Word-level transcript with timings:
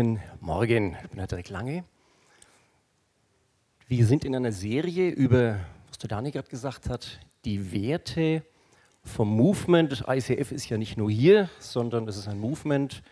Guten 0.00 0.18
Morgen, 0.40 0.96
ich 1.02 1.10
bin 1.10 1.26
Dirk 1.26 1.50
Lange. 1.50 1.84
Wir 3.86 4.06
sind 4.06 4.24
in 4.24 4.34
einer 4.34 4.50
Serie 4.50 5.10
über, 5.10 5.60
was 5.88 5.98
der 5.98 6.08
Dani 6.08 6.30
gerade 6.30 6.48
gesagt 6.48 6.88
hat, 6.88 7.20
die 7.44 7.70
Werte 7.70 8.42
vom 9.04 9.28
Movement. 9.28 9.92
Das 9.92 10.04
ICF 10.08 10.52
ist 10.52 10.70
ja 10.70 10.78
nicht 10.78 10.96
nur 10.96 11.10
hier, 11.10 11.50
sondern 11.58 12.08
es 12.08 12.16
ist 12.16 12.28
ein 12.28 12.40
Movement 12.40 13.02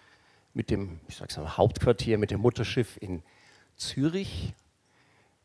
mit 0.54 0.70
dem, 0.70 0.98
ich 1.08 1.16
sag's 1.16 1.36
mal, 1.36 1.58
Hauptquartier, 1.58 2.16
mit 2.16 2.30
dem 2.30 2.40
Mutterschiff 2.40 2.96
in 3.02 3.22
Zürich. 3.76 4.54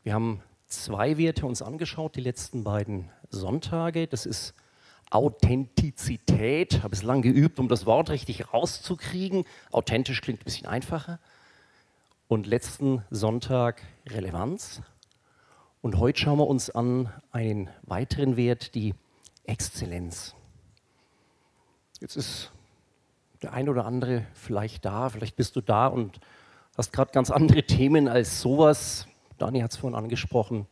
Wir 0.04 0.14
haben 0.14 0.42
zwei 0.68 1.18
Werte 1.18 1.46
uns 1.46 1.62
angeschaut, 1.62 2.16
die 2.16 2.22
letzten 2.22 2.64
beiden 2.64 3.10
Sonntage. 3.32 4.08
Das 4.08 4.26
ist 4.26 4.54
Authentizität. 5.10 6.84
Habe 6.84 6.96
es 6.96 7.04
lang 7.04 7.22
geübt, 7.22 7.60
um 7.60 7.68
das 7.68 7.86
Wort 7.86 8.12
richtig 8.12 8.54
rauszukriegen. 8.54 9.44
Authentisch 9.72 10.22
klingt 10.22 10.40
ein 10.40 10.46
bisschen 10.46 10.68
einfacher. 10.68 11.20
Und 12.34 12.48
letzten 12.48 13.06
Sonntag 13.12 13.84
Relevanz. 14.10 14.82
Und 15.84 16.00
heute 16.00 16.20
schauen 16.20 16.40
wir 16.40 16.48
uns 16.48 16.72
an 16.72 17.14
einen 17.32 17.70
weiteren 17.84 18.38
Wert, 18.38 18.74
die 18.74 18.96
Exzellenz. 19.44 20.34
Jetzt 22.02 22.16
ist 22.16 22.52
der 23.44 23.54
ein 23.54 23.70
oder 23.70 23.86
andere 23.86 24.26
vielleicht 24.34 24.84
da, 24.84 25.10
vielleicht 25.10 25.36
bist 25.36 25.56
du 25.56 25.62
da 25.62 25.86
und 25.86 26.22
hast 26.76 26.92
gerade 26.92 27.12
ganz 27.12 27.30
andere 27.30 27.68
Themen 27.68 28.08
als 28.08 28.42
sowas. 28.42 29.08
Dani 29.38 29.60
hat 29.60 29.70
es 29.70 29.78
vorhin 29.78 29.96
angesprochen, 29.96 30.66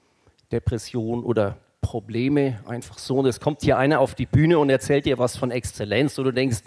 Depression 0.52 1.24
oder 1.24 1.58
Probleme 1.82 2.60
einfach 2.66 2.98
so. 2.98 3.20
Und 3.20 3.28
es 3.28 3.40
kommt 3.40 3.62
hier 3.62 3.78
einer 3.78 4.00
auf 4.00 4.16
die 4.16 4.26
Bühne 4.26 4.58
und 4.58 4.72
erzählt 4.72 5.06
dir 5.06 5.20
was 5.20 5.38
von 5.38 5.52
Exzellenz 5.52 6.18
und 6.18 6.26
du 6.26 6.32
denkst, 6.32 6.64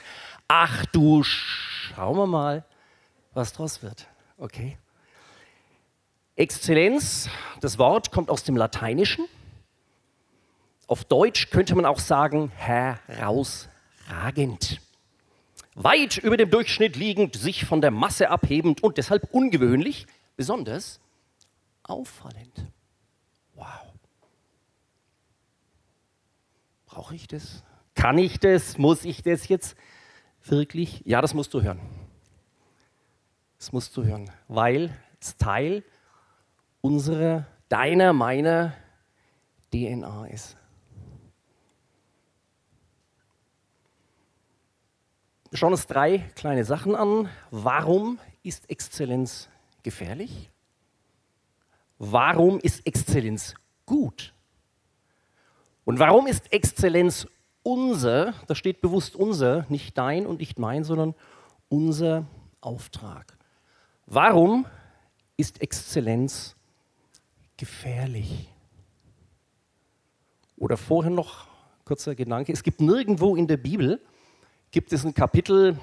ach 0.46 0.86
du, 0.86 1.24
schauen 1.24 2.16
wir 2.16 2.28
mal, 2.28 2.64
was 3.32 3.52
draus 3.52 3.82
wird. 3.82 4.06
Okay? 4.38 4.78
Exzellenz, 6.36 7.28
das 7.60 7.78
Wort 7.78 8.10
kommt 8.10 8.28
aus 8.28 8.42
dem 8.42 8.56
Lateinischen. 8.56 9.26
Auf 10.86 11.04
Deutsch 11.04 11.50
könnte 11.50 11.76
man 11.76 11.86
auch 11.86 12.00
sagen 12.00 12.50
herausragend. 12.56 13.70
Weit 15.76 16.18
über 16.18 16.36
dem 16.36 16.50
Durchschnitt 16.50 16.96
liegend, 16.96 17.36
sich 17.36 17.64
von 17.64 17.80
der 17.80 17.90
Masse 17.90 18.30
abhebend 18.30 18.82
und 18.82 18.98
deshalb 18.98 19.32
ungewöhnlich, 19.32 20.06
besonders 20.36 21.00
auffallend. 21.84 22.66
Wow. 23.54 23.92
Brauche 26.86 27.14
ich 27.14 27.28
das? 27.28 27.62
Kann 27.94 28.18
ich 28.18 28.38
das? 28.40 28.76
Muss 28.78 29.04
ich 29.04 29.22
das 29.22 29.48
jetzt 29.48 29.76
wirklich? 30.44 31.02
Ja, 31.04 31.20
das 31.22 31.34
musst 31.34 31.54
du 31.54 31.62
hören. 31.62 31.80
Das 33.58 33.72
musst 33.72 33.96
du 33.96 34.04
hören, 34.04 34.30
weil 34.48 34.96
es 35.20 35.36
Teil 35.36 35.84
unserer, 36.84 37.46
deiner, 37.70 38.12
meiner 38.12 38.74
DNA 39.72 40.26
ist. 40.26 40.54
Wir 45.48 45.56
schauen 45.56 45.72
uns 45.72 45.86
drei 45.86 46.18
kleine 46.34 46.66
Sachen 46.66 46.94
an. 46.94 47.30
Warum 47.50 48.18
ist 48.42 48.68
Exzellenz 48.68 49.48
gefährlich? 49.82 50.50
Warum 51.98 52.60
ist 52.60 52.86
Exzellenz 52.86 53.54
gut? 53.86 54.34
Und 55.86 55.98
warum 55.98 56.26
ist 56.26 56.52
Exzellenz 56.52 57.26
unser, 57.62 58.34
da 58.46 58.54
steht 58.54 58.82
bewusst 58.82 59.16
unser, 59.16 59.64
nicht 59.70 59.96
dein 59.96 60.26
und 60.26 60.40
nicht 60.40 60.58
mein, 60.58 60.84
sondern 60.84 61.14
unser 61.70 62.26
Auftrag? 62.60 63.38
Warum 64.04 64.66
ist 65.38 65.62
Exzellenz 65.62 66.56
gefährlich? 67.56 68.48
Oder 70.56 70.76
vorher 70.76 71.10
noch 71.10 71.46
kurzer 71.84 72.14
Gedanke, 72.14 72.52
es 72.52 72.62
gibt 72.62 72.80
nirgendwo 72.80 73.36
in 73.36 73.46
der 73.46 73.56
Bibel, 73.56 74.00
gibt 74.70 74.92
es 74.92 75.04
ein 75.04 75.14
Kapitel 75.14 75.78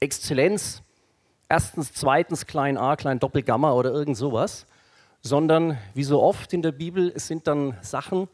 Exzellenz, 0.00 0.82
erstens, 1.48 1.92
zweitens, 1.92 2.46
klein 2.46 2.76
a, 2.76 2.96
klein 2.96 3.18
Doppelgamma 3.18 3.72
oder 3.72 3.90
irgend 3.90 4.16
sowas, 4.16 4.66
sondern 5.22 5.78
wie 5.94 6.04
so 6.04 6.22
oft 6.22 6.52
in 6.52 6.62
der 6.62 6.72
Bibel, 6.72 7.10
es 7.14 7.26
sind 7.26 7.46
dann 7.46 7.78
Sachen, 7.80 8.28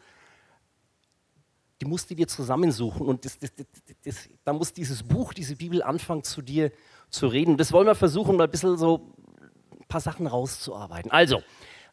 die 1.81 1.87
musst 1.87 2.11
du 2.11 2.15
dir 2.15 2.29
zusammensuchen. 2.29 3.07
Und 3.07 3.25
das, 3.25 3.39
das, 3.39 3.53
das, 4.05 4.29
da 4.45 4.53
muss 4.53 4.73
dieses 4.73 5.03
Buch, 5.03 5.33
diese 5.33 5.57
Bibel 5.57 5.83
anfangen, 5.83 6.25
zu 6.25 6.43
dir 6.43 6.73
zu 7.09 7.27
reden. 7.27 7.57
Das 7.57 7.73
wollen 7.73 7.87
wir 7.87 7.95
versuchen, 7.95 8.37
mal 8.37 8.45
ein 8.45 8.51
bisschen 8.51 8.77
so 8.77 9.15
ein 9.73 9.87
paar 9.89 10.01
Sachen 10.01 10.27
rauszuarbeiten. 10.27 11.11
Also, 11.11 11.43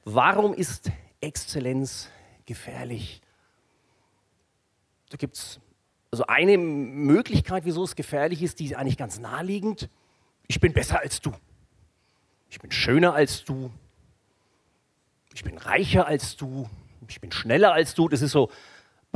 warum 0.03 0.53
ist 0.53 0.91
Exzellenz 1.21 2.09
gefährlich? 2.45 3.21
Da 5.09 5.17
gibt 5.17 5.35
es 5.35 5.59
also 6.11 6.25
eine 6.27 6.57
Möglichkeit, 6.57 7.65
wieso 7.65 7.83
es 7.83 7.95
gefährlich 7.95 8.41
ist, 8.41 8.59
die 8.59 8.65
ist 8.65 8.75
eigentlich 8.75 8.97
ganz 8.97 9.19
naheliegend. 9.19 9.89
Ich 10.47 10.59
bin 10.59 10.73
besser 10.73 10.99
als 10.99 11.21
du. 11.21 11.33
Ich 12.49 12.59
bin 12.59 12.71
schöner 12.71 13.13
als 13.13 13.43
du. 13.43 13.71
Ich 15.33 15.43
bin 15.43 15.57
reicher 15.57 16.07
als 16.07 16.37
du. 16.37 16.69
Ich 17.07 17.21
bin 17.21 17.31
schneller 17.31 17.73
als 17.73 17.93
du. 17.93 18.07
Das 18.07 18.21
ist 18.21 18.31
so 18.31 18.49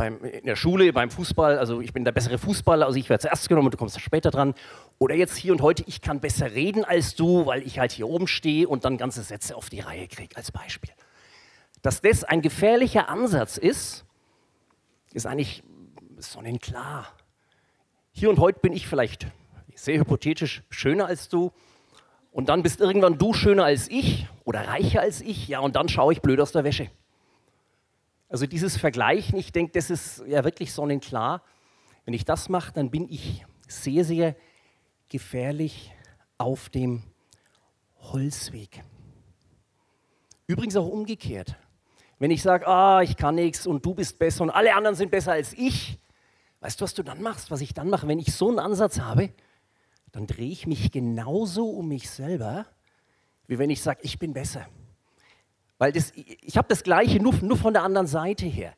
beim, 0.01 0.23
in 0.23 0.47
der 0.47 0.56
Schule, 0.56 0.91
beim 0.94 1.12
Fußball, 1.12 1.59
also 1.59 1.79
ich 1.79 1.94
bin 1.94 2.03
der 2.03 2.12
bessere 2.12 2.39
Fußballer, 2.39 2.88
also 2.88 2.97
ich 2.97 3.07
werde 3.07 3.22
zuerst 3.22 3.47
genommen 3.47 3.67
und 3.67 3.75
du 3.75 3.78
kommst 3.78 4.01
später 4.01 4.31
dran. 4.31 4.56
Oder 4.97 5.13
jetzt 5.13 5.38
hier 5.38 5.51
und 5.51 5.62
heute, 5.62 5.84
ich 5.85 6.01
kann 6.01 6.19
besser 6.19 6.53
reden 6.53 6.84
als 6.84 7.13
du, 7.13 7.45
weil 7.45 7.62
ich 7.62 7.78
halt 7.78 7.91
hier 7.91 8.07
oben 8.07 8.25
stehe 8.25 8.67
und 8.67 8.84
dann 8.84 8.97
ganze 8.97 9.22
Sätze 9.22 9.56
auf 9.56 9.69
die 9.69 9.79
Reihe 9.79 10.07
kriege, 10.07 10.35
als 10.35 10.51
Beispiel. 10.51 10.90
Dass 11.84 12.01
das 12.01 12.23
ein 12.23 12.41
gefährlicher 12.41 13.09
Ansatz 13.09 13.57
ist, 13.57 14.03
ist 15.13 15.28
eigentlich 15.28 15.61
sonnenklar. 16.17 17.07
Hier 18.11 18.31
und 18.31 18.40
heute 18.40 18.59
bin 18.59 18.73
ich 18.73 18.88
vielleicht 18.88 19.28
sehr 19.75 20.00
hypothetisch 20.00 20.63
schöner 20.72 21.06
als 21.06 21.29
du 21.29 21.51
und 22.31 22.50
dann 22.50 22.63
bist 22.63 22.81
irgendwann 22.81 23.19
du 23.19 23.34
schöner 23.34 23.66
als 23.66 23.88
ich 23.88 24.25
oder 24.45 24.67
reicher 24.67 25.01
als 25.01 25.22
ich, 25.22 25.47
ja, 25.47 25.59
und 25.59 25.75
dann 25.75 25.90
schaue 25.90 26.11
ich 26.11 26.22
blöd 26.23 26.40
aus 26.40 26.53
der 26.53 26.63
Wäsche. 26.63 26.90
Also 28.31 28.45
dieses 28.45 28.77
Vergleichen, 28.77 29.37
ich 29.37 29.51
denke, 29.51 29.73
das 29.73 29.89
ist 29.89 30.23
ja 30.25 30.45
wirklich 30.45 30.71
sonnenklar. 30.71 31.43
Wenn 32.05 32.13
ich 32.13 32.23
das 32.23 32.47
mache, 32.47 32.71
dann 32.71 32.89
bin 32.89 33.09
ich 33.09 33.45
sehr, 33.67 34.05
sehr 34.05 34.37
gefährlich 35.09 35.91
auf 36.37 36.69
dem 36.69 37.03
Holzweg. 37.99 38.83
Übrigens 40.47 40.77
auch 40.77 40.87
umgekehrt. 40.87 41.57
Wenn 42.19 42.31
ich 42.31 42.41
sage, 42.41 42.65
ah, 42.67 43.01
ich 43.01 43.17
kann 43.17 43.35
nichts 43.35 43.67
und 43.67 43.85
du 43.85 43.93
bist 43.93 44.17
besser 44.17 44.43
und 44.43 44.49
alle 44.49 44.75
anderen 44.75 44.95
sind 44.95 45.11
besser 45.11 45.33
als 45.33 45.51
ich, 45.51 45.99
weißt 46.61 46.79
du, 46.79 46.85
was 46.85 46.93
du 46.93 47.03
dann 47.03 47.21
machst, 47.21 47.51
was 47.51 47.59
ich 47.59 47.73
dann 47.73 47.89
mache? 47.89 48.07
Wenn 48.07 48.19
ich 48.19 48.33
so 48.33 48.47
einen 48.47 48.59
Ansatz 48.59 49.01
habe, 49.01 49.33
dann 50.13 50.25
drehe 50.25 50.51
ich 50.51 50.65
mich 50.65 50.89
genauso 50.93 51.69
um 51.69 51.89
mich 51.89 52.09
selber, 52.09 52.65
wie 53.47 53.59
wenn 53.59 53.69
ich 53.69 53.81
sage, 53.81 53.99
ich 54.03 54.19
bin 54.19 54.31
besser. 54.31 54.67
Weil 55.81 55.93
das, 55.93 56.13
ich 56.15 56.57
habe 56.57 56.67
das 56.67 56.83
Gleiche 56.83 57.19
nur, 57.19 57.33
nur 57.41 57.57
von 57.57 57.73
der 57.73 57.81
anderen 57.81 58.05
Seite 58.05 58.45
her. 58.45 58.75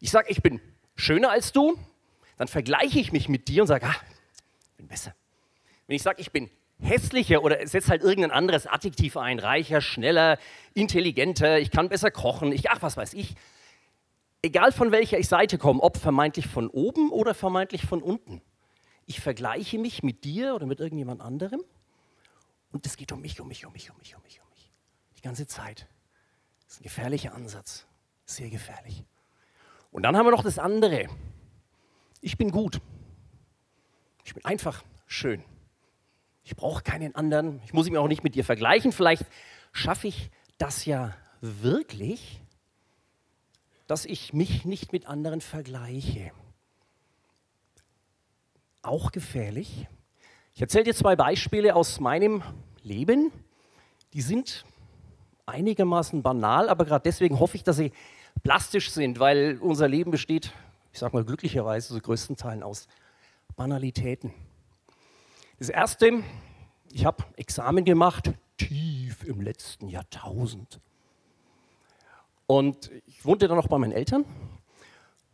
Ich 0.00 0.10
sage, 0.10 0.28
ich 0.28 0.42
bin 0.42 0.60
schöner 0.96 1.30
als 1.30 1.52
du, 1.52 1.78
dann 2.36 2.48
vergleiche 2.48 2.98
ich 2.98 3.12
mich 3.12 3.28
mit 3.28 3.46
dir 3.46 3.62
und 3.62 3.68
sage, 3.68 3.86
ah, 3.86 3.94
ich 4.70 4.76
bin 4.76 4.88
besser. 4.88 5.14
Wenn 5.86 5.94
ich 5.94 6.02
sage, 6.02 6.20
ich 6.20 6.32
bin 6.32 6.50
hässlicher 6.80 7.44
oder 7.44 7.64
setze 7.64 7.90
halt 7.90 8.02
irgendein 8.02 8.32
anderes 8.32 8.66
Adjektiv 8.66 9.16
ein, 9.16 9.38
reicher, 9.38 9.80
schneller, 9.80 10.36
intelligenter, 10.74 11.60
ich 11.60 11.70
kann 11.70 11.88
besser 11.88 12.10
kochen, 12.10 12.50
ich, 12.50 12.68
ach, 12.70 12.82
was 12.82 12.96
weiß 12.96 13.14
ich. 13.14 13.36
Egal 14.42 14.72
von 14.72 14.90
welcher 14.90 15.22
Seite 15.22 15.58
komme, 15.58 15.80
ob 15.80 15.96
vermeintlich 15.96 16.48
von 16.48 16.66
oben 16.66 17.12
oder 17.12 17.34
vermeintlich 17.34 17.86
von 17.86 18.02
unten. 18.02 18.42
Ich 19.06 19.20
vergleiche 19.20 19.78
mich 19.78 20.02
mit 20.02 20.24
dir 20.24 20.56
oder 20.56 20.66
mit 20.66 20.80
irgendjemand 20.80 21.20
anderem 21.20 21.62
und 22.72 22.84
es 22.84 22.96
geht 22.96 23.12
um 23.12 23.20
mich, 23.20 23.40
um 23.40 23.46
mich, 23.46 23.64
um 23.64 23.72
mich, 23.72 23.92
um 23.92 23.98
mich, 23.98 24.16
um 24.16 24.22
mich, 24.24 24.40
um 24.40 24.48
mich. 24.50 24.72
Die 25.16 25.22
ganze 25.22 25.46
Zeit. 25.46 25.86
Das 26.72 26.78
ist 26.78 26.80
ein 26.80 26.84
gefährlicher 26.84 27.34
Ansatz. 27.34 27.84
Sehr 28.24 28.48
gefährlich. 28.48 29.04
Und 29.90 30.04
dann 30.04 30.16
haben 30.16 30.24
wir 30.24 30.30
noch 30.30 30.42
das 30.42 30.58
andere. 30.58 31.06
Ich 32.22 32.38
bin 32.38 32.50
gut. 32.50 32.80
Ich 34.24 34.32
bin 34.32 34.42
einfach 34.46 34.82
schön. 35.06 35.44
Ich 36.44 36.56
brauche 36.56 36.82
keinen 36.82 37.14
anderen. 37.14 37.60
Ich 37.66 37.74
muss 37.74 37.90
mich 37.90 37.98
auch 37.98 38.08
nicht 38.08 38.24
mit 38.24 38.36
dir 38.36 38.42
vergleichen. 38.42 38.90
Vielleicht 38.90 39.26
schaffe 39.72 40.08
ich 40.08 40.30
das 40.56 40.86
ja 40.86 41.14
wirklich, 41.42 42.40
dass 43.86 44.06
ich 44.06 44.32
mich 44.32 44.64
nicht 44.64 44.94
mit 44.94 45.04
anderen 45.04 45.42
vergleiche. 45.42 46.32
Auch 48.80 49.12
gefährlich. 49.12 49.88
Ich 50.54 50.62
erzähle 50.62 50.84
dir 50.84 50.94
zwei 50.94 51.16
Beispiele 51.16 51.76
aus 51.76 52.00
meinem 52.00 52.42
Leben. 52.82 53.30
Die 54.14 54.22
sind 54.22 54.64
einigermaßen 55.46 56.22
banal, 56.22 56.68
aber 56.68 56.84
gerade 56.84 57.02
deswegen 57.02 57.38
hoffe 57.38 57.56
ich, 57.56 57.64
dass 57.64 57.76
sie 57.76 57.92
plastisch 58.42 58.90
sind, 58.90 59.18
weil 59.18 59.58
unser 59.60 59.88
Leben 59.88 60.10
besteht, 60.10 60.52
ich 60.92 60.98
sage 60.98 61.16
mal 61.16 61.24
glücklicherweise, 61.24 61.94
zu 61.94 62.00
größten 62.00 62.36
Teilen 62.36 62.62
aus 62.62 62.86
Banalitäten. 63.56 64.32
Das 65.58 65.68
erste, 65.68 66.22
ich 66.90 67.04
habe 67.04 67.24
Examen 67.36 67.84
gemacht, 67.84 68.32
tief 68.56 69.24
im 69.24 69.40
letzten 69.40 69.88
Jahrtausend. 69.88 70.80
Und 72.46 72.90
ich 73.06 73.24
wohnte 73.24 73.48
dann 73.48 73.56
noch 73.56 73.68
bei 73.68 73.78
meinen 73.78 73.92
Eltern, 73.92 74.24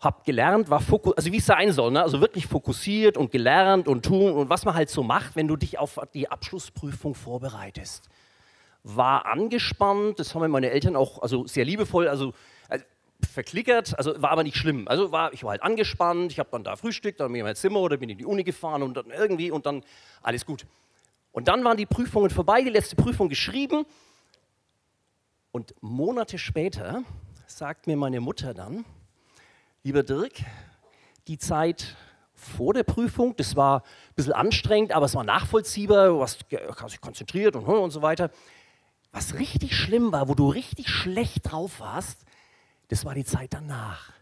habe 0.00 0.22
gelernt, 0.24 0.70
war 0.70 0.80
fokus 0.80 1.16
also 1.16 1.32
wie 1.32 1.38
es 1.38 1.46
sein 1.46 1.72
soll, 1.72 1.90
ne? 1.90 2.02
also 2.02 2.20
wirklich 2.20 2.46
fokussiert 2.46 3.16
und 3.16 3.32
gelernt 3.32 3.88
und 3.88 4.04
tun 4.04 4.32
und 4.32 4.48
was 4.48 4.64
man 4.64 4.74
halt 4.74 4.90
so 4.90 5.02
macht, 5.02 5.34
wenn 5.34 5.48
du 5.48 5.56
dich 5.56 5.78
auf 5.78 5.98
die 6.14 6.30
Abschlussprüfung 6.30 7.14
vorbereitest. 7.14 8.08
War 8.84 9.26
angespannt, 9.26 10.18
das 10.18 10.34
haben 10.34 10.50
meine 10.50 10.70
Eltern 10.70 10.96
auch 10.96 11.20
also 11.20 11.46
sehr 11.46 11.64
liebevoll, 11.64 12.08
also, 12.08 12.32
also 12.68 12.84
verklickert, 13.32 13.96
also 13.98 14.20
war 14.22 14.30
aber 14.30 14.44
nicht 14.44 14.56
schlimm. 14.56 14.88
Also 14.88 15.12
war, 15.12 15.32
ich 15.32 15.42
war 15.44 15.50
halt 15.50 15.62
angespannt, 15.62 16.32
ich 16.32 16.38
habe 16.38 16.48
dann 16.52 16.64
da 16.64 16.76
frühstückt, 16.76 17.20
dann 17.20 17.28
bin 17.28 17.36
ich 17.36 17.40
in 17.40 17.46
mein 17.46 17.56
Zimmer 17.56 17.80
oder 17.80 17.96
bin 17.96 18.08
in 18.08 18.18
die 18.18 18.24
Uni 18.24 18.44
gefahren 18.44 18.82
und 18.82 18.96
dann 18.96 19.10
irgendwie 19.10 19.50
und 19.50 19.66
dann 19.66 19.82
alles 20.22 20.46
gut. 20.46 20.66
Und 21.32 21.48
dann 21.48 21.64
waren 21.64 21.76
die 21.76 21.86
Prüfungen 21.86 22.30
vorbei, 22.30 22.62
die 22.62 22.70
letzte 22.70 22.96
Prüfung 22.96 23.28
geschrieben 23.28 23.84
und 25.52 25.74
Monate 25.80 26.38
später 26.38 27.02
sagt 27.46 27.86
mir 27.86 27.96
meine 27.96 28.20
Mutter 28.20 28.54
dann, 28.54 28.84
lieber 29.82 30.02
Dirk, 30.02 30.34
die 31.26 31.38
Zeit 31.38 31.96
vor 32.34 32.74
der 32.74 32.84
Prüfung, 32.84 33.34
das 33.36 33.56
war 33.56 33.82
ein 33.82 34.14
bisschen 34.14 34.32
anstrengend, 34.32 34.92
aber 34.92 35.06
es 35.06 35.14
war 35.14 35.24
nachvollziehbar, 35.24 36.08
du 36.08 36.22
hast 36.22 36.46
dich 36.50 37.00
konzentriert 37.00 37.56
und, 37.56 37.64
und 37.64 37.90
so 37.90 38.02
weiter. 38.02 38.30
Was 39.12 39.34
richtig 39.34 39.76
schlimm 39.76 40.12
war, 40.12 40.28
wo 40.28 40.34
du 40.34 40.48
richtig 40.48 40.88
schlecht 40.88 41.50
drauf 41.50 41.80
warst, 41.80 42.24
das 42.88 43.04
war 43.04 43.14
die 43.14 43.24
Zeit 43.24 43.52
danach. 43.52 44.12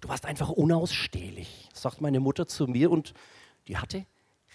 Du 0.00 0.08
warst 0.08 0.26
einfach 0.26 0.50
unausstehlich, 0.50 1.68
sagt 1.72 2.00
meine 2.00 2.20
Mutter 2.20 2.46
zu 2.46 2.66
mir 2.66 2.90
und 2.90 3.14
die 3.66 3.76
hatte 3.76 4.06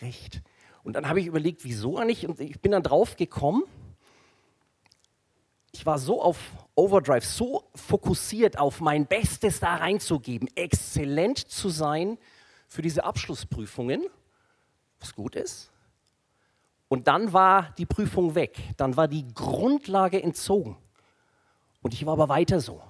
recht. 0.02 0.42
Und 0.84 0.94
dann 0.94 1.08
habe 1.08 1.20
ich 1.20 1.28
überlegt, 1.28 1.64
wieso 1.64 1.98
eigentlich? 1.98 2.28
Und 2.28 2.40
ich 2.40 2.62
bin 2.62 2.72
dann 2.72 2.84
drauf 2.84 3.16
gekommen, 3.16 3.64
ich 5.74 5.86
war 5.86 5.98
so 5.98 6.22
auf 6.22 6.38
Overdrive, 6.76 7.26
so 7.26 7.70
fokussiert 7.74 8.60
auf 8.60 8.80
mein 8.80 9.08
Bestes 9.08 9.60
da 9.60 9.76
reinzugeben, 9.76 10.48
exzellent 10.56 11.40
zu 11.40 11.70
sein 11.70 12.18
für 12.68 12.82
diese 12.82 13.04
Abschlussprüfungen, 13.04 14.06
was 15.00 15.16
gut 15.16 15.36
ist. 15.36 15.73
Und 16.94 17.08
dann 17.08 17.34
war 17.34 17.72
die 17.80 17.88
Prüfung 17.88 18.36
weg, 18.36 18.56
dann 18.78 18.96
war 18.96 19.08
die 19.08 19.28
Grundlage 19.34 20.22
entzogen. 20.22 20.78
Und 21.82 21.96
ich 21.96 22.06
war 22.06 22.14
aber 22.14 22.30
weiter 22.30 22.60
so. 22.60 22.84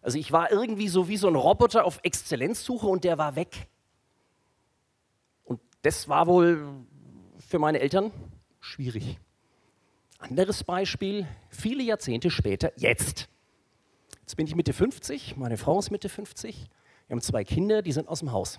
Also 0.00 0.16
ich 0.16 0.32
war 0.32 0.50
irgendwie 0.50 0.88
so 0.88 1.06
wie 1.06 1.18
so 1.18 1.28
ein 1.28 1.34
Roboter 1.34 1.84
auf 1.84 2.00
Exzellenzsuche 2.02 2.86
und 2.86 3.04
der 3.04 3.18
war 3.18 3.36
weg. 3.36 3.68
Und 5.44 5.60
das 5.82 6.08
war 6.08 6.28
wohl 6.28 6.66
für 7.46 7.58
meine 7.58 7.80
Eltern 7.80 8.10
schwierig. 8.58 9.18
Anderes 10.18 10.64
Beispiel, 10.64 11.28
viele 11.50 11.82
Jahrzehnte 11.82 12.30
später, 12.30 12.72
jetzt. 12.76 13.28
Jetzt 14.22 14.34
bin 14.34 14.46
ich 14.46 14.56
Mitte 14.56 14.72
50, 14.72 15.36
meine 15.36 15.58
Frau 15.58 15.78
ist 15.78 15.90
Mitte 15.90 16.08
50, 16.08 16.70
wir 17.06 17.14
haben 17.14 17.20
zwei 17.20 17.44
Kinder, 17.44 17.82
die 17.82 17.92
sind 17.92 18.08
aus 18.08 18.20
dem 18.20 18.32
Haus. 18.32 18.58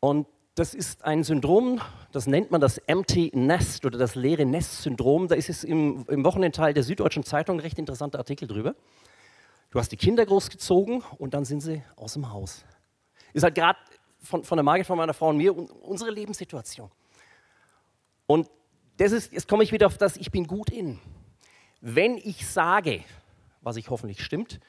Und 0.00 0.26
das 0.54 0.74
ist 0.74 1.04
ein 1.04 1.24
Syndrom, 1.24 1.80
das 2.12 2.26
nennt 2.26 2.50
man 2.50 2.60
das 2.60 2.76
Empty 2.78 3.30
Nest 3.34 3.86
oder 3.86 3.98
das 3.98 4.14
leere 4.14 4.44
Nest-Syndrom. 4.44 5.28
Da 5.28 5.34
ist 5.34 5.48
es 5.48 5.64
im, 5.64 6.04
im 6.08 6.24
Wochenendteil 6.24 6.74
der 6.74 6.82
Süddeutschen 6.82 7.24
Zeitung 7.24 7.58
recht 7.58 7.78
interessanter 7.78 8.18
Artikel 8.18 8.46
drüber. 8.46 8.74
Du 9.70 9.78
hast 9.78 9.90
die 9.90 9.96
Kinder 9.96 10.26
großgezogen 10.26 11.02
und 11.16 11.32
dann 11.32 11.46
sind 11.46 11.60
sie 11.60 11.82
aus 11.96 12.12
dem 12.12 12.30
Haus. 12.30 12.64
Ist 13.32 13.42
halt 13.44 13.54
gerade 13.54 13.78
von, 14.20 14.44
von 14.44 14.56
der 14.58 14.62
Margit, 14.62 14.86
von 14.86 14.98
meiner 14.98 15.14
Frau 15.14 15.30
und 15.30 15.38
mir 15.38 15.56
unsere 15.56 16.10
Lebenssituation. 16.10 16.90
Und 18.26 18.50
das 18.98 19.12
ist, 19.12 19.32
jetzt 19.32 19.48
komme 19.48 19.64
ich 19.64 19.72
wieder 19.72 19.86
auf 19.86 19.96
das, 19.96 20.18
ich 20.18 20.30
bin 20.30 20.46
gut 20.46 20.68
in. 20.68 21.00
Wenn 21.80 22.18
ich 22.18 22.46
sage, 22.46 23.02
was 23.62 23.76
ich 23.76 23.88
hoffentlich 23.88 24.22
stimmt, 24.22 24.60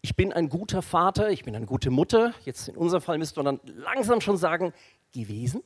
ich 0.00 0.16
bin 0.16 0.32
ein 0.32 0.48
guter 0.48 0.82
Vater, 0.82 1.30
ich 1.30 1.44
bin 1.44 1.54
eine 1.54 1.66
gute 1.66 1.90
Mutter, 1.90 2.32
jetzt 2.44 2.68
in 2.68 2.76
unserem 2.76 3.02
Fall 3.02 3.18
müsste 3.18 3.42
man 3.42 3.58
dann 3.58 3.76
langsam 3.76 4.20
schon 4.20 4.36
sagen, 4.36 4.72
gewesen. 5.12 5.62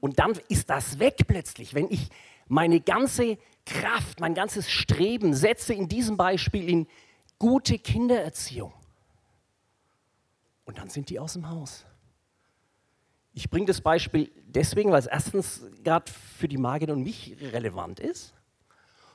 Und 0.00 0.18
dann 0.18 0.32
ist 0.48 0.68
das 0.68 0.98
weg 0.98 1.16
plötzlich, 1.26 1.74
wenn 1.74 1.88
ich 1.90 2.08
meine 2.48 2.80
ganze 2.80 3.38
Kraft, 3.64 4.20
mein 4.20 4.34
ganzes 4.34 4.68
Streben 4.70 5.34
setze 5.34 5.74
in 5.74 5.88
diesem 5.88 6.16
Beispiel 6.16 6.68
in 6.68 6.86
gute 7.38 7.78
Kindererziehung. 7.78 8.72
Und 10.64 10.78
dann 10.78 10.88
sind 10.88 11.10
die 11.10 11.18
aus 11.18 11.34
dem 11.34 11.48
Haus. 11.48 11.84
Ich 13.34 13.48
bringe 13.48 13.66
das 13.66 13.80
Beispiel 13.80 14.30
deswegen, 14.44 14.90
weil 14.90 14.98
es 14.98 15.06
erstens 15.06 15.62
gerade 15.82 16.10
für 16.10 16.48
die 16.48 16.58
Margit 16.58 16.90
und 16.90 17.02
mich 17.02 17.36
relevant 17.40 18.00
ist. 18.00 18.34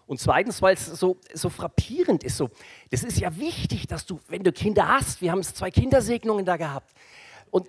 Und 0.08 0.19
zweitens, 0.22 0.62
weil 0.62 0.74
es 0.74 0.86
so, 0.86 1.18
so 1.34 1.50
frappierend 1.50 2.24
ist. 2.24 2.38
So, 2.38 2.50
das 2.90 3.04
ist 3.04 3.19
ja 3.19 3.36
wichtig, 3.38 3.88
dass 3.88 4.06
du, 4.06 4.19
wenn 4.30 4.44
du 4.44 4.54
Kinder 4.54 4.88
hast, 4.88 5.22
wir 5.22 5.31
haben 5.31 5.44
zwei 5.44 5.69
Kindersegnungen 5.69 6.46
da 6.46 6.56
gehabt, 6.56 6.94
und 7.52 7.68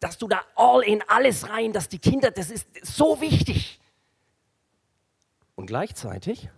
dass 0.00 0.18
du 0.18 0.26
da 0.26 0.44
all 0.56 0.82
in 0.82 1.02
alles 1.02 1.48
rein, 1.48 1.72
dass 1.72 1.88
die 1.88 1.98
Kinder, 1.98 2.30
das 2.30 2.50
ist 2.50 2.66
so 2.82 3.20
wichtig. 3.20 3.80
Und 5.54 5.66
gleichzeitig, 5.66 6.48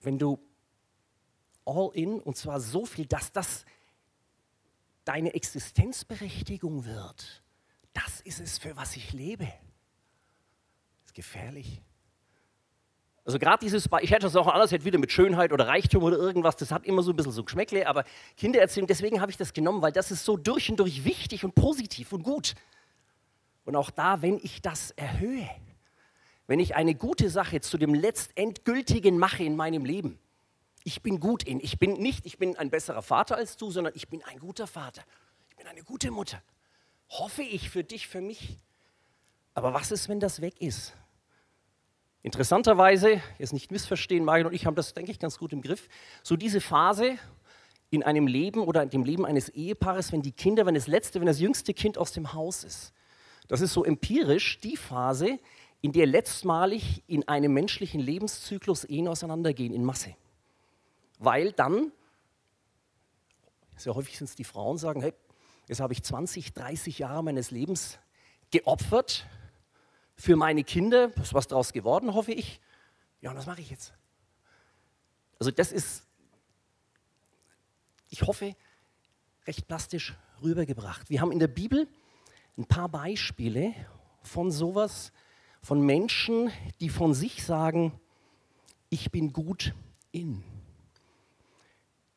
wenn 0.00 0.18
du 0.18 0.38
all 1.64 1.90
in, 1.94 2.20
und 2.20 2.36
zwar 2.36 2.60
so 2.60 2.86
viel, 2.86 3.06
dass 3.06 3.32
das 3.32 3.64
deine 5.04 5.34
Existenzberechtigung 5.34 6.84
wird. 6.84 7.42
Das 7.92 8.20
ist 8.22 8.40
es, 8.40 8.58
für 8.58 8.76
was 8.76 8.96
ich 8.96 9.12
lebe. 9.12 9.46
Das 9.46 11.06
ist 11.06 11.14
gefährlich. 11.14 11.82
Also 13.24 13.38
gerade 13.38 13.64
dieses, 13.64 13.88
ich 14.02 14.10
hätte 14.10 14.22
das 14.22 14.36
auch 14.36 14.48
anders, 14.48 14.70
hätte 14.70 14.84
wieder 14.84 14.98
mit 14.98 15.10
Schönheit 15.10 15.52
oder 15.52 15.66
Reichtum 15.66 16.02
oder 16.02 16.18
irgendwas, 16.18 16.56
das 16.56 16.70
hat 16.70 16.84
immer 16.84 17.02
so 17.02 17.12
ein 17.12 17.16
bisschen 17.16 17.32
so 17.32 17.42
Geschmäckle, 17.42 17.86
aber 17.86 18.04
Kindererziehung, 18.36 18.86
deswegen 18.86 19.20
habe 19.22 19.30
ich 19.30 19.38
das 19.38 19.54
genommen, 19.54 19.80
weil 19.80 19.92
das 19.92 20.10
ist 20.10 20.24
so 20.26 20.36
durch 20.36 20.70
und 20.70 20.76
durch 20.78 21.04
wichtig 21.04 21.42
und 21.44 21.54
positiv 21.54 22.12
und 22.12 22.22
gut. 22.22 22.54
Und 23.64 23.76
auch 23.76 23.90
da, 23.90 24.20
wenn 24.20 24.38
ich 24.42 24.60
das 24.60 24.90
erhöhe, 24.90 25.48
wenn 26.46 26.60
ich 26.60 26.74
eine 26.74 26.94
gute 26.94 27.30
Sache 27.30 27.62
zu 27.62 27.78
dem 27.78 27.94
letztendgültigen 27.94 29.16
mache 29.16 29.42
in 29.42 29.56
meinem 29.56 29.86
Leben, 29.86 30.18
ich 30.84 31.00
bin 31.00 31.18
gut 31.18 31.42
in. 31.42 31.60
Ich 31.60 31.78
bin 31.78 31.94
nicht, 31.94 32.26
ich 32.26 32.36
bin 32.36 32.56
ein 32.56 32.68
besserer 32.68 33.00
Vater 33.00 33.36
als 33.36 33.56
du, 33.56 33.70
sondern 33.70 33.94
ich 33.96 34.08
bin 34.08 34.22
ein 34.24 34.38
guter 34.38 34.66
Vater. 34.66 35.02
Ich 35.48 35.56
bin 35.56 35.66
eine 35.66 35.82
gute 35.82 36.10
Mutter. 36.10 36.42
Hoffe 37.08 37.42
ich 37.42 37.70
für 37.70 37.82
dich, 37.82 38.06
für 38.06 38.20
mich. 38.20 38.58
Aber 39.54 39.72
was 39.72 39.90
ist, 39.90 40.10
wenn 40.10 40.20
das 40.20 40.42
weg 40.42 40.60
ist? 40.60 40.92
Interessanterweise, 42.24 43.20
jetzt 43.38 43.52
nicht 43.52 43.70
missverstehen, 43.70 44.24
Margit 44.24 44.48
und 44.48 44.52
ich 44.52 44.66
haben 44.66 44.74
das, 44.74 44.94
denke 44.94 45.12
ich, 45.12 45.20
ganz 45.20 45.38
gut 45.38 45.52
im 45.52 45.62
Griff. 45.62 45.88
So 46.24 46.34
diese 46.34 46.60
Phase 46.60 47.16
in 47.90 48.02
einem 48.02 48.26
Leben 48.26 48.64
oder 48.64 48.82
in 48.82 48.90
dem 48.90 49.04
Leben 49.04 49.24
eines 49.24 49.48
Ehepaares, 49.50 50.10
wenn 50.10 50.22
die 50.22 50.32
Kinder, 50.32 50.66
wenn 50.66 50.74
das 50.74 50.88
letzte, 50.88 51.20
wenn 51.20 51.28
das 51.28 51.38
jüngste 51.38 51.72
Kind 51.72 51.98
aus 51.98 52.10
dem 52.10 52.32
Haus 52.32 52.64
ist. 52.64 52.92
Das 53.46 53.60
ist 53.60 53.72
so 53.72 53.84
empirisch 53.84 54.58
die 54.58 54.76
Phase, 54.76 55.38
in 55.80 55.92
der 55.92 56.06
letztmalig 56.06 57.04
in 57.06 57.28
einem 57.28 57.52
menschlichen 57.52 58.00
Lebenszyklus 58.00 58.82
Ehen 58.82 59.06
auseinandergehen 59.06 59.72
in 59.72 59.84
Masse 59.84 60.16
weil 61.18 61.52
dann, 61.52 61.92
sehr 63.76 63.94
häufig 63.94 64.18
sind 64.18 64.28
es 64.28 64.36
die 64.36 64.44
Frauen, 64.44 64.78
sagen, 64.78 65.00
hey, 65.00 65.12
jetzt 65.68 65.80
habe 65.80 65.92
ich 65.92 66.02
20, 66.02 66.54
30 66.54 66.98
Jahre 66.98 67.22
meines 67.22 67.50
Lebens 67.50 67.98
geopfert 68.50 69.26
für 70.16 70.36
meine 70.36 70.64
Kinder, 70.64 71.12
ist 71.16 71.34
was 71.34 71.48
daraus 71.48 71.72
geworden, 71.72 72.14
hoffe 72.14 72.32
ich. 72.32 72.60
Ja, 73.20 73.30
und 73.30 73.36
was 73.36 73.46
mache 73.46 73.60
ich 73.60 73.70
jetzt? 73.70 73.94
Also 75.38 75.50
das 75.50 75.72
ist, 75.72 76.04
ich 78.10 78.22
hoffe, 78.22 78.54
recht 79.46 79.66
plastisch 79.66 80.14
rübergebracht. 80.42 81.10
Wir 81.10 81.20
haben 81.20 81.32
in 81.32 81.38
der 81.38 81.48
Bibel 81.48 81.88
ein 82.56 82.66
paar 82.66 82.88
Beispiele 82.88 83.74
von 84.22 84.50
sowas, 84.50 85.12
von 85.62 85.80
Menschen, 85.80 86.50
die 86.80 86.88
von 86.88 87.14
sich 87.14 87.44
sagen, 87.44 87.98
ich 88.90 89.10
bin 89.10 89.32
gut 89.32 89.74
in. 90.12 90.44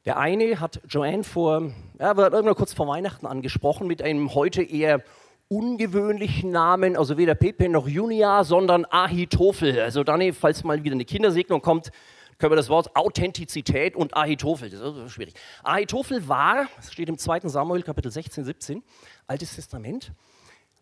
Der 0.06 0.18
eine 0.18 0.60
hat 0.60 0.82
Joanne 0.88 1.24
vor, 1.24 1.74
ja, 2.00 2.16
wird 2.16 2.34
irgendwann 2.34 2.56
kurz 2.56 2.74
vor 2.74 2.88
Weihnachten 2.88 3.26
angesprochen 3.26 3.88
mit 3.88 4.02
einem 4.02 4.34
heute 4.34 4.62
eher 4.62 5.04
ungewöhnlichen 5.50 6.52
Namen, 6.52 6.98
also 6.98 7.18
weder 7.18 7.36
Pepe 7.36 7.70
noch 7.70 7.88
Junia, 7.88 8.44
sondern 8.44 8.86
Ahitophel. 8.86 9.80
Also 9.80 10.04
dann, 10.04 10.34
falls 10.34 10.64
mal 10.64 10.84
wieder 10.84 10.96
eine 10.96 11.06
Kindersegnung 11.06 11.62
kommt, 11.62 11.92
können 12.38 12.52
wir 12.52 12.58
das 12.58 12.70
Wort 12.70 12.96
Authentizität 12.96 13.96
und 13.96 14.16
Ahitophel, 14.16 14.70
das 14.70 14.80
ist 14.80 15.12
schwierig. 15.12 15.34
Ahitophel 15.64 16.28
war, 16.28 16.68
das 16.76 16.94
steht 16.94 17.10
im 17.10 17.18
2. 17.18 17.42
Samuel 17.50 17.82
Kapitel 17.82 18.12
16, 18.12 18.46
17, 18.46 18.84
Altes 19.26 19.56
Testament, 19.56 20.12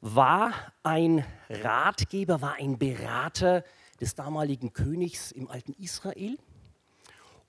war 0.01 0.51
ein 0.84 1.25
Ratgeber, 1.50 2.41
war 2.41 2.55
ein 2.60 2.77
Berater 2.77 3.63
des 4.01 4.15
damaligen 4.15 4.74
Königs 4.74 5.31
im 5.31 5.50
alten 5.50 5.74
Israel. 5.74 6.38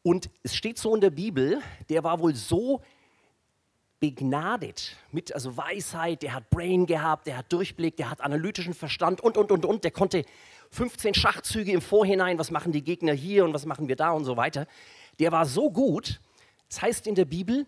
Und 0.02 0.30
es 0.44 0.54
steht 0.54 0.78
so 0.78 0.94
in 0.94 1.00
der 1.00 1.10
Bibel, 1.10 1.60
der 1.88 2.04
war 2.04 2.20
wohl 2.20 2.34
so 2.34 2.80
begnadet 4.00 4.96
mit 5.10 5.34
also 5.34 5.56
Weisheit, 5.56 6.22
der 6.22 6.34
hat 6.34 6.50
Brain 6.50 6.86
gehabt, 6.86 7.26
der 7.26 7.38
hat 7.38 7.52
Durchblick, 7.52 7.96
der 7.96 8.10
hat 8.10 8.20
analytischen 8.20 8.74
Verstand 8.74 9.20
und, 9.20 9.36
und, 9.36 9.50
und, 9.50 9.64
und. 9.64 9.84
Der 9.84 9.90
konnte 9.90 10.24
15 10.70 11.14
Schachzüge 11.14 11.72
im 11.72 11.80
Vorhinein, 11.80 12.38
was 12.38 12.50
machen 12.50 12.72
die 12.72 12.84
Gegner 12.84 13.12
hier 13.12 13.44
und 13.44 13.54
was 13.54 13.64
machen 13.66 13.88
wir 13.88 13.96
da 13.96 14.10
und 14.10 14.24
so 14.24 14.36
weiter. 14.36 14.66
Der 15.18 15.32
war 15.32 15.46
so 15.46 15.70
gut, 15.70 16.20
das 16.68 16.82
heißt 16.82 17.06
in 17.06 17.14
der 17.14 17.24
Bibel, 17.24 17.66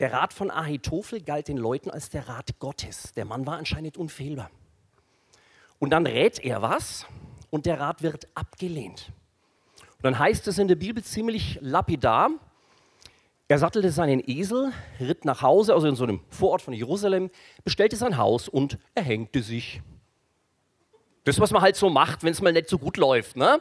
der 0.00 0.12
Rat 0.12 0.32
von 0.32 0.50
Ahitophel 0.50 1.20
galt 1.20 1.48
den 1.48 1.58
Leuten 1.58 1.90
als 1.90 2.08
der 2.08 2.26
Rat 2.26 2.58
Gottes. 2.58 3.12
Der 3.12 3.26
Mann 3.26 3.46
war 3.46 3.58
anscheinend 3.58 3.98
unfehlbar. 3.98 4.50
Und 5.78 5.90
dann 5.90 6.06
rät 6.06 6.38
er 6.38 6.62
was 6.62 7.06
und 7.50 7.66
der 7.66 7.78
Rat 7.78 8.02
wird 8.02 8.26
abgelehnt. 8.34 9.12
Und 9.96 10.04
dann 10.04 10.18
heißt 10.18 10.48
es 10.48 10.58
in 10.58 10.68
der 10.68 10.76
Bibel 10.76 11.04
ziemlich 11.04 11.58
lapidar, 11.60 12.30
er 13.50 13.58
sattelte 13.58 13.90
seinen 13.90 14.22
Esel, 14.24 14.72
ritt 15.00 15.24
nach 15.24 15.42
Hause, 15.42 15.74
also 15.74 15.88
in 15.88 15.96
so 15.96 16.04
einem 16.04 16.20
Vorort 16.28 16.62
von 16.62 16.72
Jerusalem, 16.72 17.30
bestellte 17.64 17.96
sein 17.96 18.16
Haus 18.16 18.48
und 18.48 18.78
erhängte 18.94 19.42
sich. 19.42 19.82
Das, 21.24 21.40
was 21.40 21.50
man 21.50 21.60
halt 21.60 21.74
so 21.74 21.90
macht, 21.90 22.22
wenn 22.22 22.30
es 22.30 22.40
mal 22.40 22.52
nicht 22.52 22.68
so 22.68 22.78
gut 22.78 22.96
läuft. 22.96 23.34
Ne? 23.34 23.60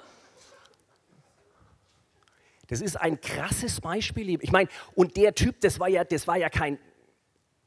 Das 2.67 2.81
ist 2.81 2.98
ein 2.98 3.19
krasses 3.19 3.81
Beispiel. 3.81 4.38
Ich 4.43 4.51
meine, 4.51 4.69
und 4.93 5.17
der 5.17 5.34
Typ, 5.34 5.60
das 5.62 5.79
war 5.79 5.88
ja, 5.89 6.03
das 6.03 6.27
war 6.27 6.38
ja 6.38 6.50
kein 6.50 6.77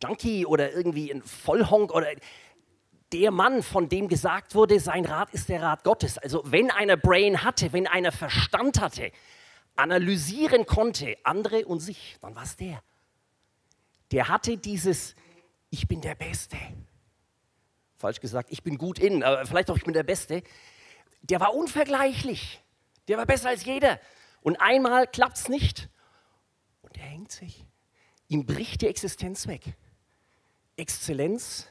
Junkie 0.01 0.47
oder 0.47 0.73
irgendwie 0.73 1.11
ein 1.11 1.23
Vollhonk 1.23 1.93
oder 1.93 2.07
der 3.13 3.33
Mann, 3.33 3.65
von 3.65 3.89
dem 3.89 4.07
gesagt 4.07 4.55
wurde, 4.55 4.79
sein 4.79 5.07
Rat 5.07 5.31
ist 5.35 5.49
der 5.49 5.61
Rat 5.61 5.83
Gottes. 5.83 6.19
Also 6.19 6.45
wenn 6.47 6.71
einer 6.71 6.97
Brain 6.97 7.43
hatte, 7.43 7.73
wenn 7.73 7.89
einer 7.89 8.13
Verstand 8.13 8.81
hatte, 8.81 9.11
analysieren 9.77 10.67
konnte, 10.67 11.17
andere 11.25 11.67
und 11.67 11.81
sich, 11.81 12.17
dann 12.21 12.35
war 12.35 12.45
es 12.45 12.57
der. 12.57 12.83
Der 14.11 14.29
hatte 14.29 14.59
dieses, 14.59 15.15
ich 15.71 15.89
bin 15.89 16.01
der 16.01 16.15
Beste. 16.15 16.59
Falsch 17.97 18.21
gesagt, 18.21 18.51
ich 18.51 18.63
bin 18.63 18.79
gut 18.79 18.99
in, 18.99 19.23
aber 19.23 19.47
vielleicht 19.47 19.71
auch 19.71 19.77
ich 19.77 19.85
bin 19.85 19.95
der 19.95 20.03
Beste. 20.03 20.43
Der 21.23 21.41
war 21.41 21.55
unvergleichlich. 21.55 22.61
Der 23.09 23.17
war 23.17 23.27
besser 23.27 23.49
als 23.49 23.65
jeder. 23.65 24.01
Und 24.43 24.61
einmal 24.61 25.07
klappt 25.07 25.37
es 25.37 25.49
nicht 25.49 25.89
und 26.83 26.97
er 26.97 27.05
hängt 27.05 27.33
sich. 27.33 27.65
Ihm 28.29 28.45
bricht 28.45 28.83
die 28.83 28.89
Existenz 28.89 29.47
weg. 29.47 29.63
Exzellenz 30.77 31.69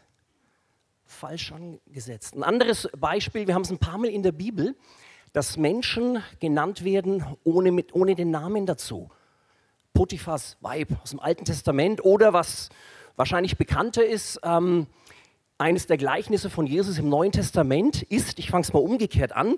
falsch 1.05 1.51
angesetzt. 1.51 2.36
Ein 2.36 2.43
anderes 2.43 2.88
Beispiel, 2.98 3.48
wir 3.48 3.53
haben 3.53 3.63
es 3.63 3.72
ein 3.72 3.77
paar 3.77 3.98
Mal 3.98 4.10
in 4.10 4.24
der 4.24 4.31
Bibel, 4.31 4.75
dass 5.33 5.57
Menschen 5.57 6.21
genannt 6.39 6.83
werden 6.83 7.25
ohne, 7.43 7.71
mit, 7.71 7.93
ohne 7.93 8.15
den 8.15 8.31
Namen 8.31 8.65
dazu. 8.65 9.09
Potiphas 9.93 10.57
Weib 10.61 10.89
aus 11.01 11.11
dem 11.11 11.19
Alten 11.19 11.45
Testament 11.45 12.03
oder 12.03 12.33
was 12.33 12.69
wahrscheinlich 13.15 13.57
bekannter 13.57 14.05
ist, 14.05 14.39
ähm, 14.43 14.88
eines 15.57 15.85
der 15.85 15.97
Gleichnisse 15.97 16.50
von 16.50 16.65
Jesus 16.65 16.97
im 16.97 17.09
Neuen 17.09 17.31
Testament 17.31 18.01
ist, 18.03 18.39
ich 18.39 18.50
fange 18.50 18.63
es 18.63 18.73
mal 18.73 18.79
umgekehrt 18.79 19.31
an, 19.31 19.57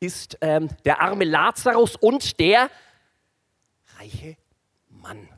ist 0.00 0.38
ähm, 0.40 0.68
der 0.84 1.02
arme 1.02 1.24
Lazarus 1.24 1.96
und 1.96 2.40
der 2.40 2.70
reiche 3.98 4.36
Mann. 4.88 5.28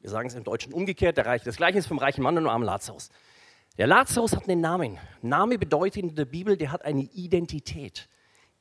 Wir 0.00 0.08
sagen 0.08 0.28
es 0.28 0.34
im 0.34 0.44
Deutschen 0.44 0.72
umgekehrt, 0.72 1.18
der 1.18 1.26
reiche, 1.26 1.44
das 1.44 1.56
Gleichnis 1.56 1.86
vom 1.86 1.98
reichen 1.98 2.22
Mann 2.22 2.36
und 2.38 2.44
dem 2.44 2.48
armen 2.48 2.64
Lazarus. 2.64 3.10
Der 3.76 3.86
Lazarus 3.86 4.34
hat 4.34 4.48
einen 4.48 4.62
Namen. 4.62 4.98
Name 5.20 5.58
bedeutet 5.58 6.02
in 6.02 6.14
der 6.14 6.24
Bibel, 6.24 6.56
der 6.56 6.72
hat 6.72 6.84
eine 6.84 7.02
Identität 7.02 8.08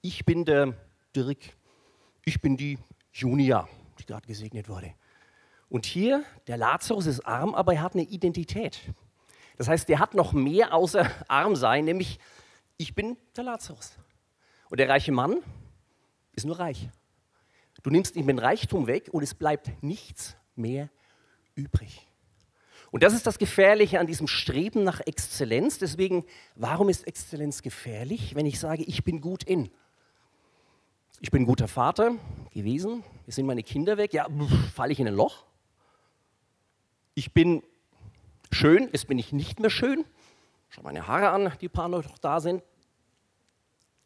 ich 0.02 0.26
bin 0.26 0.46
der 0.46 0.74
Dirk, 1.16 1.38
ich 2.26 2.42
bin 2.42 2.58
die 2.58 2.78
Junia, 3.12 3.68
die 4.00 4.06
gerade 4.06 4.28
gesegnet 4.28 4.70
wurde. 4.70 4.94
Und 5.70 5.86
hier, 5.86 6.24
der 6.48 6.58
Lazarus 6.58 7.06
ist 7.06 7.22
arm, 7.22 7.54
aber 7.54 7.74
er 7.74 7.82
hat 7.82 7.94
eine 7.94 8.04
Identität. 8.04 8.80
Das 9.58 9.68
heißt, 9.68 9.90
der 9.90 10.00
hat 10.00 10.14
noch 10.14 10.34
mehr 10.34 10.74
außer 10.74 11.10
arm 11.28 11.56
sein, 11.56 11.86
nämlich 11.86 12.20
ich 12.78 12.96
bin 12.96 13.18
der 13.36 13.44
Lazarus. 13.44 13.98
Und 14.70 14.80
der 14.80 14.90
reiche 14.90 15.12
Mann 15.12 15.38
ist 16.34 16.46
nur 16.46 16.60
reich. 16.60 16.90
Du 17.84 17.90
nimmst 17.90 18.16
ihm 18.16 18.28
den 18.28 18.40
Reichtum 18.40 18.88
weg 18.88 19.10
und 19.12 19.24
es 19.24 19.34
bleibt 19.34 19.84
nichts 19.84 20.36
mehr 20.56 20.90
übrig. 21.56 22.08
Und 22.92 23.04
das 23.04 23.14
ist 23.14 23.28
das 23.28 23.38
Gefährliche 23.38 24.00
an 24.00 24.08
diesem 24.08 24.28
Streben 24.28 24.84
nach 24.84 25.00
Exzellenz. 25.02 25.78
Deswegen, 25.78 26.26
warum 26.56 26.90
ist 26.90 27.06
Exzellenz 27.06 27.62
gefährlich, 27.62 28.36
wenn 28.36 28.46
ich 28.46 28.60
sage, 28.60 28.84
ich 28.84 29.04
bin 29.04 29.22
gut 29.22 29.44
in? 29.44 29.70
Ich 31.22 31.32
bin 31.32 31.44
ein 31.44 31.46
guter 31.46 31.68
Vater 31.68 32.16
gewesen. 32.54 33.04
Jetzt 33.26 33.36
sind 33.36 33.46
meine 33.46 33.64
Kinder 33.64 33.98
weg. 33.98 34.14
Ja, 34.14 34.28
falle 34.74 34.94
ich 34.94 35.02
in 35.02 35.08
ein 35.08 35.14
Loch? 35.14 35.44
Ich 37.14 37.34
bin 37.34 37.62
schön. 38.52 38.90
Jetzt 38.94 39.08
bin 39.08 39.20
ich 39.20 39.34
nicht 39.34 39.60
mehr 39.60 39.70
schön. 39.70 40.06
Schau 40.70 40.82
meine 40.82 41.08
Haare 41.08 41.30
an, 41.32 41.52
die 41.60 41.68
paar 41.68 41.90
noch 41.90 42.18
da 42.20 42.40
sind. 42.40 42.64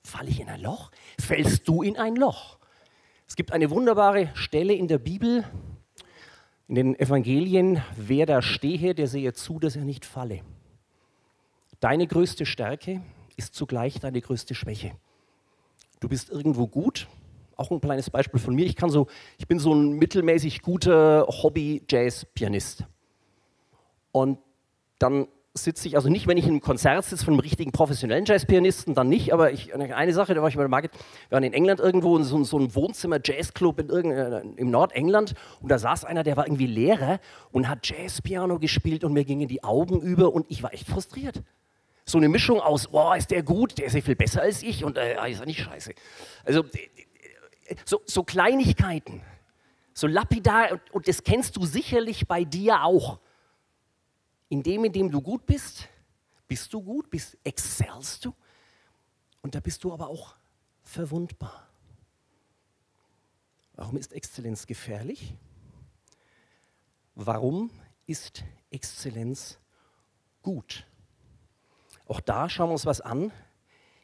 Falle 0.03 0.29
ich 0.29 0.39
in 0.39 0.49
ein 0.49 0.61
Loch? 0.61 0.89
Fällst 1.19 1.67
du 1.67 1.83
in 1.83 1.97
ein 1.97 2.15
Loch? 2.15 2.57
Es 3.27 3.35
gibt 3.35 3.51
eine 3.51 3.69
wunderbare 3.69 4.31
Stelle 4.33 4.73
in 4.73 4.87
der 4.87 4.97
Bibel, 4.97 5.45
in 6.67 6.75
den 6.75 6.99
Evangelien. 6.99 7.83
Wer 7.95 8.25
da 8.25 8.41
stehe, 8.41 8.95
der 8.95 9.07
sehe 9.07 9.33
zu, 9.33 9.59
dass 9.59 9.75
er 9.75 9.85
nicht 9.85 10.05
falle. 10.05 10.41
Deine 11.79 12.07
größte 12.07 12.47
Stärke 12.47 13.03
ist 13.35 13.53
zugleich 13.53 13.99
deine 13.99 14.19
größte 14.19 14.55
Schwäche 14.55 14.95
du 16.03 16.09
bist 16.09 16.29
irgendwo 16.29 16.67
gut. 16.67 17.07
Auch 17.55 17.71
ein 17.71 17.79
kleines 17.79 18.09
Beispiel 18.09 18.39
von 18.39 18.53
mir. 18.53 18.65
Ich, 18.65 18.75
kann 18.75 18.89
so, 18.89 19.07
ich 19.37 19.47
bin 19.47 19.59
so 19.59 19.73
ein 19.73 19.93
mittelmäßig 19.93 20.61
guter 20.61 21.25
Hobby-Jazz-Pianist. 21.27 22.83
Und 24.11 24.39
dann 24.99 25.27
sitze 25.55 25.87
ich, 25.87 25.95
also 25.95 26.09
nicht, 26.09 26.25
wenn 26.25 26.37
ich 26.37 26.45
in 26.45 26.51
einem 26.51 26.61
Konzert 26.61 27.05
sitze 27.05 27.23
von 27.23 27.35
einem 27.35 27.41
richtigen 27.41 27.71
professionellen 27.71 28.25
Jazzpianisten, 28.25 28.95
dann 28.95 29.07
nicht, 29.07 29.33
aber 29.33 29.51
ich, 29.51 29.73
eine 29.75 30.13
Sache, 30.13 30.33
da 30.33 30.41
war 30.41 30.49
ich 30.49 30.55
der 30.55 30.67
Market, 30.67 30.91
wir 31.29 31.35
waren 31.35 31.43
in 31.43 31.53
England 31.53 31.79
irgendwo 31.79 32.17
in 32.17 32.23
so, 32.23 32.43
so 32.43 32.57
einem 32.57 32.73
Wohnzimmer-Jazzclub 32.73 33.79
im 33.91 34.71
Nordengland 34.71 35.35
und 35.61 35.69
da 35.69 35.77
saß 35.77 36.05
einer, 36.05 36.23
der 36.23 36.37
war 36.37 36.47
irgendwie 36.47 36.65
Lehrer 36.65 37.19
und 37.51 37.69
hat 37.69 37.87
Jazzpiano 37.87 38.57
gespielt 38.57 39.03
und 39.03 39.13
mir 39.13 39.25
gingen 39.25 39.47
die 39.47 39.63
Augen 39.63 40.01
über 40.01 40.33
und 40.33 40.47
ich 40.49 40.63
war 40.63 40.73
echt 40.73 40.87
frustriert. 40.87 41.43
So 42.05 42.17
eine 42.17 42.29
Mischung 42.29 42.59
aus, 42.59 42.87
boah, 42.87 43.15
ist 43.15 43.31
der 43.31 43.43
gut, 43.43 43.77
der 43.77 43.85
ist 43.85 43.93
ja 43.93 44.01
viel 44.01 44.15
besser 44.15 44.41
als 44.41 44.61
ich 44.61 44.83
und 44.83 44.97
äh, 44.97 45.31
ist 45.31 45.39
er 45.39 45.45
nicht 45.45 45.61
scheiße. 45.61 45.93
Also 46.43 46.65
so, 47.85 48.01
so 48.05 48.23
Kleinigkeiten, 48.23 49.21
so 49.93 50.07
lapidar, 50.07 50.73
und, 50.73 50.91
und 50.91 51.07
das 51.07 51.23
kennst 51.23 51.55
du 51.55 51.65
sicherlich 51.65 52.27
bei 52.27 52.43
dir 52.43 52.83
auch. 52.83 53.19
In 54.49 54.61
dem, 54.61 54.85
in 54.85 54.91
dem 54.91 55.09
du 55.09 55.21
gut 55.21 55.45
bist, 55.45 55.87
bist 56.47 56.73
du 56.73 56.81
gut, 56.81 57.09
bist, 57.09 57.37
excellst 57.43 58.25
du 58.25 58.35
und 59.41 59.55
da 59.55 59.59
bist 59.59 59.83
du 59.83 59.93
aber 59.93 60.07
auch 60.07 60.35
verwundbar. 60.83 61.67
Warum 63.75 63.97
ist 63.97 64.13
Exzellenz 64.13 64.67
gefährlich? 64.67 65.33
Warum 67.15 67.71
ist 68.05 68.43
Exzellenz 68.69 69.57
gut? 70.41 70.85
Auch 72.13 72.21
da 72.21 72.47
schauen 72.47 72.69
wir 72.69 72.73
uns 72.73 72.85
was 72.85 73.01
an 73.01 73.31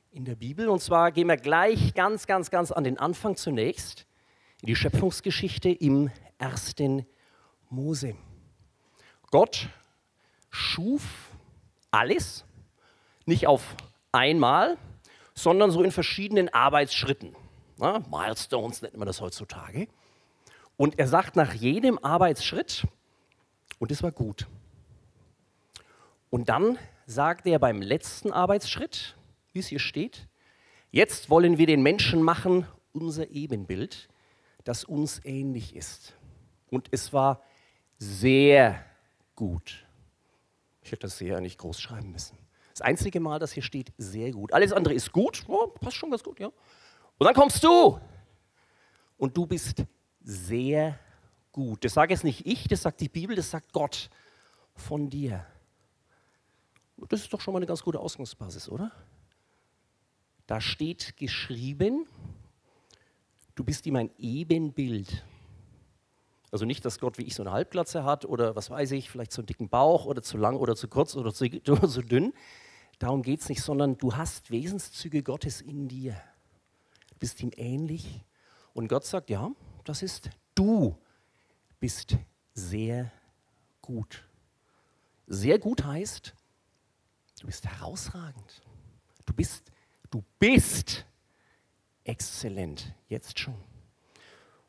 in 0.10 0.26
der 0.26 0.34
Bibel. 0.34 0.68
Und 0.68 0.82
zwar 0.82 1.12
gehen 1.12 1.28
wir 1.28 1.38
gleich 1.38 1.94
ganz, 1.94 2.26
ganz, 2.26 2.50
ganz 2.50 2.72
an 2.72 2.84
den 2.84 2.98
Anfang 2.98 3.36
zunächst, 3.36 4.08
in 4.62 4.66
die 4.66 4.76
Schöpfungsgeschichte 4.76 5.70
im 5.70 6.10
ersten 6.40 7.06
Mose. 7.70 8.16
Gott 9.30 9.70
schuf 10.50 11.04
alles, 11.92 12.46
nicht 13.28 13.46
auf 13.46 13.76
einmal, 14.12 14.80
sondern 15.36 15.70
so 15.70 15.84
in 15.84 15.92
verschiedenen 15.92 16.50
Arbeitsschritten. 16.50 17.36
Na, 17.78 18.00
Milestones 18.10 18.82
nennt 18.82 18.98
man 18.98 19.06
das 19.06 19.22
heutzutage. 19.22 19.88
Und 20.78 20.98
er 20.98 21.08
sagt 21.08 21.36
nach 21.36 21.54
jedem 21.54 22.04
Arbeitsschritt, 22.04 22.88
und 23.78 23.92
es 23.92 24.02
war 24.02 24.12
gut. 24.12 24.48
Und 26.32 26.50
dann 26.50 26.80
sagt 27.10 27.48
er 27.48 27.58
beim 27.58 27.82
letzten 27.82 28.32
Arbeitsschritt, 28.32 29.18
wie 29.52 29.60
es 29.60 29.68
hier 29.68 29.80
steht, 29.80 30.28
jetzt 30.92 31.32
wollen 31.32 31.58
wir 31.58 31.66
den 31.66 31.82
Menschen 31.82 32.22
machen, 32.22 32.68
unser 32.94 33.32
Ebenbild, 33.32 34.10
das 34.64 34.84
uns 34.84 35.20
ähnlich 35.26 35.76
ist. 35.76 36.14
Und 36.70 36.88
es 36.92 37.12
war 37.12 37.42
sehr 37.98 38.86
gut. 39.36 39.88
Ich 40.84 40.92
hätte 40.92 41.08
das 41.08 41.18
sehr 41.18 41.42
nicht 41.42 41.58
groß 41.58 41.82
schreiben 41.82 42.12
müssen. 42.12 42.38
Das 42.74 42.82
einzige 42.82 43.20
Mal, 43.20 43.40
das 43.40 43.54
hier 43.54 43.64
steht, 43.64 43.92
sehr 43.98 44.32
gut. 44.32 44.54
Alles 44.54 44.72
andere 44.72 44.94
ist 44.94 45.12
gut, 45.12 45.44
oh, 45.48 45.66
passt 45.68 45.98
schon 45.98 46.12
ganz 46.12 46.24
gut, 46.24 46.40
ja. 46.40 46.48
Und 46.48 47.26
dann 47.26 47.34
kommst 47.34 47.64
du 47.64 48.00
und 49.18 49.36
du 49.36 49.48
bist 49.48 49.84
sehr 50.22 51.00
gut. 51.52 51.84
Das 51.84 51.96
sage 51.96 52.14
jetzt 52.14 52.24
nicht 52.24 52.46
ich, 52.46 52.68
das 52.68 52.84
sagt 52.84 53.02
die 53.02 53.10
Bibel, 53.10 53.36
das 53.36 53.50
sagt 53.50 53.74
Gott 53.74 54.12
von 54.76 55.10
dir. 55.10 55.44
Das 57.08 57.22
ist 57.22 57.34
doch 57.34 57.42
schon 57.42 57.54
mal 57.54 57.60
eine 57.60 57.66
ganz 57.66 57.84
gute 57.84 58.00
Ausgangsbasis, 58.00 58.70
oder? 58.70 58.92
Da 60.48 60.60
steht 60.60 61.16
geschrieben, 61.18 62.08
du 63.56 63.64
bist 63.64 63.86
ihm 63.86 63.96
ein 63.96 64.10
Ebenbild. 64.18 65.24
Also 66.52 66.66
nicht, 66.66 66.84
dass 66.84 67.00
Gott 67.00 67.18
wie 67.18 67.24
ich 67.24 67.36
so 67.36 67.44
eine 67.44 67.52
Halbglatze 67.52 68.04
hat 68.04 68.26
oder 68.26 68.56
was 68.56 68.70
weiß 68.70 68.92
ich, 68.92 69.10
vielleicht 69.10 69.32
so 69.32 69.42
einen 69.42 69.48
dicken 69.48 69.70
Bauch 69.70 70.06
oder 70.06 70.24
zu 70.24 70.38
lang 70.38 70.58
oder 70.58 70.76
zu 70.76 70.88
kurz 70.88 71.16
oder 71.16 71.34
zu, 71.34 71.46
oder 71.68 71.88
zu 71.88 72.02
dünn. 72.02 72.34
Darum 72.98 73.22
geht 73.22 73.42
es 73.42 73.50
nicht, 73.50 73.62
sondern 73.62 73.98
du 73.98 74.16
hast 74.16 74.52
Wesenszüge 74.52 75.24
Gottes 75.24 75.62
in 75.62 75.88
dir. 75.88 76.14
Du 77.10 77.16
bist 77.20 77.42
ihm 77.42 77.52
ähnlich. 77.56 78.26
Und 78.74 78.88
Gott 78.88 79.06
sagt, 79.06 79.30
ja, 79.30 79.52
das 79.86 80.02
ist 80.02 80.30
du 80.56 80.98
bist 81.80 82.18
sehr 82.54 83.12
gut. 83.82 84.26
Sehr 85.28 85.60
gut 85.60 85.86
heißt, 85.86 86.34
du 87.40 87.48
bist 87.48 87.66
herausragend. 87.68 88.62
Du 89.26 89.34
bist, 89.34 89.72
du 90.12 90.24
bist 90.40 91.06
exzellent, 92.04 92.94
jetzt 93.08 93.40
schon. 93.40 93.56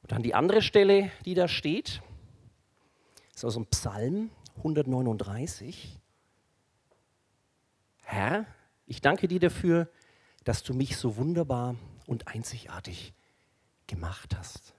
Und 0.02 0.12
dann 0.12 0.22
die 0.22 0.34
andere 0.34 0.62
Stelle, 0.62 1.10
die 1.24 1.34
da 1.34 1.48
steht, 1.48 2.02
ist 3.34 3.44
aus 3.44 3.54
dem 3.54 3.66
Psalm 3.66 4.30
139. 4.58 5.98
Herr, 8.02 8.46
ich 8.86 9.00
danke 9.00 9.28
dir 9.28 9.40
dafür, 9.40 9.88
dass 10.44 10.62
du 10.62 10.74
mich 10.74 10.96
so 10.96 11.16
wunderbar 11.16 11.76
und 12.06 12.28
einzigartig 12.28 13.12
gemacht 13.86 14.36
hast. 14.36 14.74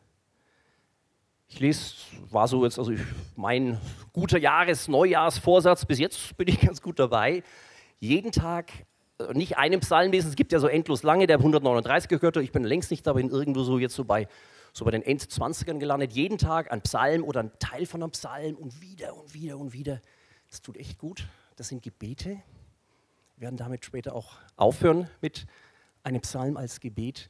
Ich 1.48 1.60
lese, 1.60 1.95
war 2.29 2.48
so 2.48 2.63
jetzt, 2.63 2.79
also 2.79 2.91
ich, 2.91 3.01
mein 3.36 3.79
guter 4.13 4.38
Jahres-, 4.38 4.88
Neujahrsvorsatz, 4.88 5.86
bis 5.86 6.00
jetzt 6.00 6.38
bin 6.38 6.48
ich 6.48 6.60
ganz 6.62 6.81
gut 6.81 6.98
dabei. 7.00 7.43
Jeden 8.01 8.31
Tag, 8.31 8.72
äh, 9.20 9.31
nicht 9.36 9.60
einen 9.60 9.79
Psalm 9.79 10.12
lesen, 10.12 10.29
es 10.29 10.36
gibt 10.36 10.51
ja 10.51 10.60
so 10.60 10.67
endlos 10.67 11.03
lange, 11.03 11.27
der 11.27 11.38
139 11.38 12.10
gehört, 12.10 12.36
ich 12.38 12.51
bin 12.51 12.63
längst 12.63 12.89
nicht 12.89 13.05
da, 13.05 13.13
bin 13.13 13.29
irgendwo 13.29 13.62
so 13.62 13.77
jetzt 13.77 13.93
so 13.93 14.03
bei, 14.03 14.27
so 14.74 14.86
bei 14.86 14.91
den 14.91 15.03
Endzwanzigern 15.03 15.79
gelandet. 15.79 16.12
Jeden 16.12 16.39
Tag 16.39 16.72
ein 16.72 16.81
Psalm 16.81 17.24
oder 17.24 17.41
ein 17.41 17.51
Teil 17.60 17.86
von 17.86 18.01
einem 18.01 18.12
Psalm 18.12 18.55
und 18.55 18.81
wieder 18.81 19.15
und 19.15 19.36
wieder 19.36 19.58
und 19.60 19.74
wieder. 19.74 20.01
Das 20.50 20.63
tut 20.63 20.77
echt 20.77 20.98
gut. 20.98 21.27
Das 21.58 21.67
sind 21.67 21.84
Gebete. 21.84 22.41
Wir 23.38 23.41
werden 23.41 23.58
damit 23.58 23.86
später 23.86 24.15
auch 24.15 24.34
aufhören 24.55 25.08
mit 25.22 25.46
einem 26.01 26.22
Psalm 26.22 26.58
als 26.58 26.79
Gebet 26.79 27.29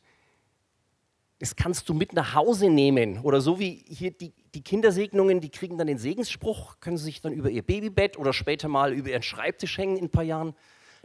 das 1.42 1.56
kannst 1.56 1.90
du 1.90 1.96
mit 1.96 2.14
nach 2.14 2.36
Hause 2.36 2.70
nehmen. 2.70 3.18
Oder 3.24 3.42
so 3.42 3.58
wie 3.58 3.84
hier 3.88 4.12
die, 4.12 4.32
die 4.54 4.62
Kindersegnungen, 4.62 5.42
die 5.42 5.50
kriegen 5.50 5.76
dann 5.76 5.88
den 5.88 5.98
Segensspruch, 5.98 6.80
können 6.80 6.98
sie 6.98 7.06
sich 7.06 7.20
dann 7.20 7.34
über 7.34 7.50
ihr 7.50 7.64
Babybett 7.64 8.20
oder 8.20 8.32
später 8.32 8.68
mal 8.68 8.94
über 8.94 9.10
ihren 9.10 9.24
Schreibtisch 9.24 9.80
hängen 9.80 9.98
in 9.98 10.06
ein 10.06 10.12
paar 10.12 10.22
Jahren. 10.22 10.54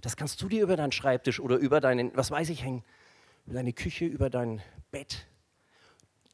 Das 0.02 0.14
kannst 0.14 0.42
du 0.42 0.48
dir 0.50 0.62
über 0.62 0.76
deinen 0.76 0.92
Schreibtisch 0.92 1.40
oder 1.40 1.56
über 1.56 1.80
deinen, 1.80 2.14
was 2.14 2.30
weiß 2.30 2.50
ich, 2.50 2.62
hängen. 2.62 2.84
Über 3.46 3.54
deine 3.54 3.72
Küche, 3.72 4.04
über 4.04 4.28
dein 4.28 4.60
Bett. 4.90 5.26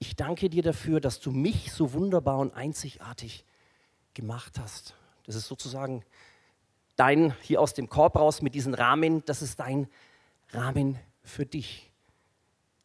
Ich 0.00 0.16
danke 0.16 0.50
dir 0.50 0.64
dafür, 0.64 0.99
dass 0.99 1.21
du 1.21 1.30
mich 1.30 1.71
so 1.71 1.92
wunderbar 1.92 2.40
und 2.40 2.52
einzigartig 2.54 3.44
gemacht 4.14 4.59
hast. 4.59 4.97
Das 5.26 5.37
ist 5.37 5.47
sozusagen 5.47 6.04
dein, 6.97 7.37
hier 7.42 7.61
aus 7.61 7.73
dem 7.73 7.88
Korb 7.88 8.16
raus 8.16 8.42
mit 8.42 8.56
diesen 8.56 8.75
Rahmen, 8.75 9.25
das 9.26 9.42
ist 9.42 9.61
dein 9.61 9.87
Rahmen 10.50 10.99
für 11.23 11.47
dich. 11.47 11.92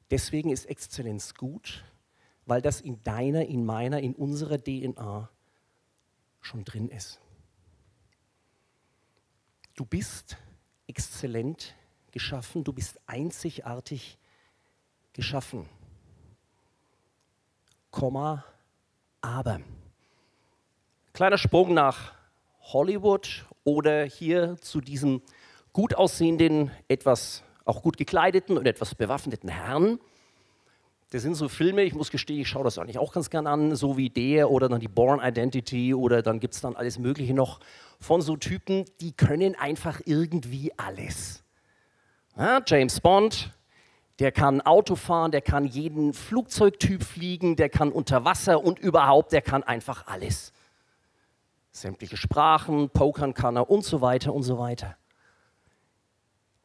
Deswegen 0.10 0.50
ist 0.50 0.66
Exzellenz 0.66 1.34
gut, 1.34 1.84
weil 2.46 2.62
das 2.62 2.82
in 2.82 3.04
deiner, 3.04 3.46
in 3.46 3.66
meiner, 3.66 4.00
in 4.00 4.16
unserer 4.16 4.58
DNA 4.58 5.30
schon 6.42 6.64
drin 6.64 6.90
ist. 6.90 7.20
Du 9.76 9.86
bist 9.86 10.38
exzellent 10.88 11.76
geschaffen, 12.12 12.64
du 12.64 12.74
bist 12.74 13.00
einzigartig 13.06 14.18
geschaffen. 15.14 15.68
Komma, 17.92 18.46
aber. 19.22 19.62
Kleiner 21.14 21.38
Sprung 21.38 21.74
nach 21.74 22.14
Hollywood 22.62 23.46
oder 23.64 24.06
hier 24.06 24.58
zu 24.62 24.82
diesem 24.82 25.22
gut 25.74 25.96
aussehenden, 25.96 26.72
etwas 26.88 27.44
auch 27.68 27.82
gut 27.82 27.98
gekleideten 27.98 28.58
und 28.58 28.66
etwas 28.66 28.96
bewaffneten 28.96 29.50
Herrn. 29.50 30.00
Das 31.12 31.22
sind 31.22 31.36
so 31.36 31.48
Filme, 31.48 31.84
ich 31.84 31.94
muss 31.94 32.12
gestehen, 32.12 32.42
ich 32.42 32.50
schaue 32.50 32.66
das 32.66 32.78
eigentlich 32.78 32.98
auch 32.98 33.14
ganz 33.14 33.30
gern 33.30 33.48
an, 33.48 33.76
so 33.76 33.96
wie 33.96 34.10
der 34.10 34.52
oder 34.52 34.68
dann 34.68 34.82
die 34.82 34.90
Born 34.90 35.22
Identity 35.24 35.94
oder 35.94 36.22
dann 36.22 36.40
gibt 36.40 36.54
es 36.54 36.62
dann 36.62 36.76
alles 36.76 37.00
Mögliche 37.00 37.34
noch 37.34 37.60
von 38.00 38.22
so 38.22 38.36
Typen, 38.36 38.84
die 39.00 39.14
können 39.14 39.56
einfach 39.56 40.02
irgendwie 40.06 40.72
alles. 40.78 41.44
Ja, 42.36 42.62
James 42.66 43.00
Bond, 43.00 43.54
der 44.20 44.32
kann 44.32 44.60
Auto 44.62 44.96
fahren, 44.96 45.32
der 45.32 45.42
kann 45.42 45.66
jeden 45.66 46.14
Flugzeugtyp 46.14 47.04
fliegen, 47.04 47.56
der 47.56 47.70
kann 47.70 47.92
unter 47.92 48.26
Wasser 48.26 48.62
und 48.64 48.78
überhaupt, 48.78 49.32
der 49.32 49.42
kann 49.42 49.64
einfach 49.64 50.08
alles. 50.08 50.52
Sämtliche 51.72 52.18
Sprachen, 52.18 52.90
Pokern 52.90 53.34
kann 53.34 53.56
er 53.56 53.70
und 53.70 53.86
so 53.86 54.02
weiter 54.02 54.34
und 54.34 54.44
so 54.44 54.58
weiter 54.58 54.98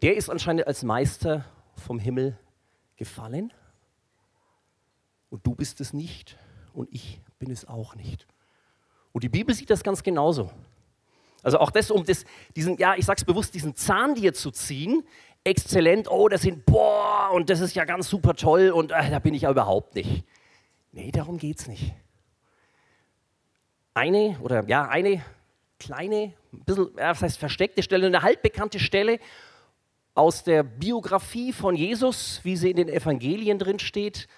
der 0.03 0.17
ist 0.17 0.29
anscheinend 0.29 0.67
als 0.67 0.83
Meister 0.83 1.45
vom 1.77 1.99
Himmel 1.99 2.37
gefallen. 2.97 3.53
Und 5.31 5.47
du 5.47 5.55
bist 5.55 5.81
es 5.81 5.93
nicht 5.93 6.37
und 6.75 6.93
ich 6.93 7.21
bin 7.39 7.51
es 7.51 7.67
auch 7.67 7.95
nicht. 7.95 8.27
Und 9.13 9.25
die 9.25 9.29
Bibel 9.29 9.55
sieht 9.55 9.71
das 9.71 9.83
ganz 9.83 10.03
genauso. 10.03 10.51
Also 11.43 11.59
auch 11.59 11.71
das, 11.71 11.91
um 11.91 12.05
das, 12.05 12.25
diesen, 12.55 12.77
ja, 12.79 12.95
ich 12.97 13.07
sag's 13.07 13.25
bewusst, 13.25 13.55
diesen 13.55 13.75
Zahn 13.75 14.15
dir 14.15 14.35
zu 14.35 14.51
ziehen, 14.51 15.05
exzellent, 15.45 16.09
oh, 16.11 16.29
das 16.29 16.43
sind, 16.43 16.67
boah, 16.67 17.31
und 17.33 17.51
das 17.51 17.61
ist 17.61 17.75
ja 17.75 17.85
ganz 17.85 18.09
super 18.09 18.35
toll 18.35 18.71
und 18.71 18.93
äh, 18.93 19.11
da 19.11 19.19
bin 19.19 19.35
ich 19.35 19.43
ja 19.43 19.51
überhaupt 19.51 19.95
nicht. 19.95 20.25
Nee, 20.93 21.11
darum 21.11 21.39
geht's 21.39 21.67
nicht. 21.67 21.95
Eine 23.95 24.39
oder 24.41 24.67
ja, 24.69 24.89
eine 24.89 25.25
kleine, 25.79 26.35
ein 26.53 26.65
bisschen, 26.65 26.91
was 26.95 27.23
heißt 27.23 27.39
versteckte 27.39 27.83
Stelle, 27.83 28.07
eine 28.07 28.23
halbbekannte 28.23 28.79
Stelle 28.79 29.19
aus 30.15 30.45
der 30.45 30.63
Biografie 30.63 31.53
von 31.53 31.75
Jesus, 31.75 32.41
wie 32.43 32.57
sie 32.57 32.71
in 32.71 32.77
den 32.77 32.89
Evangelien 32.89 33.59
drin 33.59 33.79
steht. 33.79 34.29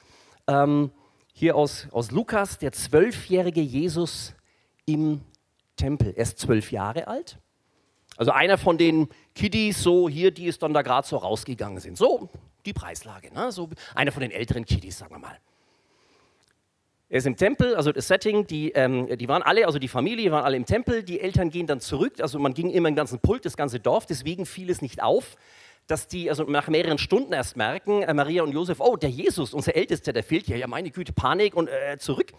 Ähm, 0.47 0.91
hier 1.33 1.57
aus, 1.57 1.89
aus 1.91 2.11
Lukas, 2.11 2.59
der 2.59 2.73
zwölfjährige 2.73 3.61
Jesus 3.61 4.35
im 4.87 5.21
Tempel. 5.77 6.13
Er 6.17 6.23
ist 6.23 6.39
zwölf 6.39 6.71
Jahre 6.71 7.09
alt. 7.09 7.39
Also 8.17 8.31
einer 8.31 8.59
von 8.59 8.79
den 8.79 9.09
Kiddies, 9.35 9.83
so 9.83 10.09
hier, 10.09 10.31
die 10.31 10.47
es 10.47 10.59
dann 10.59 10.73
da 10.73 10.83
gerade 10.83 11.07
so 11.07 11.17
rausgegangen 11.17 11.81
sind. 11.81 11.99
So 11.99 12.29
die 12.65 12.73
Preislage. 12.73 13.33
Ne? 13.35 13.51
So 13.51 13.69
einer 13.95 14.13
von 14.13 14.21
den 14.21 14.31
älteren 14.31 14.65
Kiddies, 14.65 14.99
sagen 14.99 15.15
wir 15.15 15.19
mal. 15.19 15.39
Er 17.09 17.19
ist 17.19 17.27
im 17.27 17.37
Tempel, 17.37 17.77
also 17.77 17.93
das 17.93 18.09
Setting, 18.09 18.47
die, 18.47 18.73
ähm, 18.73 19.09
die 19.19 19.29
waren 19.29 19.43
alle, 19.43 19.67
also 19.67 19.79
die 19.79 19.89
Familie, 19.89 20.33
waren 20.33 20.45
alle 20.45 20.57
im 20.57 20.65
Tempel, 20.65 21.03
die 21.03 21.21
Eltern 21.21 21.51
gehen 21.51 21.67
dann 21.67 21.81
zurück, 21.81 22.15
also 22.21 22.39
man 22.39 22.55
ging 22.55 22.71
immer 22.71 22.89
im 22.89 22.97
ganzen 22.97 23.21
Pult, 23.21 23.45
das 23.45 23.57
ganze 23.57 23.79
Dorf, 23.79 24.07
deswegen 24.07 24.47
fiel 24.47 24.71
es 24.71 24.81
nicht 24.83 25.03
auf, 25.03 25.37
dass 25.87 26.09
die 26.09 26.31
also 26.31 26.45
nach 26.45 26.69
mehreren 26.69 26.99
Stunden 26.99 27.33
erst 27.33 27.57
merken, 27.57 28.03
äh, 28.03 28.15
Maria 28.15 28.43
und 28.43 28.53
Josef, 28.53 28.81
oh, 28.81 28.97
der 28.97 29.11
Jesus, 29.11 29.53
unser 29.53 29.75
Ältester, 29.75 30.13
der 30.13 30.25
fehlt 30.25 30.49
ja, 30.49 30.57
ja 30.57 30.67
meine 30.67 30.91
Güte, 30.91 31.13
Panik 31.13 31.55
und 31.55 31.69
äh, 31.69 31.99
zurück. 31.99 32.33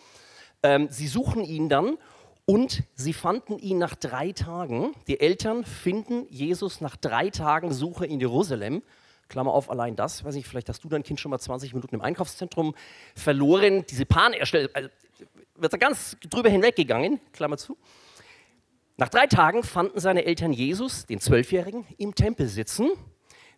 Ähm, 0.63 0.87
sie 0.89 1.07
suchen 1.07 1.43
ihn 1.43 1.69
dann 1.69 1.97
und 2.45 2.83
sie 2.95 3.13
fanden 3.13 3.59
ihn 3.59 3.77
nach 3.77 3.95
drei 3.95 4.31
Tagen. 4.31 4.93
Die 5.07 5.19
Eltern 5.19 5.63
finden 5.63 6.25
Jesus 6.29 6.81
nach 6.81 6.95
drei 6.95 7.29
Tagen 7.29 7.71
Suche 7.71 8.05
in 8.05 8.19
Jerusalem. 8.19 8.81
Klammer 9.27 9.53
auf, 9.53 9.71
allein 9.71 9.95
das, 9.95 10.23
weiß 10.23 10.35
ich, 10.35 10.45
vielleicht 10.45 10.69
hast 10.69 10.83
du 10.83 10.89
dein 10.89 11.01
Kind 11.01 11.19
schon 11.19 11.31
mal 11.31 11.39
20 11.39 11.73
Minuten 11.73 11.95
im 11.95 12.01
Einkaufszentrum 12.01 12.75
verloren. 13.15 13.83
Diese 13.89 14.05
Panik 14.05 14.41
also, 14.41 14.57
wird 15.55 15.73
da 15.73 15.77
ganz 15.77 16.17
drüber 16.29 16.49
hinweggegangen, 16.49 17.19
Klammer 17.33 17.57
zu. 17.57 17.77
Nach 18.97 19.09
drei 19.09 19.27
Tagen 19.27 19.63
fanden 19.63 19.99
seine 19.99 20.25
Eltern 20.25 20.53
Jesus, 20.53 21.05
den 21.05 21.19
Zwölfjährigen, 21.19 21.85
im 21.97 22.13
Tempel 22.15 22.47
sitzen 22.47 22.91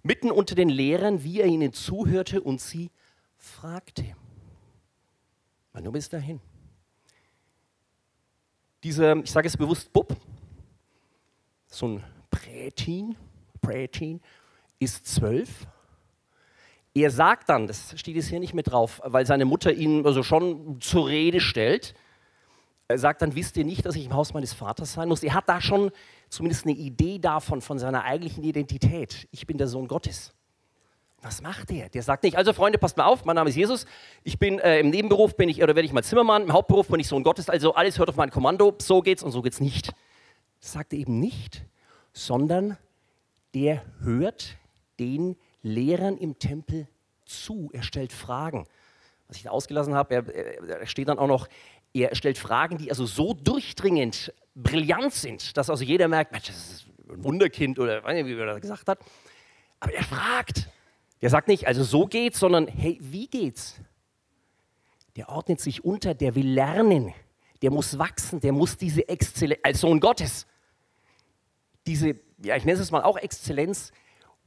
mitten 0.07 0.31
unter 0.31 0.55
den 0.55 0.69
Lehrern, 0.69 1.23
wie 1.23 1.41
er 1.41 1.47
ihnen 1.47 1.73
zuhörte 1.73 2.41
und 2.41 2.61
sie 2.61 2.89
fragte. 3.35 4.15
Mal 5.73 5.83
nur 5.83 5.91
bis 5.91 6.07
dahin. 6.07 6.39
Dieser, 8.83 9.17
ich 9.17 9.29
sage 9.29 9.47
es 9.47 9.57
bewusst, 9.57 9.91
Bub, 9.91 10.15
so 11.67 11.87
ein 11.87 12.03
Prätin, 12.31 13.17
Prätin, 13.59 14.21
ist 14.79 15.05
zwölf. 15.07 15.67
Er 16.93 17.11
sagt 17.11 17.49
dann, 17.49 17.67
das 17.67 17.99
steht 17.99 18.15
jetzt 18.15 18.29
hier 18.29 18.39
nicht 18.39 18.53
mit 18.53 18.71
drauf, 18.71 19.01
weil 19.03 19.25
seine 19.25 19.45
Mutter 19.45 19.73
ihn 19.73 20.05
also 20.05 20.23
schon 20.23 20.79
zur 20.79 21.07
Rede 21.07 21.41
stellt, 21.41 21.93
er 22.87 22.97
sagt 22.97 23.21
dann, 23.21 23.35
wisst 23.35 23.57
ihr 23.57 23.65
nicht, 23.65 23.85
dass 23.85 23.95
ich 23.97 24.05
im 24.05 24.13
Haus 24.13 24.33
meines 24.33 24.53
Vaters 24.53 24.93
sein 24.93 25.09
muss? 25.09 25.21
Er 25.21 25.33
hat 25.33 25.49
da 25.49 25.59
schon 25.59 25.91
zumindest 26.29 26.65
eine 26.65 26.75
Idee 26.75 27.19
davon, 27.19 27.61
von 27.61 27.79
seiner 27.79 28.03
eigentlichen 28.03 28.43
Identität. 28.43 29.27
Ich 29.31 29.47
bin 29.47 29.57
der 29.57 29.67
Sohn 29.67 29.87
Gottes. 29.87 30.33
Was 31.21 31.41
macht 31.41 31.71
er? 31.71 31.89
Der 31.89 32.03
sagt 32.03 32.23
nicht, 32.23 32.37
also 32.37 32.53
Freunde, 32.53 32.77
passt 32.77 32.95
mal 32.95 33.05
auf, 33.05 33.25
mein 33.25 33.35
Name 33.35 33.49
ist 33.49 33.55
Jesus, 33.55 33.85
ich 34.23 34.37
bin 34.37 34.59
äh, 34.59 34.79
im 34.79 34.91
Nebenberuf, 34.91 35.35
bin 35.35 35.49
ich, 35.49 35.63
oder 35.63 35.75
werde 35.75 35.85
ich 35.85 35.91
mal 35.93 36.03
Zimmermann, 36.03 36.43
im 36.43 36.53
Hauptberuf 36.53 36.87
bin 36.89 36.99
ich 36.99 37.07
Sohn 37.07 37.23
Gottes, 37.23 37.49
also 37.49 37.73
alles 37.73 37.97
hört 37.97 38.09
auf 38.09 38.15
mein 38.17 38.29
Kommando, 38.29 38.75
so 38.79 39.01
geht's 39.01 39.23
und 39.23 39.31
so 39.31 39.41
geht's 39.41 39.59
nicht. 39.59 39.93
Das 40.61 40.73
sagt 40.73 40.93
er 40.93 40.99
eben 40.99 41.19
nicht, 41.19 41.65
sondern 42.13 42.77
der 43.55 43.81
hört 44.01 44.57
den 44.99 45.35
Lehrern 45.63 46.17
im 46.17 46.37
Tempel 46.37 46.87
zu, 47.25 47.69
er 47.73 47.81
stellt 47.81 48.13
Fragen. 48.13 48.67
Was 49.27 49.37
ich 49.37 49.43
da 49.43 49.49
ausgelassen 49.49 49.95
habe, 49.95 50.15
er, 50.15 50.79
er 50.79 50.87
steht 50.87 51.09
dann 51.09 51.19
auch 51.19 51.27
noch, 51.27 51.47
er 52.03 52.15
stellt 52.15 52.37
Fragen, 52.37 52.77
die 52.77 52.89
also 52.89 53.05
so 53.05 53.33
durchdringend 53.33 54.33
brillant 54.55 55.13
sind, 55.13 55.55
dass 55.57 55.69
also 55.69 55.83
jeder 55.83 56.07
merkt, 56.07 56.31
Mensch, 56.31 56.47
das 56.47 56.57
ist 56.57 56.87
ein 57.09 57.23
Wunderkind 57.23 57.79
oder 57.79 58.03
wie 58.03 58.33
er 58.33 58.45
das 58.45 58.61
gesagt 58.61 58.87
hat. 58.87 58.99
Aber 59.79 59.93
er 59.93 60.03
fragt. 60.03 60.69
Der 61.21 61.29
sagt 61.29 61.47
nicht, 61.47 61.67
also 61.67 61.83
so 61.83 62.05
geht's, 62.05 62.39
sondern 62.39 62.67
hey, 62.67 62.97
wie 63.01 63.27
geht's? 63.27 63.79
Der 65.15 65.29
ordnet 65.29 65.59
sich 65.59 65.83
unter, 65.83 66.13
der 66.13 66.35
will 66.35 66.47
lernen, 66.47 67.13
der 67.61 67.71
muss 67.71 67.97
wachsen, 67.97 68.39
der 68.39 68.51
muss 68.51 68.77
diese 68.77 69.07
Exzellenz, 69.09 69.61
als 69.63 69.79
Sohn 69.81 69.99
Gottes, 69.99 70.45
diese, 71.87 72.19
ja, 72.43 72.55
ich 72.55 72.65
nenne 72.65 72.79
es 72.79 72.91
mal 72.91 73.01
auch 73.01 73.17
Exzellenz, 73.17 73.91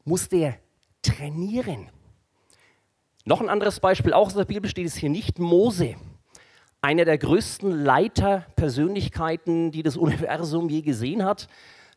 muss 0.04 0.28
der 0.28 0.58
trainieren. 1.02 1.90
Noch 3.24 3.40
ein 3.40 3.48
anderes 3.48 3.80
Beispiel, 3.80 4.12
auch 4.12 4.28
aus 4.28 4.34
der 4.34 4.44
Bibel 4.44 4.70
steht 4.70 4.86
es 4.86 4.94
hier 4.94 5.10
nicht, 5.10 5.40
Mose 5.40 5.96
einer 6.82 7.04
der 7.04 7.18
größten 7.18 7.84
Leiterpersönlichkeiten, 7.84 9.70
die 9.70 9.82
das 9.82 9.96
Universum 9.96 10.68
je 10.68 10.82
gesehen 10.82 11.24
hat. 11.24 11.48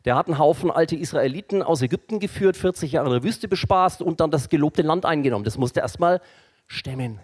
Der 0.04 0.16
hat 0.16 0.26
einen 0.26 0.38
Haufen 0.38 0.70
alte 0.70 0.96
Israeliten 0.96 1.62
aus 1.62 1.80
Ägypten 1.80 2.20
geführt, 2.20 2.56
40 2.56 2.92
Jahre 2.92 3.06
in 3.06 3.12
der 3.14 3.22
Wüste 3.22 3.48
bespaßt 3.48 4.02
und 4.02 4.20
dann 4.20 4.30
das 4.30 4.50
gelobte 4.50 4.82
Land 4.82 5.06
eingenommen. 5.06 5.44
Das 5.44 5.56
musste 5.56 5.80
erstmal 5.80 6.20
stemmen. 6.66 7.20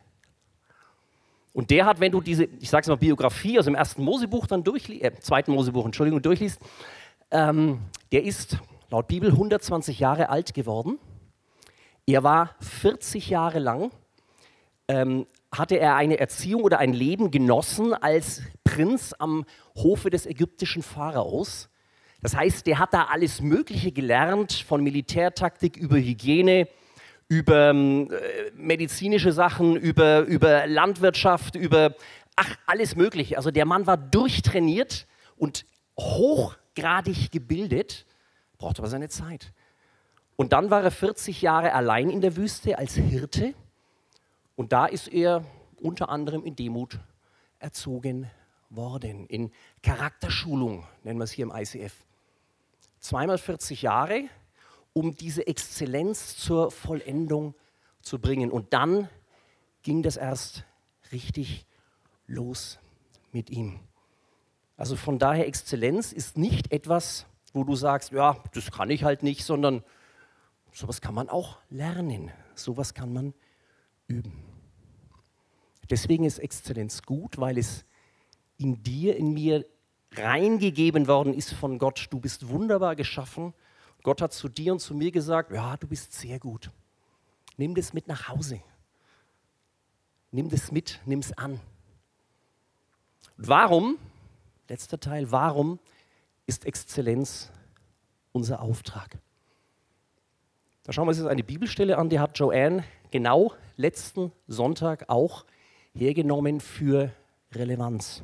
Und 1.52 1.70
der 1.70 1.84
hat, 1.84 2.00
wenn 2.00 2.12
du 2.12 2.20
diese, 2.20 2.44
ich 2.44 2.70
sage 2.70 2.82
es 2.82 2.88
mal, 2.88 2.96
Biografie 2.96 3.58
aus 3.58 3.66
dem 3.66 3.74
ersten 3.74 4.02
Mosebuch 4.02 4.46
dann 4.46 4.64
durchliest, 4.64 5.04
äh, 5.04 5.12
zweiten 5.20 5.52
Mosebuch, 5.52 5.84
Entschuldigung, 5.84 6.22
durchliest, 6.22 6.60
ähm, 7.30 7.80
der 8.12 8.24
ist 8.24 8.58
laut 8.88 9.08
Bibel 9.08 9.30
120 9.30 9.98
Jahre 9.98 10.30
alt 10.30 10.54
geworden. 10.54 10.98
Er 12.06 12.22
war 12.22 12.54
40 12.60 13.28
Jahre 13.28 13.58
lang 13.58 13.90
ähm, 14.88 15.26
hatte 15.52 15.78
er 15.78 15.96
eine 15.96 16.18
Erziehung 16.18 16.62
oder 16.62 16.78
ein 16.78 16.92
Leben 16.92 17.30
genossen 17.30 17.92
als 17.92 18.42
Prinz 18.64 19.14
am 19.18 19.44
Hofe 19.74 20.10
des 20.10 20.26
ägyptischen 20.26 20.82
Pharaos. 20.82 21.68
Das 22.22 22.36
heißt, 22.36 22.66
der 22.66 22.78
hat 22.78 22.94
da 22.94 23.04
alles 23.04 23.40
Mögliche 23.40 23.92
gelernt, 23.92 24.52
von 24.52 24.82
Militärtaktik 24.82 25.76
über 25.76 25.96
Hygiene, 25.96 26.68
über 27.28 27.70
äh, 27.70 28.50
medizinische 28.54 29.32
Sachen, 29.32 29.76
über, 29.76 30.20
über 30.20 30.66
Landwirtschaft, 30.66 31.56
über 31.56 31.94
ach, 32.36 32.56
alles 32.66 32.96
Mögliche. 32.96 33.36
Also 33.36 33.50
der 33.50 33.64
Mann 33.64 33.86
war 33.86 33.96
durchtrainiert 33.96 35.06
und 35.36 35.64
hochgradig 35.98 37.30
gebildet, 37.30 38.06
braucht 38.58 38.78
aber 38.78 38.88
seine 38.88 39.08
Zeit. 39.08 39.52
Und 40.36 40.52
dann 40.52 40.70
war 40.70 40.82
er 40.82 40.90
40 40.90 41.42
Jahre 41.42 41.72
allein 41.72 42.10
in 42.10 42.20
der 42.20 42.36
Wüste 42.36 42.78
als 42.78 42.94
Hirte 42.94 43.54
und 44.60 44.72
da 44.72 44.84
ist 44.84 45.08
er 45.08 45.42
unter 45.80 46.10
anderem 46.10 46.44
in 46.44 46.54
Demut 46.54 47.00
erzogen 47.60 48.30
worden, 48.68 49.24
in 49.24 49.52
Charakterschulung, 49.82 50.86
nennen 51.02 51.18
wir 51.18 51.24
es 51.24 51.30
hier 51.30 51.46
im 51.46 51.50
ICF. 51.50 51.94
Zweimal 52.98 53.38
40 53.38 53.80
Jahre, 53.80 54.24
um 54.92 55.16
diese 55.16 55.46
Exzellenz 55.46 56.36
zur 56.36 56.70
Vollendung 56.70 57.54
zu 58.02 58.18
bringen. 58.18 58.50
Und 58.50 58.74
dann 58.74 59.08
ging 59.82 60.02
das 60.02 60.18
erst 60.18 60.66
richtig 61.10 61.64
los 62.26 62.78
mit 63.32 63.48
ihm. 63.48 63.80
Also 64.76 64.94
von 64.94 65.18
daher, 65.18 65.46
Exzellenz 65.46 66.12
ist 66.12 66.36
nicht 66.36 66.70
etwas, 66.70 67.24
wo 67.54 67.64
du 67.64 67.76
sagst, 67.76 68.12
ja, 68.12 68.36
das 68.52 68.70
kann 68.70 68.90
ich 68.90 69.04
halt 69.04 69.22
nicht, 69.22 69.42
sondern 69.42 69.82
sowas 70.70 71.00
kann 71.00 71.14
man 71.14 71.30
auch 71.30 71.56
lernen, 71.70 72.30
sowas 72.54 72.92
kann 72.92 73.14
man 73.14 73.32
üben. 74.06 74.49
Deswegen 75.90 76.24
ist 76.24 76.38
Exzellenz 76.38 77.02
gut, 77.02 77.38
weil 77.38 77.58
es 77.58 77.84
in 78.56 78.82
dir, 78.82 79.16
in 79.16 79.34
mir 79.34 79.66
reingegeben 80.12 81.08
worden 81.08 81.34
ist 81.34 81.52
von 81.52 81.78
Gott. 81.78 82.06
Du 82.10 82.20
bist 82.20 82.48
wunderbar 82.48 82.96
geschaffen. 82.96 83.54
Gott 84.02 84.22
hat 84.22 84.32
zu 84.32 84.48
dir 84.48 84.72
und 84.72 84.80
zu 84.80 84.94
mir 84.94 85.10
gesagt, 85.10 85.52
ja, 85.52 85.76
du 85.76 85.86
bist 85.86 86.12
sehr 86.12 86.38
gut. 86.38 86.70
Nimm 87.56 87.74
das 87.74 87.92
mit 87.92 88.08
nach 88.08 88.28
Hause. 88.28 88.60
Nimm 90.30 90.48
das 90.48 90.70
mit, 90.70 91.00
nimm 91.04 91.18
es 91.18 91.36
an. 91.36 91.60
Warum, 93.36 93.98
letzter 94.68 95.00
Teil, 95.00 95.30
warum 95.32 95.78
ist 96.46 96.66
Exzellenz 96.66 97.50
unser 98.32 98.62
Auftrag? 98.62 99.18
Da 100.84 100.92
schauen 100.92 101.06
wir 101.06 101.10
uns 101.10 101.18
jetzt 101.18 101.26
eine 101.26 101.44
Bibelstelle 101.44 101.98
an, 101.98 102.08
die 102.08 102.20
hat 102.20 102.38
Joanne 102.38 102.84
genau 103.10 103.52
letzten 103.76 104.32
Sonntag 104.46 105.08
auch 105.08 105.44
hergenommen 105.94 106.60
für 106.60 107.12
Relevanz. 107.52 108.22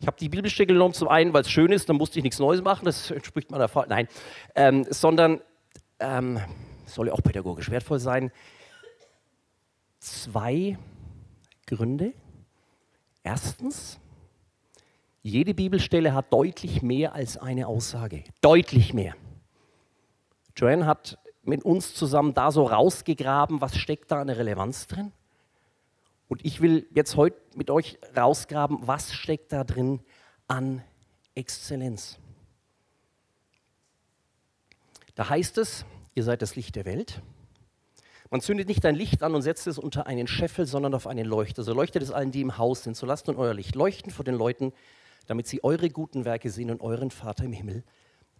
Ich 0.00 0.06
habe 0.06 0.16
die 0.18 0.28
Bibelstelle 0.28 0.66
genommen, 0.66 0.92
zum 0.92 1.08
einen, 1.08 1.32
weil 1.32 1.42
es 1.42 1.50
schön 1.50 1.72
ist, 1.72 1.88
dann 1.88 1.96
musste 1.96 2.18
ich 2.18 2.22
nichts 2.22 2.38
Neues 2.38 2.62
machen, 2.62 2.84
das 2.84 3.10
entspricht 3.12 3.50
meiner 3.50 3.68
Fall. 3.68 3.86
Nein, 3.88 4.08
ähm, 4.54 4.84
sondern 4.90 5.40
ähm, 5.98 6.38
soll 6.84 7.08
ja 7.08 7.12
auch 7.12 7.22
pädagogisch 7.22 7.70
wertvoll 7.70 7.98
sein. 7.98 8.30
Zwei 9.98 10.78
Gründe. 11.66 12.12
Erstens, 13.22 13.98
jede 15.22 15.54
Bibelstelle 15.54 16.14
hat 16.14 16.32
deutlich 16.32 16.82
mehr 16.82 17.14
als 17.14 17.36
eine 17.36 17.66
Aussage. 17.66 18.22
Deutlich 18.40 18.94
mehr. 18.94 19.16
Joanne 20.54 20.86
hat 20.86 21.18
mit 21.42 21.64
uns 21.64 21.94
zusammen 21.94 22.34
da 22.34 22.50
so 22.52 22.64
rausgegraben, 22.64 23.60
was 23.60 23.76
steckt 23.76 24.10
da 24.10 24.20
an 24.20 24.28
Relevanz 24.28 24.86
drin. 24.86 25.12
Und 26.28 26.44
ich 26.44 26.60
will 26.60 26.86
jetzt 26.92 27.16
heute 27.16 27.40
mit 27.54 27.70
euch 27.70 27.98
rausgraben, 28.16 28.86
was 28.86 29.12
steckt 29.12 29.52
da 29.52 29.64
drin 29.64 30.00
an 30.48 30.82
Exzellenz. 31.34 32.18
Da 35.14 35.28
heißt 35.28 35.58
es, 35.58 35.84
ihr 36.14 36.24
seid 36.24 36.42
das 36.42 36.56
Licht 36.56 36.76
der 36.76 36.84
Welt. 36.84 37.22
Man 38.30 38.40
zündet 38.40 38.66
nicht 38.66 38.84
ein 38.84 38.96
Licht 38.96 39.22
an 39.22 39.34
und 39.34 39.42
setzt 39.42 39.66
es 39.68 39.78
unter 39.78 40.06
einen 40.06 40.26
Scheffel, 40.26 40.66
sondern 40.66 40.94
auf 40.94 41.06
einen 41.06 41.26
Leuchter. 41.26 41.62
So 41.62 41.72
leuchtet 41.72 42.02
es 42.02 42.10
allen, 42.10 42.32
die 42.32 42.40
im 42.40 42.58
Haus 42.58 42.82
sind. 42.82 42.96
So 42.96 43.06
lasst 43.06 43.28
nun 43.28 43.36
euer 43.36 43.54
Licht 43.54 43.76
leuchten 43.76 44.10
vor 44.10 44.24
den 44.24 44.34
Leuten, 44.34 44.72
damit 45.26 45.46
sie 45.46 45.62
eure 45.62 45.90
guten 45.90 46.24
Werke 46.24 46.50
sehen 46.50 46.70
und 46.70 46.80
euren 46.80 47.10
Vater 47.10 47.44
im 47.44 47.52
Himmel 47.52 47.84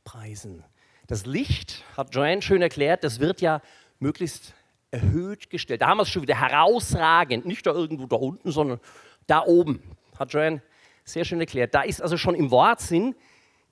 preisen. 0.04 0.64
Das 1.06 1.24
Licht, 1.24 1.84
hat 1.96 2.14
Joanne 2.14 2.42
schön 2.42 2.62
erklärt, 2.62 3.04
das 3.04 3.20
wird 3.20 3.40
ja 3.40 3.62
möglichst 4.00 4.54
erhöht 4.90 5.50
gestellt. 5.50 5.82
Da 5.82 5.88
haben 5.88 5.98
wir 5.98 6.02
es 6.02 6.08
schon 6.08 6.22
wieder 6.22 6.40
herausragend, 6.40 7.46
nicht 7.46 7.66
da 7.66 7.72
irgendwo 7.72 8.06
da 8.06 8.16
unten, 8.16 8.50
sondern 8.50 8.80
da 9.26 9.44
oben. 9.44 9.82
Hat 10.18 10.32
Joanne 10.32 10.62
sehr 11.04 11.24
schön 11.24 11.40
erklärt. 11.40 11.74
Da 11.74 11.82
ist 11.82 12.00
also 12.02 12.16
schon 12.16 12.34
im 12.34 12.50
Wortsinn 12.50 13.14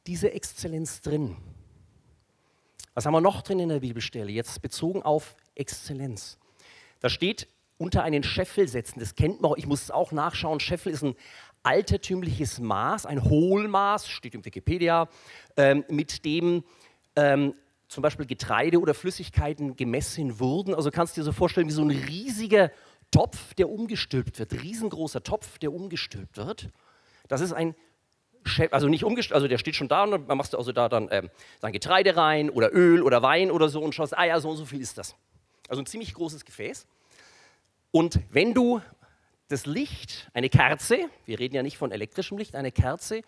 diese 0.07 0.33
Exzellenz 0.33 1.00
drin. 1.00 1.37
Was 2.94 3.07
haben 3.07 3.12
wir 3.12 3.20
noch 3.20 3.42
drin 3.42 3.59
in 3.59 3.68
der 3.68 3.81
Bibelstelle? 3.81 4.31
Jetzt 4.31 4.62
bezogen 4.62 5.03
auf 5.03 5.37
Exzellenz. 5.55 6.38
Da 7.00 7.09
steht 7.09 7.48
unter 7.79 8.03
einen 8.03 8.22
Scheffel 8.22 8.68
setzen. 8.68 9.00
Das 9.00 9.14
kennt 9.14 9.40
man, 9.40 9.55
ich 9.57 9.66
muss 9.66 9.83
es 9.83 9.90
auch 9.90 10.12
nachschauen. 10.12 10.61
Scheffel 10.61 10.92
ist 10.92 11.03
ein 11.03 11.16
altertümliches 11.64 12.61
Maß, 12.61 13.07
ein 13.07 13.24
Hohlmaß, 13.24 14.09
steht 14.09 14.35
im 14.35 14.44
Wikipedia, 14.44 15.09
ähm, 15.57 15.85
mit 15.88 16.24
dem 16.24 16.62
ähm, 17.16 17.55
zum 17.94 18.02
Beispiel 18.02 18.26
Getreide 18.26 18.80
oder 18.80 18.92
Flüssigkeiten 18.92 19.76
gemessen 19.76 20.40
wurden. 20.40 20.74
Also 20.74 20.90
kannst 20.90 21.16
du 21.16 21.20
dir 21.20 21.24
so 21.24 21.33
vorstellen, 21.33 21.68
wie 21.68 21.72
so 21.72 21.83
ein 21.83 21.90
riesiger 21.90 22.70
Topf, 23.12 23.54
der 23.54 23.70
umgestülpt 23.70 24.40
wird, 24.40 24.52
riesengroßer 24.52 25.22
Topf, 25.22 25.59
der 25.59 25.72
umgestülpt 25.72 26.37
wird. 26.37 26.70
Das 27.28 27.40
ist 27.40 27.52
ein 27.52 27.74
also 28.72 28.88
nicht 28.88 29.04
umgestülpt, 29.04 29.35
also 29.35 29.48
der 29.48 29.57
steht 29.57 29.74
schon 29.74 29.88
da 29.88 30.02
und 30.02 30.28
dann 30.28 30.37
machst 30.37 30.52
du 30.52 30.59
also 30.59 30.70
da 30.70 30.90
dann, 30.90 31.09
ähm, 31.11 31.30
dann 31.62 31.72
Getreide 31.72 32.14
rein 32.14 32.50
oder 32.50 32.74
Öl 32.74 33.02
oder 33.02 33.22
Wein 33.22 33.50
oder 33.50 33.70
so 33.70 33.80
und 33.80 33.94
schaust, 33.94 34.14
ah 34.18 34.24
ja, 34.24 34.38
so 34.38 34.50
und 34.50 34.59
so 34.59 34.66
viel 34.66 34.83
ist 34.83 34.98
das. 34.98 35.14
Also 35.66 35.80
ein 35.80 35.87
ziemlich 35.87 36.12
großes 36.12 36.44
Gefäß. 36.44 36.87
Und 37.90 38.20
wenn 38.28 38.52
du 38.52 38.83
das 39.48 39.64
Licht, 39.64 40.28
eine 40.35 40.50
Kerze, 40.50 41.09
wir 41.24 41.38
reden 41.38 41.54
ja 41.54 41.62
nicht 41.62 41.78
von 41.78 41.90
elektrischem 41.90 42.37
Licht, 42.37 42.54
eine 42.54 42.70
Kerze, 42.70 43.22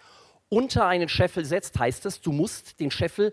unter 0.51 0.87
einen 0.87 1.09
Scheffel 1.09 1.47
setzt, 1.47 1.79
heißt 1.79 2.05
das, 2.05 2.21
du 2.21 2.31
musst 2.31 2.79
den 2.79 2.91
Scheffel 2.91 3.33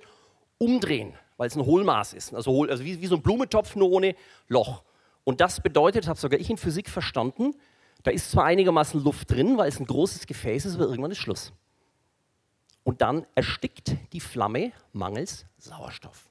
umdrehen 0.59 1.17
weil 1.37 1.47
es 1.47 1.55
ein 1.55 1.65
Hohlmaß 1.65 2.13
ist. 2.13 2.33
Also, 2.33 2.51
hohl, 2.51 2.69
also 2.69 2.83
wie, 2.83 3.01
wie 3.01 3.07
so 3.07 3.15
ein 3.15 3.21
Blumentopf, 3.21 3.75
nur 3.75 3.91
ohne 3.91 4.15
Loch. 4.47 4.83
Und 5.23 5.41
das 5.41 5.61
bedeutet, 5.61 6.07
habe 6.07 6.19
sogar 6.19 6.39
ich 6.39 6.49
in 6.49 6.57
Physik 6.57 6.89
verstanden, 6.89 7.55
da 8.03 8.11
ist 8.11 8.31
zwar 8.31 8.45
einigermaßen 8.45 9.01
Luft 9.01 9.31
drin, 9.31 9.57
weil 9.57 9.69
es 9.69 9.79
ein 9.79 9.85
großes 9.85 10.27
Gefäß 10.27 10.65
ist, 10.65 10.75
aber 10.75 10.85
irgendwann 10.85 11.11
ist 11.11 11.19
Schluss. 11.19 11.53
Und 12.83 13.01
dann 13.01 13.25
erstickt 13.33 13.95
die 14.11 14.19
Flamme 14.19 14.73
mangels 14.91 15.45
Sauerstoff. 15.57 16.29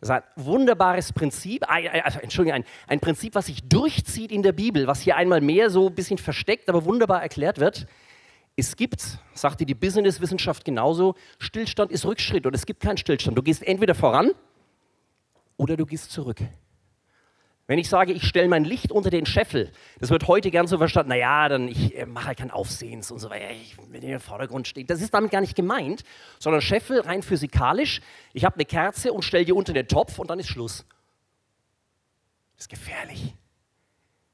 Das 0.00 0.08
ist 0.08 0.10
ein 0.10 0.44
wunderbares 0.44 1.12
Prinzip, 1.12 1.64
also 1.68 2.18
Entschuldigung, 2.20 2.56
ein, 2.56 2.64
ein 2.86 3.00
Prinzip, 3.00 3.34
was 3.34 3.46
sich 3.46 3.66
durchzieht 3.66 4.32
in 4.32 4.42
der 4.42 4.52
Bibel, 4.52 4.86
was 4.86 5.00
hier 5.00 5.16
einmal 5.16 5.40
mehr 5.40 5.70
so 5.70 5.88
ein 5.88 5.94
bisschen 5.94 6.18
versteckt, 6.18 6.68
aber 6.68 6.84
wunderbar 6.84 7.22
erklärt 7.22 7.58
wird. 7.58 7.86
Es 8.56 8.76
gibt, 8.76 9.18
sagte 9.34 9.66
die 9.66 9.74
Businesswissenschaft 9.74 10.64
genauso, 10.64 11.14
Stillstand 11.38 11.90
ist 11.90 12.04
Rückschritt 12.04 12.46
und 12.46 12.54
es 12.54 12.66
gibt 12.66 12.80
keinen 12.80 12.96
Stillstand. 12.96 13.36
Du 13.36 13.42
gehst 13.42 13.62
entweder 13.66 13.94
voran 13.94 14.30
oder 15.56 15.76
du 15.76 15.86
gehst 15.86 16.12
zurück. 16.12 16.40
Wenn 17.66 17.78
ich 17.78 17.88
sage, 17.88 18.12
ich 18.12 18.24
stelle 18.24 18.46
mein 18.46 18.64
Licht 18.64 18.92
unter 18.92 19.08
den 19.08 19.24
Scheffel, 19.24 19.72
das 19.98 20.10
wird 20.10 20.28
heute 20.28 20.50
gern 20.50 20.66
so 20.66 20.76
verstanden, 20.76 21.08
naja, 21.08 21.48
dann 21.48 21.66
ich 21.68 21.96
äh, 21.96 22.04
mache 22.04 22.26
halt 22.26 22.38
kein 22.38 22.50
Aufsehens 22.50 23.10
und 23.10 23.20
so 23.20 23.30
weiter, 23.30 23.50
ich 23.50 23.78
will 23.78 24.04
in 24.04 24.10
den 24.10 24.20
Vordergrund 24.20 24.68
stehen. 24.68 24.86
Das 24.86 25.00
ist 25.00 25.14
damit 25.14 25.30
gar 25.30 25.40
nicht 25.40 25.56
gemeint, 25.56 26.04
sondern 26.38 26.60
Scheffel 26.60 27.00
rein 27.00 27.22
physikalisch, 27.22 28.02
ich 28.34 28.44
habe 28.44 28.56
eine 28.56 28.66
Kerze 28.66 29.14
und 29.14 29.22
stelle 29.22 29.46
die 29.46 29.52
unter 29.52 29.72
den 29.72 29.88
Topf 29.88 30.18
und 30.18 30.28
dann 30.28 30.38
ist 30.38 30.48
Schluss. 30.48 30.84
Das 32.56 32.64
ist 32.64 32.68
gefährlich. 32.68 33.34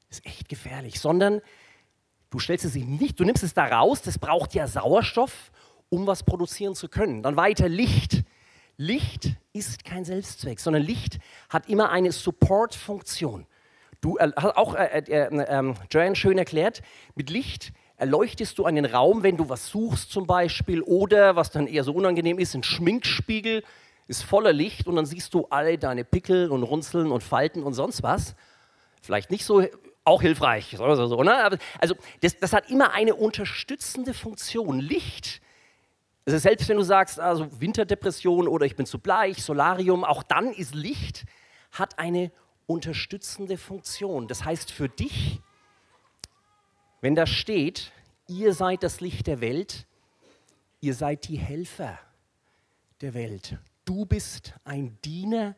Das 0.09 0.19
ist 0.19 0.25
echt 0.25 0.49
gefährlich. 0.49 0.99
Sondern 0.99 1.41
du 2.31 2.39
stellst 2.39 2.65
es 2.65 2.73
nicht, 2.73 3.19
du 3.19 3.23
nimmst 3.23 3.43
es 3.43 3.53
da 3.53 3.65
raus, 3.65 4.01
das 4.01 4.17
braucht 4.17 4.55
ja 4.55 4.65
Sauerstoff, 4.65 5.51
um 5.89 6.07
was 6.07 6.23
produzieren 6.23 6.73
zu 6.73 6.89
können. 6.89 7.21
Dann 7.21 7.35
weiter 7.35 7.69
Licht. 7.69 8.23
Licht 8.77 9.35
ist 9.53 9.85
kein 9.85 10.05
Selbstzweck, 10.05 10.59
sondern 10.59 10.81
Licht 10.81 11.19
hat 11.49 11.69
immer 11.69 11.91
eine 11.91 12.11
Support-Funktion. 12.11 13.45
Du 13.99 14.17
äh, 14.17 14.31
hast 14.35 14.57
auch 14.57 14.73
äh, 14.73 15.03
äh, 15.07 15.27
äh, 15.27 15.73
Joanne 15.91 16.15
schön 16.15 16.39
erklärt, 16.39 16.81
mit 17.13 17.29
Licht 17.29 17.73
erleuchtest 17.97 18.57
du 18.57 18.65
einen 18.65 18.85
Raum, 18.85 19.21
wenn 19.21 19.37
du 19.37 19.47
was 19.49 19.67
suchst 19.67 20.11
zum 20.11 20.25
Beispiel 20.25 20.81
oder, 20.81 21.35
was 21.35 21.51
dann 21.51 21.67
eher 21.67 21.83
so 21.83 21.93
unangenehm 21.93 22.39
ist, 22.39 22.55
ein 22.55 22.63
Schminkspiegel 22.63 23.63
ist 24.07 24.23
voller 24.23 24.53
Licht 24.53 24.87
und 24.87 24.95
dann 24.95 25.05
siehst 25.05 25.33
du 25.35 25.45
alle 25.51 25.77
deine 25.77 26.03
Pickel 26.03 26.49
und 26.49 26.63
Runzeln 26.63 27.11
und 27.11 27.21
Falten 27.21 27.61
und 27.61 27.73
sonst 27.75 28.01
was. 28.01 28.35
Vielleicht 29.01 29.29
nicht 29.29 29.45
so 29.45 29.63
auch 30.03 30.21
hilfreich, 30.21 30.75
so, 30.77 31.07
so, 31.07 31.23
ne? 31.23 31.57
Also 31.79 31.95
das, 32.21 32.37
das 32.37 32.53
hat 32.53 32.69
immer 32.69 32.93
eine 32.93 33.15
unterstützende 33.15 34.13
Funktion. 34.13 34.79
Licht 34.79 35.41
also 36.25 36.37
selbst 36.37 36.69
wenn 36.69 36.77
du 36.77 36.83
sagst, 36.83 37.19
also 37.19 37.47
Winterdepression 37.59 38.47
oder 38.47 38.65
ich 38.65 38.75
bin 38.75 38.85
zu 38.85 38.99
bleich, 38.99 39.43
Solarium, 39.43 40.03
auch 40.03 40.23
dann 40.23 40.53
ist 40.53 40.75
Licht, 40.75 41.25
hat 41.71 41.97
eine 41.97 42.31
unterstützende 42.67 43.57
Funktion. 43.57 44.27
Das 44.27 44.45
heißt 44.45 44.71
für 44.71 44.87
dich, 44.87 45.41
wenn 47.01 47.15
da 47.15 47.25
steht, 47.25 47.91
ihr 48.27 48.53
seid 48.53 48.83
das 48.83 49.01
Licht 49.01 49.25
der 49.25 49.41
Welt, 49.41 49.87
ihr 50.79 50.93
seid 50.93 51.27
die 51.27 51.37
Helfer 51.37 51.97
der 53.01 53.15
Welt. 53.15 53.57
Du 53.85 54.05
bist 54.05 54.53
ein 54.63 54.99
Diener 55.03 55.55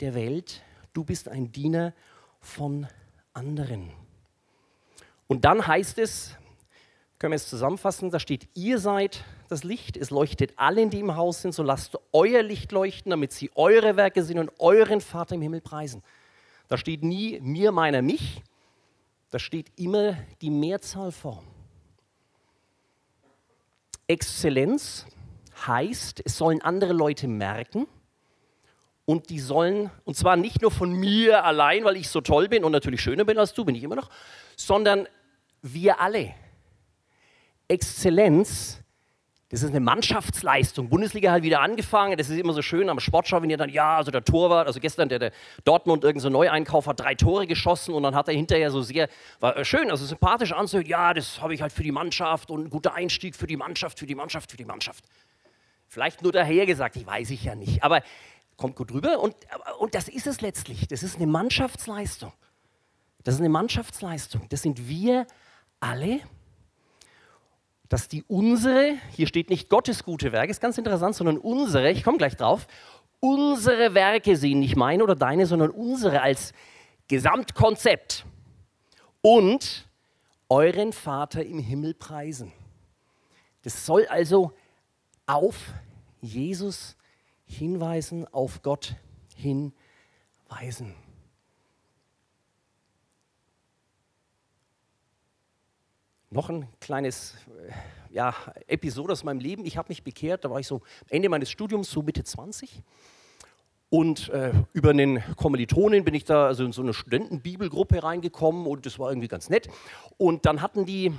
der 0.00 0.14
Welt, 0.14 0.62
du 0.92 1.04
bist 1.04 1.28
ein 1.28 1.52
Diener 1.52 1.94
von 2.40 2.88
anderen. 3.34 3.90
Und 5.26 5.44
dann 5.44 5.66
heißt 5.66 5.98
es, 5.98 6.36
können 7.18 7.32
wir 7.32 7.36
es 7.36 7.48
zusammenfassen, 7.48 8.10
da 8.10 8.18
steht, 8.18 8.48
ihr 8.54 8.78
seid 8.78 9.24
das 9.48 9.64
Licht, 9.64 9.96
es 9.96 10.10
leuchtet 10.10 10.54
allen, 10.56 10.90
die 10.90 11.00
im 11.00 11.14
Haus 11.14 11.42
sind, 11.42 11.54
so 11.54 11.62
lasst 11.62 11.96
euer 12.12 12.42
Licht 12.42 12.72
leuchten, 12.72 13.10
damit 13.10 13.32
sie 13.32 13.50
eure 13.54 13.96
Werke 13.96 14.22
sind 14.24 14.38
und 14.38 14.50
euren 14.58 15.00
Vater 15.00 15.36
im 15.36 15.42
Himmel 15.42 15.60
preisen. 15.60 16.02
Da 16.68 16.76
steht 16.76 17.04
nie 17.04 17.38
mir, 17.40 17.70
meiner, 17.70 18.02
mich, 18.02 18.42
da 19.30 19.38
steht 19.38 19.70
immer 19.76 20.16
die 20.40 20.50
Mehrzahlform. 20.50 21.44
Exzellenz 24.08 25.06
heißt, 25.66 26.22
es 26.24 26.36
sollen 26.36 26.60
andere 26.60 26.92
Leute 26.92 27.28
merken 27.28 27.86
und 29.04 29.30
die 29.30 29.40
sollen, 29.40 29.90
und 30.04 30.16
zwar 30.16 30.36
nicht 30.36 30.62
nur 30.62 30.70
von 30.70 30.92
mir 30.92 31.44
allein, 31.44 31.84
weil 31.84 31.96
ich 31.96 32.08
so 32.08 32.20
toll 32.20 32.48
bin 32.48 32.64
und 32.64 32.72
natürlich 32.72 33.00
schöner 33.00 33.24
bin 33.24 33.38
als 33.38 33.54
du, 33.54 33.64
bin 33.64 33.74
ich 33.74 33.82
immer 33.82 33.96
noch, 33.96 34.10
sondern 34.56 35.08
wir 35.62 36.00
alle. 36.00 36.34
Exzellenz, 37.68 38.82
das 39.52 39.62
ist 39.62 39.68
eine 39.68 39.80
Mannschaftsleistung. 39.80 40.88
Bundesliga 40.88 41.30
hat 41.30 41.42
wieder 41.42 41.60
angefangen. 41.60 42.16
Das 42.16 42.30
ist 42.30 42.38
immer 42.38 42.54
so 42.54 42.62
schön 42.62 42.88
am 42.88 43.00
Sportschau, 43.00 43.42
wenn 43.42 43.50
ihr 43.50 43.58
dann, 43.58 43.68
ja, 43.68 43.98
also 43.98 44.10
der 44.10 44.24
Torwart, 44.24 44.66
also 44.66 44.80
gestern 44.80 45.10
der, 45.10 45.18
der 45.18 45.32
Dortmund, 45.64 46.04
irgendein 46.04 46.22
so 46.22 46.30
Neueinkauf, 46.30 46.86
hat 46.86 47.00
drei 47.00 47.14
Tore 47.14 47.46
geschossen 47.46 47.92
und 47.92 48.02
dann 48.02 48.14
hat 48.14 48.28
er 48.28 48.34
hinterher 48.34 48.70
so 48.70 48.80
sehr, 48.80 49.08
war 49.40 49.62
schön, 49.64 49.90
also 49.90 50.06
sympathisch 50.06 50.52
anzuhören, 50.52 50.88
ja, 50.88 51.12
das 51.12 51.42
habe 51.42 51.52
ich 51.52 51.60
halt 51.60 51.72
für 51.72 51.82
die 51.82 51.92
Mannschaft 51.92 52.50
und 52.50 52.64
ein 52.64 52.70
guter 52.70 52.94
Einstieg 52.94 53.36
für 53.36 53.46
die 53.46 53.58
Mannschaft, 53.58 53.98
für 53.98 54.06
die 54.06 54.14
Mannschaft, 54.14 54.50
für 54.50 54.56
die 54.56 54.64
Mannschaft. 54.64 55.04
Vielleicht 55.86 56.22
nur 56.22 56.32
daher 56.32 56.64
gesagt, 56.64 56.96
ich 56.96 57.06
weiß 57.06 57.28
ich 57.28 57.44
ja 57.44 57.54
nicht, 57.54 57.84
aber 57.84 58.00
kommt 58.56 58.76
gut 58.76 58.92
rüber 58.92 59.20
und, 59.20 59.34
und 59.78 59.94
das 59.94 60.08
ist 60.08 60.26
es 60.26 60.40
letztlich. 60.40 60.86
Das 60.88 61.02
ist 61.02 61.16
eine 61.16 61.26
Mannschaftsleistung. 61.26 62.32
Das 63.24 63.34
ist 63.34 63.40
eine 63.40 63.48
Mannschaftsleistung. 63.48 64.48
Das 64.48 64.62
sind 64.62 64.88
wir 64.88 65.26
alle 65.80 66.20
dass 67.92 68.08
die 68.08 68.24
unsere, 68.26 68.94
hier 69.14 69.26
steht 69.26 69.50
nicht 69.50 69.68
Gottes 69.68 70.02
gute 70.02 70.32
Werke, 70.32 70.50
ist 70.50 70.62
ganz 70.62 70.78
interessant, 70.78 71.14
sondern 71.14 71.36
unsere, 71.36 71.90
ich 71.90 72.02
komme 72.02 72.16
gleich 72.16 72.38
drauf, 72.38 72.66
unsere 73.20 73.92
Werke 73.92 74.34
sehen, 74.34 74.60
nicht 74.60 74.76
meine 74.76 75.02
oder 75.04 75.14
deine, 75.14 75.44
sondern 75.44 75.68
unsere 75.68 76.22
als 76.22 76.54
Gesamtkonzept 77.08 78.24
und 79.20 79.86
euren 80.48 80.94
Vater 80.94 81.44
im 81.44 81.58
Himmel 81.58 81.92
preisen. 81.92 82.50
Das 83.60 83.84
soll 83.84 84.06
also 84.06 84.52
auf 85.26 85.74
Jesus 86.22 86.96
hinweisen, 87.52 88.26
auf 88.32 88.62
Gott 88.62 88.96
hinweisen. 89.36 90.94
Noch 96.30 96.48
ein 96.48 96.66
kleines 96.80 97.34
äh, 97.68 97.72
ja, 98.14 98.34
Episode 98.66 99.12
aus 99.12 99.22
meinem 99.22 99.40
Leben. 99.40 99.66
Ich 99.66 99.76
habe 99.76 99.88
mich 99.90 100.02
bekehrt, 100.02 100.44
da 100.44 100.50
war 100.50 100.60
ich 100.60 100.66
so 100.66 100.80
Ende 101.10 101.28
meines 101.28 101.50
Studiums, 101.50 101.90
so 101.90 102.02
Mitte 102.02 102.24
20. 102.24 102.82
Und 103.90 104.30
äh, 104.30 104.52
über 104.72 104.90
einen 104.90 105.22
Kommilitonin 105.36 106.04
bin 106.04 106.14
ich 106.14 106.24
da 106.24 106.46
also 106.46 106.64
in 106.64 106.72
so 106.72 106.80
eine 106.80 106.94
Studentenbibelgruppe 106.94 108.02
reingekommen 108.02 108.66
und 108.66 108.86
das 108.86 108.98
war 108.98 109.10
irgendwie 109.10 109.28
ganz 109.28 109.50
nett. 109.50 109.68
Und 110.16 110.46
dann 110.46 110.62
hatten 110.62 110.86
die 110.86 111.12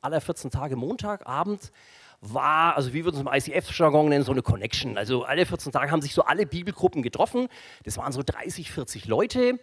alle 0.00 0.20
14 0.20 0.50
Tage 0.50 0.76
Montagabend 0.76 1.70
war, 2.32 2.76
also 2.76 2.92
wie 2.92 3.04
würden 3.04 3.16
es 3.16 3.20
im 3.20 3.54
ICF-Jargon 3.54 4.08
nennen, 4.08 4.24
so 4.24 4.32
eine 4.32 4.42
Connection. 4.42 4.96
Also 4.96 5.24
alle 5.24 5.46
14 5.46 5.72
Tage 5.72 5.90
haben 5.90 6.00
sich 6.00 6.14
so 6.14 6.22
alle 6.22 6.46
Bibelgruppen 6.46 7.02
getroffen. 7.02 7.48
Das 7.84 7.98
waren 7.98 8.12
so 8.12 8.22
30, 8.24 8.70
40 8.70 9.06
Leute. 9.06 9.58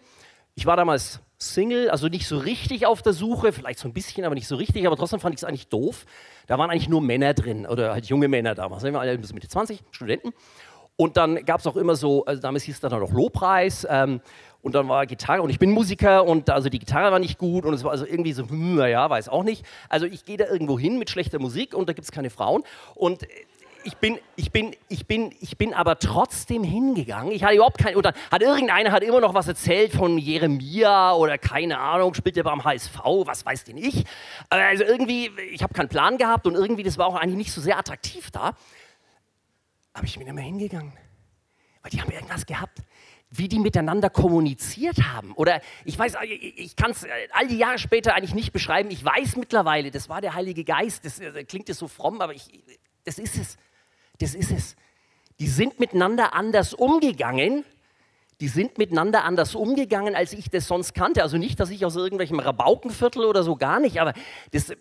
Ich 0.54 0.66
war 0.66 0.76
damals 0.76 1.20
Single, 1.38 1.90
also 1.90 2.08
nicht 2.08 2.26
so 2.26 2.38
richtig 2.38 2.86
auf 2.86 3.02
der 3.02 3.14
Suche, 3.14 3.52
vielleicht 3.52 3.78
so 3.78 3.88
ein 3.88 3.92
bisschen, 3.92 4.24
aber 4.24 4.34
nicht 4.34 4.46
so 4.46 4.56
richtig, 4.56 4.86
aber 4.86 4.96
trotzdem 4.96 5.18
fand 5.18 5.34
ich 5.34 5.40
es 5.40 5.44
eigentlich 5.44 5.68
doof. 5.68 6.04
Da 6.46 6.58
waren 6.58 6.70
eigentlich 6.70 6.88
nur 6.88 7.00
Männer 7.00 7.34
drin 7.34 7.66
oder 7.66 7.92
halt 7.92 8.06
junge 8.06 8.28
Männer 8.28 8.54
damals. 8.54 8.84
Wir 8.84 8.94
alle 8.94 9.18
bis 9.18 9.32
Mitte 9.32 9.48
20, 9.48 9.82
Studenten. 9.90 10.32
Und 10.96 11.16
dann 11.16 11.44
gab 11.44 11.60
es 11.60 11.66
auch 11.66 11.76
immer 11.76 11.96
so, 11.96 12.24
also 12.24 12.40
damals 12.40 12.64
hieß 12.64 12.74
es 12.74 12.80
dann 12.80 12.92
noch 12.98 13.12
Lobpreis 13.12 13.86
ähm, 13.88 14.20
und 14.60 14.74
dann 14.74 14.88
war 14.88 15.06
Gitarre 15.06 15.42
und 15.42 15.50
ich 15.50 15.58
bin 15.58 15.70
Musiker 15.70 16.24
und 16.24 16.48
also 16.50 16.68
die 16.68 16.78
Gitarre 16.78 17.10
war 17.10 17.18
nicht 17.18 17.38
gut 17.38 17.64
und 17.64 17.74
es 17.74 17.82
war 17.82 17.90
also 17.90 18.06
irgendwie 18.06 18.32
so, 18.32 18.48
hm, 18.48 18.76
naja, 18.76 19.08
weiß 19.08 19.28
auch 19.28 19.42
nicht. 19.42 19.64
Also 19.88 20.06
ich 20.06 20.24
gehe 20.24 20.36
da 20.36 20.46
irgendwo 20.46 20.78
hin 20.78 20.98
mit 20.98 21.10
schlechter 21.10 21.38
Musik 21.38 21.74
und 21.74 21.88
da 21.88 21.92
gibt 21.92 22.04
es 22.04 22.12
keine 22.12 22.30
Frauen 22.30 22.62
und 22.94 23.26
ich 23.84 23.96
bin, 23.96 24.18
ich 24.36 24.52
bin, 24.52 24.74
ich 24.88 25.06
bin, 25.06 25.34
ich 25.40 25.56
bin 25.56 25.74
aber 25.74 25.98
trotzdem 25.98 26.62
hingegangen. 26.62 27.32
Ich 27.32 27.42
hatte 27.42 27.56
überhaupt 27.56 27.78
kein, 27.78 27.96
oder 27.96 28.12
hat 28.30 28.42
irgendeiner 28.42 28.92
hat 28.92 29.02
immer 29.02 29.20
noch 29.20 29.34
was 29.34 29.48
erzählt 29.48 29.92
von 29.92 30.18
Jeremia 30.18 31.14
oder 31.14 31.38
keine 31.38 31.78
Ahnung, 31.78 32.14
spielt 32.14 32.36
der 32.36 32.44
beim 32.44 32.64
HSV, 32.64 32.98
was 33.24 33.44
weiß 33.44 33.64
denn 33.64 33.76
ich. 33.76 34.04
Also 34.50 34.84
irgendwie, 34.84 35.30
ich 35.50 35.62
habe 35.62 35.74
keinen 35.74 35.88
Plan 35.88 36.18
gehabt 36.18 36.46
und 36.46 36.54
irgendwie, 36.54 36.82
das 36.82 36.98
war 36.98 37.06
auch 37.06 37.16
eigentlich 37.16 37.38
nicht 37.38 37.52
so 37.52 37.60
sehr 37.60 37.78
attraktiv 37.78 38.30
da. 38.30 38.52
Aber 39.92 40.04
ich 40.04 40.18
bin 40.18 40.26
immer 40.26 40.40
hingegangen, 40.40 40.92
weil 41.82 41.90
die 41.90 42.00
haben 42.00 42.10
irgendwas 42.10 42.46
gehabt 42.46 42.82
wie 43.32 43.48
die 43.48 43.58
miteinander 43.58 44.10
kommuniziert 44.10 44.98
haben. 45.10 45.32
Oder 45.32 45.62
ich 45.86 45.98
weiß, 45.98 46.16
ich 46.22 46.76
kann 46.76 46.90
es 46.90 47.06
all 47.32 47.48
die 47.48 47.56
Jahre 47.56 47.78
später 47.78 48.14
eigentlich 48.14 48.34
nicht 48.34 48.52
beschreiben. 48.52 48.90
Ich 48.90 49.02
weiß 49.02 49.36
mittlerweile, 49.36 49.90
das 49.90 50.10
war 50.10 50.20
der 50.20 50.34
Heilige 50.34 50.64
Geist. 50.64 51.04
Das, 51.06 51.18
das 51.18 51.46
klingt 51.46 51.68
jetzt 51.68 51.78
so 51.78 51.88
fromm, 51.88 52.20
aber 52.20 52.34
ich, 52.34 52.62
das 53.04 53.18
ist 53.18 53.38
es. 53.38 53.56
Das 54.20 54.34
ist 54.34 54.50
es. 54.50 54.76
Die 55.40 55.46
sind 55.46 55.80
miteinander 55.80 56.34
anders 56.34 56.74
umgegangen. 56.74 57.64
Die 58.40 58.48
sind 58.48 58.76
miteinander 58.76 59.24
anders 59.24 59.54
umgegangen, 59.54 60.14
als 60.14 60.34
ich 60.34 60.50
das 60.50 60.66
sonst 60.66 60.94
kannte. 60.94 61.22
Also 61.22 61.38
nicht, 61.38 61.58
dass 61.58 61.70
ich 61.70 61.86
aus 61.86 61.96
irgendwelchem 61.96 62.38
Rabaukenviertel 62.38 63.24
oder 63.24 63.42
so 63.44 63.56
gar 63.56 63.80
nicht, 63.80 63.98
aber 63.98 64.12
das, 64.50 64.74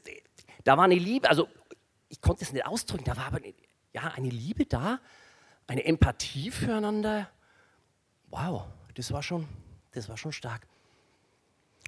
da 0.65 0.75
war 0.75 0.83
eine 0.83 0.95
Liebe. 0.95 1.29
Also 1.29 1.47
ich 2.09 2.19
konnte 2.19 2.43
es 2.43 2.51
nicht 2.51 2.65
ausdrücken. 2.65 3.05
Da 3.05 3.15
war 3.15 3.27
aber 3.27 3.37
eine, 3.37 3.53
ja, 3.93 4.11
eine 4.15 4.29
Liebe 4.29 4.65
da, 4.65 4.99
eine 5.67 5.85
Empathie 5.85 6.51
füreinander. 6.51 7.29
Wow, 8.29 8.63
das 8.95 9.11
war 9.11 9.23
schon, 9.23 9.47
das 9.91 10.09
war 10.09 10.17
schon 10.17 10.31
stark. 10.31 10.67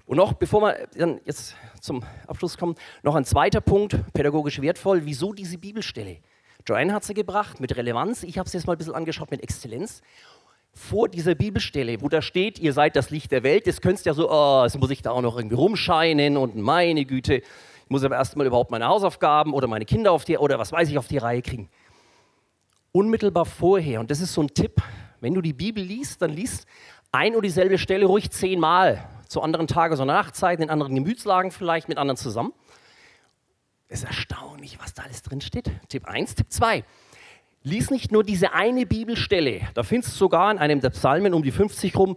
Und 0.06 0.18
noch, 0.18 0.34
bevor 0.34 0.60
wir 0.60 0.88
dann 0.96 1.20
jetzt 1.24 1.56
zum 1.80 2.04
Abschluss 2.26 2.58
kommen, 2.58 2.74
noch 3.02 3.14
ein 3.14 3.24
zweiter 3.24 3.62
Punkt, 3.62 3.96
pädagogisch 4.12 4.60
wertvoll. 4.60 5.06
Wieso 5.06 5.32
diese 5.32 5.56
Bibelstelle? 5.56 6.18
Joanne 6.66 6.92
hat 6.92 7.04
sie 7.04 7.14
gebracht 7.14 7.60
mit 7.60 7.74
Relevanz. 7.74 8.22
Ich 8.22 8.38
habe 8.38 8.46
es 8.46 8.52
jetzt 8.52 8.66
mal 8.66 8.74
ein 8.74 8.78
bisschen 8.78 8.94
angeschaut 8.94 9.30
mit 9.30 9.42
Exzellenz. 9.42 10.02
Vor 10.74 11.08
dieser 11.08 11.34
Bibelstelle, 11.34 12.00
wo 12.02 12.08
da 12.08 12.20
steht, 12.20 12.58
ihr 12.58 12.72
seid 12.72 12.96
das 12.96 13.10
Licht 13.10 13.32
der 13.32 13.44
Welt, 13.44 13.66
das 13.66 13.80
könntest 13.80 14.06
ja 14.06 14.12
so, 14.12 14.30
oh, 14.30 14.64
jetzt 14.64 14.78
muss 14.78 14.90
ich 14.90 15.02
da 15.02 15.12
auch 15.12 15.22
noch 15.22 15.36
irgendwie 15.36 15.54
rumscheinen 15.54 16.36
und 16.36 16.56
meine 16.56 17.04
Güte, 17.04 17.36
ich 17.36 17.90
muss 17.90 18.02
aber 18.02 18.16
erstmal 18.16 18.46
überhaupt 18.46 18.72
meine 18.72 18.86
Hausaufgaben 18.86 19.54
oder 19.54 19.68
meine 19.68 19.84
Kinder 19.84 20.10
auf 20.10 20.24
die, 20.24 20.36
oder 20.36 20.58
was 20.58 20.72
weiß 20.72 20.88
ich, 20.88 20.98
auf 20.98 21.06
die 21.06 21.18
Reihe 21.18 21.42
kriegen. 21.42 21.68
Unmittelbar 22.96 23.44
vorher, 23.44 23.98
und 23.98 24.08
das 24.12 24.20
ist 24.20 24.34
so 24.34 24.40
ein 24.40 24.54
Tipp, 24.54 24.80
wenn 25.20 25.34
du 25.34 25.40
die 25.40 25.52
Bibel 25.52 25.82
liest, 25.82 26.22
dann 26.22 26.30
liest 26.30 26.64
ein 27.10 27.34
und 27.34 27.44
dieselbe 27.44 27.76
Stelle 27.76 28.06
ruhig 28.06 28.30
zehnmal, 28.30 29.08
zu 29.26 29.42
anderen 29.42 29.66
Tages- 29.66 29.98
und 29.98 30.06
Nachtzeiten, 30.06 30.62
in 30.62 30.70
anderen 30.70 30.94
Gemütslagen 30.94 31.50
vielleicht, 31.50 31.88
mit 31.88 31.98
anderen 31.98 32.16
zusammen. 32.16 32.52
Es 33.88 34.04
ist 34.04 34.06
erstaunlich, 34.06 34.78
was 34.80 34.94
da 34.94 35.02
alles 35.02 35.22
drin 35.22 35.40
steht. 35.40 35.72
Tipp 35.88 36.06
1, 36.06 36.36
Tipp 36.36 36.52
2. 36.52 36.84
Lies 37.64 37.90
nicht 37.90 38.12
nur 38.12 38.22
diese 38.22 38.52
eine 38.52 38.86
Bibelstelle, 38.86 39.62
da 39.74 39.82
findest 39.82 40.14
du 40.14 40.18
sogar 40.18 40.52
in 40.52 40.58
einem 40.58 40.80
der 40.80 40.90
Psalmen 40.90 41.34
um 41.34 41.42
die 41.42 41.50
50 41.50 41.96
rum, 41.96 42.16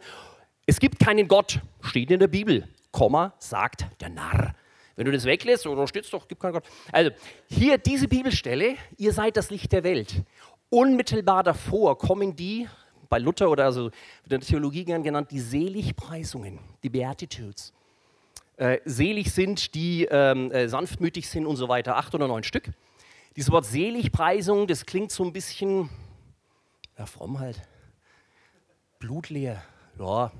es 0.67 0.79
gibt 0.79 0.99
keinen 0.99 1.27
Gott, 1.27 1.59
steht 1.81 2.11
in 2.11 2.19
der 2.19 2.27
Bibel, 2.27 2.67
Komma, 2.91 3.33
sagt 3.39 3.87
der 3.99 4.09
Narr. 4.09 4.53
Wenn 4.97 5.05
du 5.05 5.11
das 5.11 5.25
weglässt, 5.25 5.67
oder 5.67 5.87
steht 5.87 6.05
es 6.05 6.09
doch, 6.09 6.27
gibt 6.27 6.41
keinen 6.41 6.53
Gott. 6.53 6.65
Also, 6.91 7.11
hier 7.47 7.77
diese 7.77 8.07
Bibelstelle, 8.07 8.75
ihr 8.97 9.13
seid 9.13 9.37
das 9.37 9.51
Licht 9.51 9.71
der 9.71 9.83
Welt. 9.83 10.23
Unmittelbar 10.69 11.43
davor 11.43 11.97
kommen 11.97 12.35
die, 12.35 12.67
bei 13.09 13.19
Luther 13.19 13.49
oder 13.49 13.65
also 13.65 13.87
in 13.87 14.29
der 14.29 14.39
Theologie 14.41 14.83
gern 14.83 15.03
genannt, 15.03 15.31
die 15.31 15.39
Seligpreisungen, 15.39 16.59
die 16.83 16.89
Beatitudes. 16.89 17.73
Äh, 18.57 18.79
selig 18.85 19.31
sind, 19.31 19.75
die 19.75 20.05
ähm, 20.05 20.51
äh, 20.51 20.67
sanftmütig 20.67 21.29
sind 21.29 21.45
und 21.45 21.55
so 21.55 21.69
weiter, 21.69 21.95
acht 21.95 22.13
oder 22.15 22.27
neun 22.27 22.43
Stück. 22.43 22.71
Dieses 23.35 23.51
Wort 23.51 23.65
Seligpreisung, 23.65 24.67
das 24.67 24.85
klingt 24.85 25.11
so 25.11 25.23
ein 25.23 25.31
bisschen, 25.31 25.89
ja, 26.97 27.05
fromm 27.05 27.39
halt, 27.39 27.61
blutleer, 28.99 29.61
ja, 29.99 30.31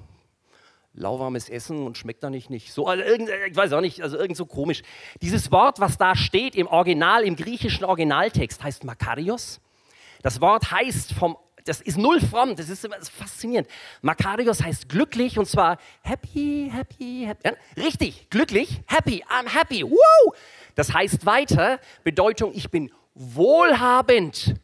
lauwarmes 0.94 1.48
Essen 1.48 1.86
und 1.86 1.98
schmeckt 1.98 2.24
da 2.24 2.30
nicht, 2.30 2.50
nicht 2.50 2.74
so, 2.74 2.88
also 2.88 3.04
irgend, 3.04 3.30
ich 3.48 3.56
weiß 3.56 3.72
auch 3.74 3.82
nicht, 3.82 4.02
also 4.02 4.18
irgend 4.18 4.36
so 4.36 4.48
komisch. 4.48 4.82
Dieses 5.22 5.52
Wort, 5.52 5.80
was 5.80 5.98
da 5.98 6.16
steht 6.16 6.56
im 6.56 6.68
Original, 6.68 7.24
im 7.24 7.36
griechischen 7.36 7.86
Originaltext, 7.86 8.64
heißt 8.64 8.84
Makarios. 8.84 9.62
Das 10.22 10.42
Wort 10.42 10.72
heißt 10.72 11.14
vom 11.14 11.38
das 11.68 11.82
ist 11.82 11.98
null 11.98 12.22
fromm, 12.22 12.56
das 12.56 12.70
ist, 12.70 12.86
das 12.86 13.10
faszinierend. 13.10 13.68
Makarios 14.02 14.64
heißt 14.64 14.88
glücklich 14.88 15.38
und 15.38 15.48
zwar 15.48 15.78
happy, 16.02 16.72
happy, 16.74 17.26
happy. 17.28 17.46
Ja, 17.46 17.54
richtig, 17.76 18.30
glücklich, 18.30 18.82
happy, 18.88 19.24
I'm 19.26 19.50
happy, 19.50 19.84
woo! 19.84 20.34
Das 20.76 20.94
heißt 20.94 21.26
weiter, 21.26 21.80
Bedeutung, 22.06 22.54
ich 22.54 22.72
bin 22.72 22.90
wohlhabend. 23.16 24.56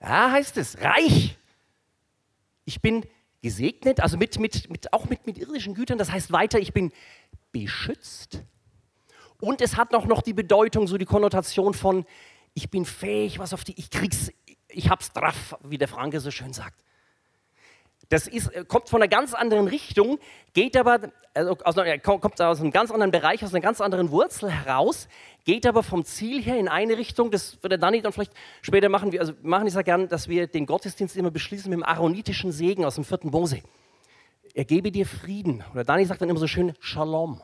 Ja, 0.00 0.30
heißt 0.30 0.56
es, 0.56 0.80
reich. 0.80 1.38
Ich 2.64 2.80
bin 2.80 3.04
gesegnet, 3.42 4.00
also 4.00 4.16
mit, 4.16 4.38
mit, 4.38 4.68
mit, 4.70 4.92
auch 4.92 5.08
mit, 5.08 5.26
mit 5.26 5.38
irdischen 5.38 5.74
Gütern. 5.74 5.98
Das 5.98 6.10
heißt 6.10 6.32
weiter, 6.32 6.58
ich 6.58 6.72
bin 6.72 6.92
beschützt. 7.52 8.42
Und 9.40 9.60
es 9.60 9.76
hat 9.76 9.94
auch 9.94 10.06
noch 10.06 10.22
die 10.22 10.32
Bedeutung, 10.32 10.88
so 10.88 10.98
die 10.98 11.04
Konnotation 11.04 11.72
von, 11.72 12.04
ich 12.54 12.70
bin 12.70 12.84
fähig, 12.84 13.38
was 13.38 13.52
auf 13.54 13.64
die, 13.64 13.78
ich 13.78 13.90
krieg's, 13.90 14.30
ich 14.68 14.90
hab's 14.90 15.12
drauf, 15.12 15.56
wie 15.62 15.78
der 15.78 15.88
Franke 15.88 16.20
so 16.20 16.30
schön 16.30 16.52
sagt. 16.52 16.82
Das 18.08 18.26
ist, 18.26 18.48
äh, 18.48 18.64
kommt 18.64 18.88
von 18.88 19.02
einer 19.02 19.08
ganz 19.08 19.34
anderen 19.34 19.68
Richtung, 19.68 20.18
geht 20.54 20.76
aber, 20.76 21.12
also 21.34 21.56
aus, 21.62 21.74
kommt 22.02 22.40
aus 22.40 22.60
einem 22.60 22.70
ganz 22.70 22.90
anderen 22.90 23.10
Bereich, 23.10 23.44
aus 23.44 23.52
einer 23.52 23.60
ganz 23.60 23.80
anderen 23.80 24.10
Wurzel 24.10 24.50
heraus, 24.50 25.08
geht 25.44 25.66
aber 25.66 25.82
vom 25.82 26.04
Ziel 26.04 26.42
her 26.42 26.58
in 26.58 26.68
eine 26.68 26.96
Richtung, 26.96 27.30
das 27.30 27.62
wird 27.62 27.72
der 27.72 27.78
Dani 27.78 28.00
dann 28.00 28.12
vielleicht 28.12 28.32
später 28.62 28.88
machen. 28.88 29.12
Wir 29.12 29.20
also 29.20 29.34
machen 29.42 29.66
es 29.66 29.74
ja 29.74 29.82
gern, 29.82 30.08
dass 30.08 30.28
wir 30.28 30.46
den 30.46 30.64
Gottesdienst 30.64 31.16
immer 31.16 31.30
beschließen 31.30 31.68
mit 31.68 31.78
dem 31.78 31.84
aaronitischen 31.84 32.50
Segen 32.50 32.84
aus 32.84 32.94
dem 32.94 33.04
vierten 33.04 33.28
Mose. 33.28 33.62
Er 34.54 34.64
gebe 34.64 34.90
dir 34.90 35.06
Frieden. 35.06 35.62
Oder 35.72 35.84
Dani 35.84 36.04
sagt 36.04 36.22
dann 36.22 36.30
immer 36.30 36.40
so 36.40 36.46
schön 36.46 36.74
Shalom. 36.80 37.40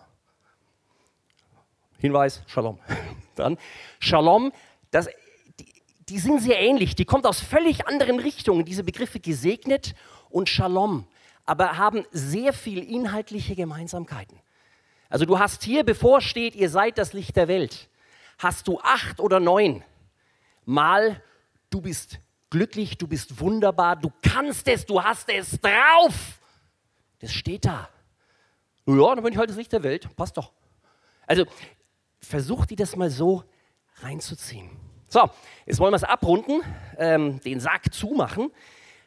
Hinweis, 1.99 2.43
Shalom. 2.47 2.79
Dann 3.35 3.59
Shalom, 4.01 4.53
das, 4.95 5.09
die, 5.59 5.67
die 6.09 6.19
sind 6.19 6.41
sehr 6.41 6.61
ähnlich. 6.61 6.95
Die 6.95 7.05
kommt 7.05 7.27
aus 7.27 7.41
völlig 7.41 7.89
anderen 7.89 8.21
Richtungen, 8.21 8.65
diese 8.65 8.85
Begriffe 8.85 9.19
gesegnet 9.19 9.95
und 10.31 10.49
Shalom, 10.49 11.07
aber 11.45 11.77
haben 11.77 12.05
sehr 12.13 12.53
viel 12.53 12.83
inhaltliche 12.83 13.57
Gemeinsamkeiten. 13.57 14.39
Also 15.09 15.27
du 15.27 15.39
hast 15.39 15.65
hier, 15.65 15.85
bevor 15.85 16.21
steht, 16.21 16.55
ihr 16.55 16.71
seid 16.71 16.99
das 16.99 17.13
Licht 17.13 17.37
der 17.37 17.49
Welt, 17.49 17.89
hast 18.39 18.69
du 18.69 18.79
acht 18.81 19.21
oder 19.21 19.41
neun 19.41 19.83
Mal, 20.65 21.21
du 21.69 21.83
bist 21.83 22.21
glücklich, 22.49 22.97
du 22.97 23.07
bist 23.07 23.39
wunderbar, 23.39 23.97
du 23.97 24.11
kannst 24.23 24.67
es, 24.69 24.87
du 24.87 25.03
hast 25.03 25.29
es 25.29 25.61
drauf. 25.61 26.41
Das 27.19 27.33
steht 27.33 27.67
da. 27.67 27.89
Ja, 28.87 29.15
dann 29.15 29.23
bin 29.23 29.33
ich 29.33 29.39
halt 29.39 29.51
das 29.51 29.57
Licht 29.57 29.73
der 29.73 29.83
Welt, 29.83 30.09
passt 30.17 30.37
doch. 30.37 30.53
Also 31.27 31.45
versuch 32.21 32.65
dir 32.65 32.77
das 32.77 32.97
mal 32.97 33.11
so 33.11 33.45
reinzuziehen. 33.97 34.71
So, 35.09 35.31
jetzt 35.67 35.79
wollen 35.79 35.93
wir 35.93 35.97
es 35.97 36.05
abrunden, 36.05 36.63
ähm, 36.99 37.41
den 37.41 37.61
Sack 37.61 37.93
zumachen. 37.93 38.51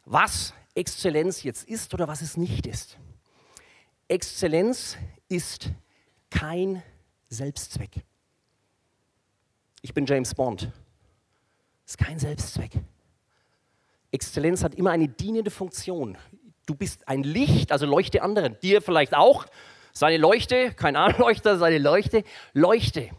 Was 0.05 0.53
Exzellenz 0.73 1.43
jetzt 1.43 1.67
ist 1.67 1.93
oder 1.93 2.07
was 2.07 2.21
es 2.21 2.37
nicht 2.37 2.65
ist. 2.65 2.97
Exzellenz 4.07 4.97
ist 5.27 5.71
kein 6.29 6.81
Selbstzweck. 7.29 7.91
Ich 9.81 9.93
bin 9.93 10.05
James 10.05 10.33
Bond. 10.33 10.71
Ist 11.85 11.97
kein 11.97 12.19
Selbstzweck. 12.19 12.71
Exzellenz 14.11 14.63
hat 14.63 14.75
immer 14.75 14.91
eine 14.91 15.07
dienende 15.07 15.51
Funktion. 15.51 16.17
Du 16.65 16.75
bist 16.75 17.07
ein 17.07 17.23
Licht, 17.23 17.71
also 17.71 17.85
leuchte 17.85 18.21
anderen. 18.21 18.57
Dir 18.61 18.81
vielleicht 18.81 19.15
auch. 19.15 19.45
Seine 19.93 20.17
Leuchte, 20.17 20.73
kein 20.73 20.95
Armleuchter, 20.95 21.57
seine 21.57 21.79
Leuchte, 21.79 22.23
leuchte. 22.53 23.09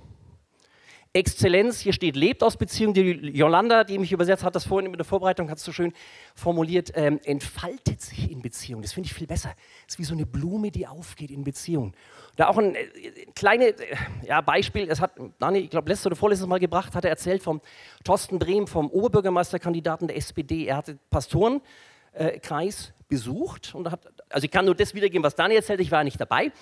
Exzellenz, 1.12 1.80
hier 1.80 1.92
steht, 1.92 2.16
lebt 2.16 2.42
aus 2.42 2.56
Beziehung. 2.56 2.92
Die 2.92 3.02
Jolanda, 3.02 3.84
die 3.84 3.98
mich 3.98 4.12
übersetzt 4.12 4.44
hat, 4.44 4.54
das 4.54 4.66
vorhin 4.66 4.90
in 4.90 4.96
der 4.96 5.04
Vorbereitung 5.04 5.50
hat 5.50 5.58
es 5.58 5.64
so 5.64 5.72
schön 5.72 5.92
formuliert, 6.34 6.92
ähm, 6.94 7.18
entfaltet 7.24 8.00
sich 8.00 8.30
in 8.30 8.42
Beziehung. 8.42 8.82
Das 8.82 8.92
finde 8.92 9.06
ich 9.06 9.14
viel 9.14 9.26
besser. 9.26 9.54
Es 9.86 9.94
ist 9.94 9.98
wie 9.98 10.04
so 10.04 10.14
eine 10.14 10.26
Blume, 10.26 10.70
die 10.70 10.86
aufgeht 10.86 11.30
in 11.30 11.44
Beziehung. 11.44 11.94
Da 12.36 12.48
auch 12.48 12.58
ein 12.58 12.74
äh, 12.74 12.86
kleines 13.34 13.80
äh, 13.80 13.96
ja, 14.26 14.40
Beispiel, 14.40 14.86
das 14.86 15.00
hat 15.00 15.12
Dani, 15.38 15.60
ich 15.60 15.70
glaube, 15.70 15.88
letztes 15.88 16.06
oder 16.06 16.16
vorletztes 16.16 16.46
Mal 16.46 16.60
gebracht, 16.60 16.94
hat 16.94 17.04
er 17.04 17.10
erzählt 17.10 17.42
vom 17.42 17.60
Thorsten 18.04 18.38
Brehm, 18.38 18.66
vom 18.66 18.90
Oberbürgermeisterkandidaten 18.90 20.08
der 20.08 20.16
SPD. 20.16 20.66
Er 20.66 20.76
hatte 20.76 20.98
Pastorenkreis 21.10 22.92
besucht 23.08 23.74
und 23.74 23.90
hat, 23.90 24.06
also 24.28 24.44
ich 24.44 24.50
kann 24.50 24.66
nur 24.66 24.74
das 24.74 24.94
wiedergeben, 24.94 25.24
was 25.24 25.34
Dani 25.34 25.54
erzählt, 25.54 25.80
ich 25.80 25.90
war 25.90 26.04
nicht 26.04 26.20
dabei. 26.20 26.52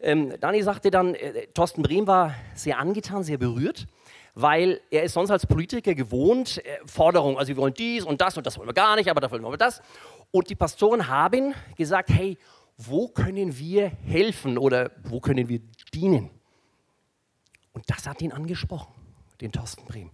Ähm, 0.00 0.34
Dani 0.40 0.62
sagte 0.62 0.90
dann, 0.90 1.14
äh, 1.14 1.46
Thorsten 1.54 1.82
Brehm 1.82 2.06
war 2.06 2.34
sehr 2.54 2.78
angetan, 2.78 3.22
sehr 3.22 3.38
berührt, 3.38 3.86
weil 4.34 4.80
er 4.90 5.04
ist 5.04 5.14
sonst 5.14 5.30
als 5.30 5.46
Politiker 5.46 5.94
gewohnt, 5.94 6.64
äh, 6.64 6.78
Forderungen, 6.86 7.38
also 7.38 7.48
wir 7.48 7.56
wollen 7.56 7.74
dies 7.74 8.04
und 8.04 8.20
das 8.20 8.36
und 8.36 8.46
das 8.46 8.58
wollen 8.58 8.68
wir 8.68 8.74
gar 8.74 8.96
nicht, 8.96 9.08
aber 9.08 9.20
dafür 9.20 9.40
wollen 9.42 9.52
wir 9.52 9.58
das. 9.58 9.80
Und 10.30 10.50
die 10.50 10.56
Pastoren 10.56 11.08
haben 11.08 11.54
gesagt, 11.76 12.10
hey, 12.10 12.36
wo 12.76 13.08
können 13.08 13.56
wir 13.56 13.88
helfen 14.04 14.58
oder 14.58 14.90
wo 15.04 15.20
können 15.20 15.48
wir 15.48 15.60
dienen? 15.92 16.30
Und 17.72 17.88
das 17.88 18.06
hat 18.06 18.20
ihn 18.20 18.32
angesprochen, 18.32 18.92
den 19.40 19.52
Thorsten 19.52 19.84
Brehm. 19.84 20.10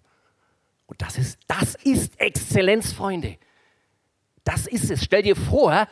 Und 0.87 1.01
das 1.03 1.19
ist, 1.19 1.39
das 1.47 1.75
ist 1.77 2.21
Exzellenz, 2.21 2.93
Freunde. 2.93 3.39
Das 4.45 4.67
ist 4.67 4.91
es. 4.91 5.05
Stell 5.05 5.23
dir 5.23 5.37
vor, 5.37 5.87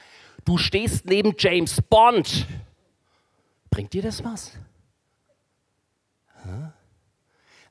du 0.44 0.58
stehst 0.58 1.06
neben 1.06 1.34
James 1.38 1.80
Bond 1.82 2.46
Bringt 3.70 3.92
dir 3.92 4.02
das 4.02 4.24
was? 4.24 4.52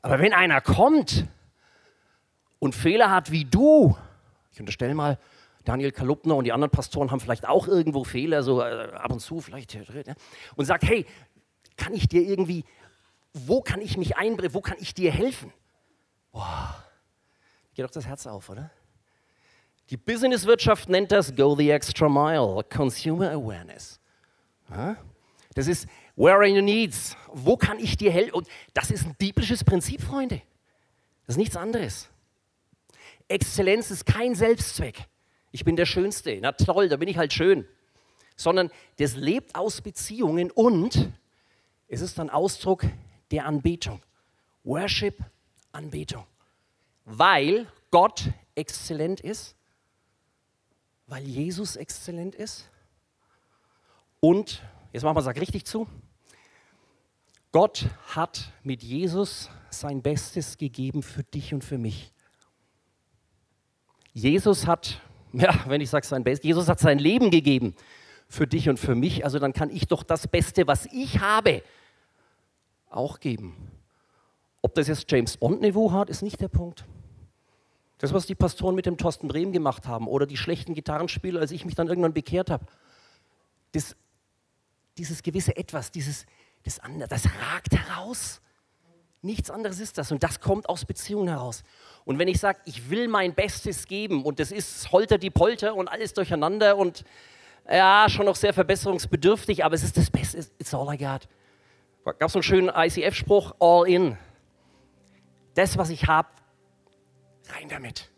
Aber 0.01 0.19
wenn 0.19 0.33
einer 0.33 0.61
kommt 0.61 1.25
und 2.59 2.75
Fehler 2.75 3.11
hat 3.11 3.31
wie 3.31 3.45
du, 3.45 3.97
ich 4.51 4.59
unterstelle 4.59 4.93
mal, 4.93 5.17
Daniel 5.63 5.91
Kalupner 5.91 6.35
und 6.35 6.45
die 6.45 6.53
anderen 6.53 6.71
Pastoren 6.71 7.11
haben 7.11 7.19
vielleicht 7.19 7.47
auch 7.47 7.67
irgendwo 7.67 8.03
Fehler, 8.05 8.41
so 8.41 8.61
äh, 8.61 8.89
ab 8.93 9.11
und 9.11 9.19
zu 9.19 9.41
vielleicht, 9.41 9.77
und 10.55 10.65
sagt, 10.65 10.83
hey, 10.83 11.05
kann 11.75 11.93
ich 11.93 12.07
dir 12.07 12.21
irgendwie, 12.21 12.63
wo 13.33 13.61
kann 13.61 13.81
ich 13.81 13.97
mich 13.97 14.15
einbringen, 14.15 14.53
wo 14.53 14.61
kann 14.61 14.77
ich 14.79 14.93
dir 14.93 15.11
helfen? 15.11 15.51
Boah, 16.31 16.83
geht 17.73 17.83
doch 17.83 17.91
das 17.91 18.07
Herz 18.07 18.25
auf, 18.27 18.49
oder? 18.49 18.71
Die 19.89 19.97
Businesswirtschaft 19.97 20.89
nennt 20.89 21.11
das 21.11 21.35
Go 21.35 21.55
the 21.55 21.69
Extra 21.69 22.09
Mile, 22.09 22.63
Consumer 22.69 23.31
Awareness. 23.31 23.99
Ja? 24.69 24.97
Das 25.57 25.65
ist, 25.65 25.87
where 26.15 26.35
are 26.35 26.47
your 26.47 26.61
needs? 26.61 27.17
Wo 27.33 27.57
kann 27.57 27.79
ich 27.79 27.97
dir 27.97 28.11
helfen? 28.11 28.35
Und 28.35 28.47
das 28.75 28.91
ist 28.91 29.07
ein 29.07 29.15
biblisches 29.15 29.63
Prinzip, 29.63 30.03
Freunde. 30.03 30.43
Das 31.25 31.33
ist 31.33 31.37
nichts 31.37 31.55
anderes. 31.55 32.09
Exzellenz 33.27 33.89
ist 33.89 34.05
kein 34.05 34.35
Selbstzweck. 34.35 35.07
Ich 35.51 35.65
bin 35.65 35.75
der 35.75 35.87
Schönste. 35.87 36.37
Na 36.39 36.51
toll, 36.51 36.89
da 36.89 36.97
bin 36.97 37.09
ich 37.09 37.17
halt 37.17 37.33
schön. 37.33 37.67
Sondern 38.35 38.69
das 38.97 39.15
lebt 39.15 39.55
aus 39.55 39.81
Beziehungen 39.81 40.51
und 40.51 41.11
es 41.87 42.01
ist 42.01 42.19
ein 42.19 42.29
Ausdruck 42.29 42.85
der 43.31 43.47
Anbetung. 43.47 44.03
Worship, 44.63 45.17
Anbetung. 45.71 46.27
Weil 47.03 47.65
Gott 47.89 48.25
exzellent 48.53 49.21
ist, 49.21 49.55
weil 51.07 51.23
Jesus 51.23 51.77
exzellent 51.77 52.35
ist 52.35 52.69
und 54.19 54.61
Jetzt 54.93 55.03
machen 55.03 55.15
wir 55.15 55.27
es 55.27 55.41
richtig 55.41 55.65
zu. 55.65 55.87
Gott 57.51 57.85
hat 58.15 58.51
mit 58.63 58.83
Jesus 58.83 59.49
sein 59.69 60.01
Bestes 60.01 60.57
gegeben 60.57 61.03
für 61.03 61.23
dich 61.23 61.53
und 61.53 61.63
für 61.63 61.77
mich. 61.77 62.11
Jesus 64.13 64.67
hat 64.67 65.01
Ja, 65.33 65.53
wenn 65.67 65.81
ich 65.81 65.89
sage 65.89 66.05
sein 66.05 66.23
Bestes. 66.23 66.45
Jesus 66.45 66.67
hat 66.67 66.79
sein 66.79 66.99
Leben 66.99 67.31
gegeben 67.31 67.75
für 68.27 68.47
dich 68.47 68.69
und 68.69 68.79
für 68.79 68.95
mich. 68.95 69.23
Also 69.23 69.39
dann 69.39 69.53
kann 69.53 69.69
ich 69.69 69.87
doch 69.87 70.03
das 70.03 70.27
Beste, 70.27 70.67
was 70.67 70.85
ich 70.87 71.19
habe, 71.19 71.61
auch 72.89 73.19
geben. 73.19 73.55
Ob 74.61 74.73
das 74.75 74.87
jetzt 74.87 75.11
James 75.11 75.37
Bond-Niveau 75.37 75.91
hat, 75.91 76.09
ist 76.09 76.21
nicht 76.21 76.41
der 76.41 76.47
Punkt. 76.47 76.85
Das, 77.99 78.13
was 78.13 78.25
die 78.25 78.35
Pastoren 78.35 78.75
mit 78.75 78.85
dem 78.85 78.97
Thorsten 78.97 79.27
Brehm 79.27 79.51
gemacht 79.51 79.87
haben 79.87 80.07
oder 80.07 80.25
die 80.25 80.37
schlechten 80.37 80.73
Gitarrenspieler, 80.73 81.39
als 81.39 81.51
ich 81.51 81.65
mich 81.65 81.75
dann 81.75 81.87
irgendwann 81.87 82.13
bekehrt 82.13 82.49
habe, 82.49 82.65
das, 83.73 83.95
dieses 84.97 85.23
gewisse 85.23 85.55
Etwas, 85.55 85.91
dieses, 85.91 86.25
das, 86.63 86.79
andere, 86.79 87.07
das 87.07 87.25
ragt 87.25 87.73
heraus. 87.73 88.41
Nichts 89.21 89.49
anderes 89.49 89.79
ist 89.79 89.97
das 89.97 90.11
und 90.11 90.23
das 90.23 90.39
kommt 90.39 90.69
aus 90.69 90.85
Beziehungen 90.85 91.27
heraus. 91.27 91.63
Und 92.05 92.19
wenn 92.19 92.27
ich 92.27 92.39
sage, 92.39 92.59
ich 92.65 92.89
will 92.89 93.07
mein 93.07 93.33
Bestes 93.33 93.87
geben 93.87 94.23
und 94.23 94.39
das 94.39 94.51
ist 94.51 94.91
Holter 94.91 95.17
die 95.17 95.29
Polter 95.29 95.75
und 95.75 95.87
alles 95.87 96.13
durcheinander 96.13 96.77
und 96.77 97.03
ja, 97.69 98.07
schon 98.09 98.25
noch 98.25 98.35
sehr 98.35 98.53
verbesserungsbedürftig, 98.53 99.65
aber 99.65 99.75
es 99.75 99.83
ist 99.83 99.97
das 99.97 100.09
Beste, 100.09 100.39
it's 100.59 100.73
all 100.73 100.93
I 100.93 100.97
got. 100.97 101.27
Gab 102.05 102.29
es 102.29 102.35
einen 102.35 102.43
schönen 102.43 102.69
ICF-Spruch, 102.73 103.55
all 103.59 103.87
in. 103.89 104.17
Das, 105.55 105.77
was 105.77 105.89
ich 105.89 106.07
habe, 106.07 106.29
rein 107.49 107.67
damit. 107.67 108.09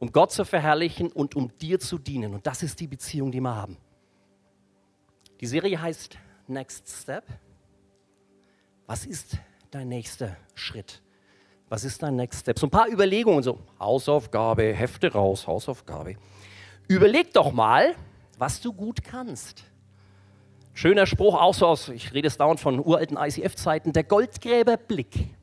Um 0.00 0.10
Gott 0.10 0.32
zu 0.32 0.44
verherrlichen 0.44 1.12
und 1.12 1.36
um 1.36 1.56
dir 1.58 1.78
zu 1.78 1.98
dienen. 1.98 2.34
Und 2.34 2.46
das 2.46 2.64
ist 2.64 2.80
die 2.80 2.88
Beziehung, 2.88 3.30
die 3.30 3.40
wir 3.40 3.54
haben. 3.54 3.76
Die 5.42 5.48
Serie 5.48 5.82
heißt 5.82 6.16
Next 6.46 6.88
Step. 6.88 7.24
Was 8.86 9.04
ist 9.04 9.38
dein 9.72 9.88
nächster 9.88 10.36
Schritt? 10.54 11.02
Was 11.68 11.82
ist 11.82 12.00
dein 12.00 12.14
Next 12.14 12.42
Step? 12.42 12.60
So 12.60 12.68
ein 12.68 12.70
paar 12.70 12.88
Überlegungen, 12.88 13.42
so 13.42 13.58
Hausaufgabe, 13.80 14.72
Hefte 14.72 15.12
raus, 15.12 15.48
Hausaufgabe. 15.48 16.14
Überleg 16.86 17.32
doch 17.32 17.50
mal, 17.50 17.96
was 18.38 18.60
du 18.60 18.72
gut 18.72 19.02
kannst. 19.02 19.64
Schöner 20.74 21.06
Spruch, 21.06 21.34
auch 21.34 21.54
so 21.54 21.66
aus, 21.66 21.88
ich 21.88 22.14
rede 22.14 22.28
es 22.28 22.36
dauernd 22.36 22.60
von 22.60 22.78
uralten 22.78 23.16
ICF-Zeiten, 23.16 23.92
der 23.92 24.04
Goldgräberblick. 24.04 25.34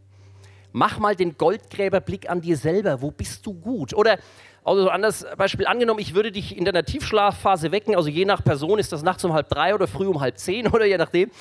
Mach 0.72 1.00
mal 1.00 1.16
den 1.16 1.38
Goldgräberblick 1.38 2.30
an 2.30 2.42
dir 2.42 2.58
selber. 2.58 3.02
Wo 3.02 3.12
bist 3.12 3.46
du 3.46 3.54
gut? 3.54 3.94
Oder 3.94 4.20
also 4.64 4.90
anders 4.90 5.26
Beispiel 5.38 5.66
angenommen, 5.66 6.00
ich 6.00 6.14
würde 6.14 6.32
dich 6.32 6.56
in 6.56 6.66
deiner 6.66 6.84
Tiefschlafphase 6.84 7.72
wecken, 7.72 7.96
also 7.96 8.10
je 8.10 8.26
nach 8.26 8.44
Person 8.44 8.78
ist 8.78 8.92
das 8.92 9.04
nachts 9.04 9.24
um 9.24 9.34
halb 9.34 9.50
drei 9.50 9.74
oder 9.74 9.88
früh 9.88 10.06
um 10.06 10.20
halb 10.20 10.38
zehn 10.38 10.68
oder 10.68 10.86
je 10.86 10.98
nachdem. 10.98 11.32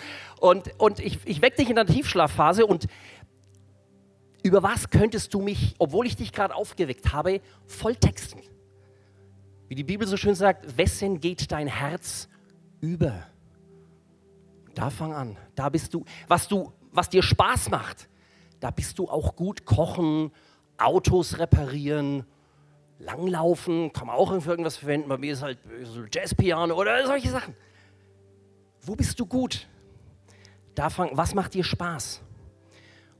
Und, 0.40 0.70
und 0.78 1.00
ich, 1.00 1.18
ich 1.24 1.42
wecke 1.42 1.56
dich 1.56 1.68
in 1.68 1.76
deiner 1.76 1.92
Tiefschlafphase 1.92 2.64
und 2.64 2.86
über 4.42 4.62
was 4.62 4.88
könntest 4.88 5.34
du 5.34 5.42
mich, 5.42 5.74
obwohl 5.78 6.06
ich 6.06 6.16
dich 6.16 6.32
gerade 6.32 6.54
aufgeweckt 6.54 7.12
habe, 7.12 7.40
volltexten? 7.66 8.40
Wie 9.68 9.74
die 9.74 9.84
Bibel 9.84 10.06
so 10.06 10.16
schön 10.16 10.34
sagt, 10.34 10.78
wessen 10.78 11.20
geht 11.20 11.52
dein 11.52 11.66
Herz 11.66 12.28
über? 12.80 13.26
Da 14.74 14.90
fang 14.90 15.12
an. 15.12 15.36
Da 15.54 15.68
bist 15.68 15.92
du, 15.92 16.04
was 16.28 16.48
du, 16.48 16.72
was 16.92 17.10
dir 17.10 17.22
Spaß 17.22 17.68
macht, 17.68 18.08
da 18.60 18.70
bist 18.70 18.98
du 18.98 19.08
auch 19.08 19.36
gut 19.36 19.64
kochen, 19.64 20.32
Autos 20.76 21.38
reparieren, 21.38 22.24
langlaufen, 22.98 23.92
kann 23.92 24.06
man 24.06 24.16
auch 24.16 24.40
für 24.40 24.50
irgendwas 24.50 24.76
verwenden. 24.76 25.08
Bei 25.08 25.18
mir 25.18 25.32
ist 25.32 25.42
halt 25.42 25.58
Jazzpiano 26.12 26.74
oder 26.74 27.06
solche 27.06 27.30
Sachen. 27.30 27.54
Wo 28.82 28.94
bist 28.94 29.18
du 29.20 29.26
gut? 29.26 29.68
Da 30.74 30.90
fang, 30.90 31.10
was 31.12 31.34
macht 31.34 31.54
dir 31.54 31.64
Spaß? 31.64 32.22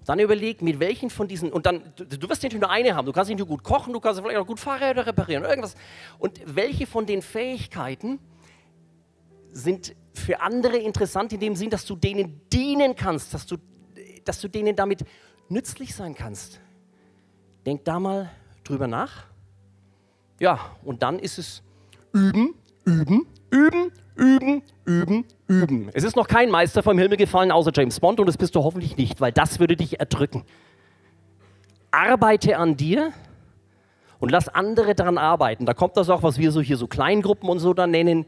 Dann 0.07 0.21
überleg, 0.21 0.63
mit 0.63 0.81
welchen 0.81 1.11
von 1.11 1.29
diesen, 1.29 1.53
und 1.53 1.67
dann, 1.67 1.93
du, 1.97 2.05
du 2.07 2.29
wirst 2.31 2.43
nicht 2.43 2.59
nur 2.59 2.71
eine 2.71 2.97
haben, 2.97 3.05
du 3.05 3.13
kannst 3.13 3.29
nicht 3.29 3.39
nur 3.39 3.47
gut 3.47 3.63
kochen, 3.63 3.93
du 3.93 4.01
kannst 4.01 4.21
vielleicht 4.21 4.39
auch 4.39 4.47
gut 4.47 4.59
Fahrräder 4.59 5.07
reparieren, 5.07 5.43
oder 5.43 5.51
irgendwas. 5.51 5.75
Und 6.19 6.41
welche 6.47 6.87
von 6.87 7.05
den 7.05 7.21
Fähigkeiten 7.21 8.19
sind 9.53 9.95
für 10.15 10.41
andere 10.41 10.79
interessant 10.79 11.33
in 11.35 11.41
dem 11.41 11.57
Sinn, 11.57 11.69
dass 11.69 11.85
du 11.85 11.95
denen 11.95 12.41
dienen 12.51 12.97
kannst, 12.97 13.35
dass 13.35 13.45
du, 13.45 13.57
dass 14.25 14.41
du 14.41 14.49
denen 14.49 14.75
damit 14.77 15.05
nützlich 15.49 15.95
sein 15.95 16.15
kannst? 16.15 16.61
Denk 17.67 17.85
da 17.85 17.99
mal 17.99 18.31
drüber 18.65 18.87
nach. 18.87 19.25
Ja, 20.41 20.59
und 20.85 21.03
dann 21.03 21.19
ist 21.19 21.39
es 21.39 21.63
üben, 22.13 22.55
üben, 22.85 23.27
üben, 23.51 23.93
üben, 24.15 24.63
üben, 24.85 25.25
üben. 25.49 25.91
Es 25.95 26.05
ist 26.05 26.17
noch 26.17 26.29
kein 26.29 26.51
Meister 26.51 26.83
vom 26.83 26.99
Himmel 26.99 27.17
gefallen 27.17 27.51
außer 27.51 27.73
James 27.75 27.99
Bond 28.01 28.21
und 28.21 28.27
das 28.27 28.37
bist 28.37 28.55
du 28.55 28.63
hoffentlich 28.63 28.97
nicht, 28.97 29.21
weil 29.21 29.33
das 29.33 29.59
würde 29.59 29.77
dich 29.77 29.99
erdrücken. 29.99 30.45
Arbeite 31.91 32.59
an 32.59 32.77
dir 32.77 33.13
und 34.21 34.31
lass 34.31 34.49
andere 34.49 34.95
daran 34.95 35.19
arbeiten. 35.19 35.67
Da 35.67 35.75
kommt 35.75 35.97
das 35.97 36.11
auch, 36.11 36.23
was 36.23 36.39
wir 36.39 36.53
so 36.53 36.61
hier 36.61 36.77
so 36.77 36.87
Kleingruppen 36.87 37.49
und 37.49 37.59
so 37.59 37.75
dann 37.75 37.91
nennen, 37.91 38.27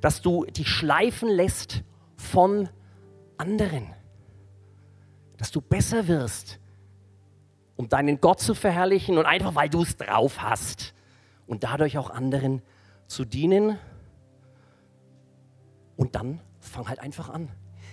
dass 0.00 0.22
du 0.22 0.44
dich 0.44 0.68
schleifen 0.68 1.28
lässt 1.28 1.82
von 2.16 2.68
anderen. 3.38 3.86
Dass 5.42 5.50
du 5.50 5.60
besser 5.60 6.06
wirst, 6.06 6.60
um 7.74 7.88
deinen 7.88 8.20
Gott 8.20 8.38
zu 8.38 8.54
verherrlichen 8.54 9.18
und 9.18 9.26
einfach 9.26 9.56
weil 9.56 9.68
du 9.68 9.82
es 9.82 9.96
drauf 9.96 10.40
hast 10.40 10.94
und 11.48 11.64
dadurch 11.64 11.98
auch 11.98 12.10
anderen 12.10 12.62
zu 13.08 13.24
dienen 13.24 13.76
und 15.96 16.14
dann 16.14 16.38
fang 16.60 16.88
halt 16.88 17.00
einfach 17.00 17.28
an. 17.28 17.48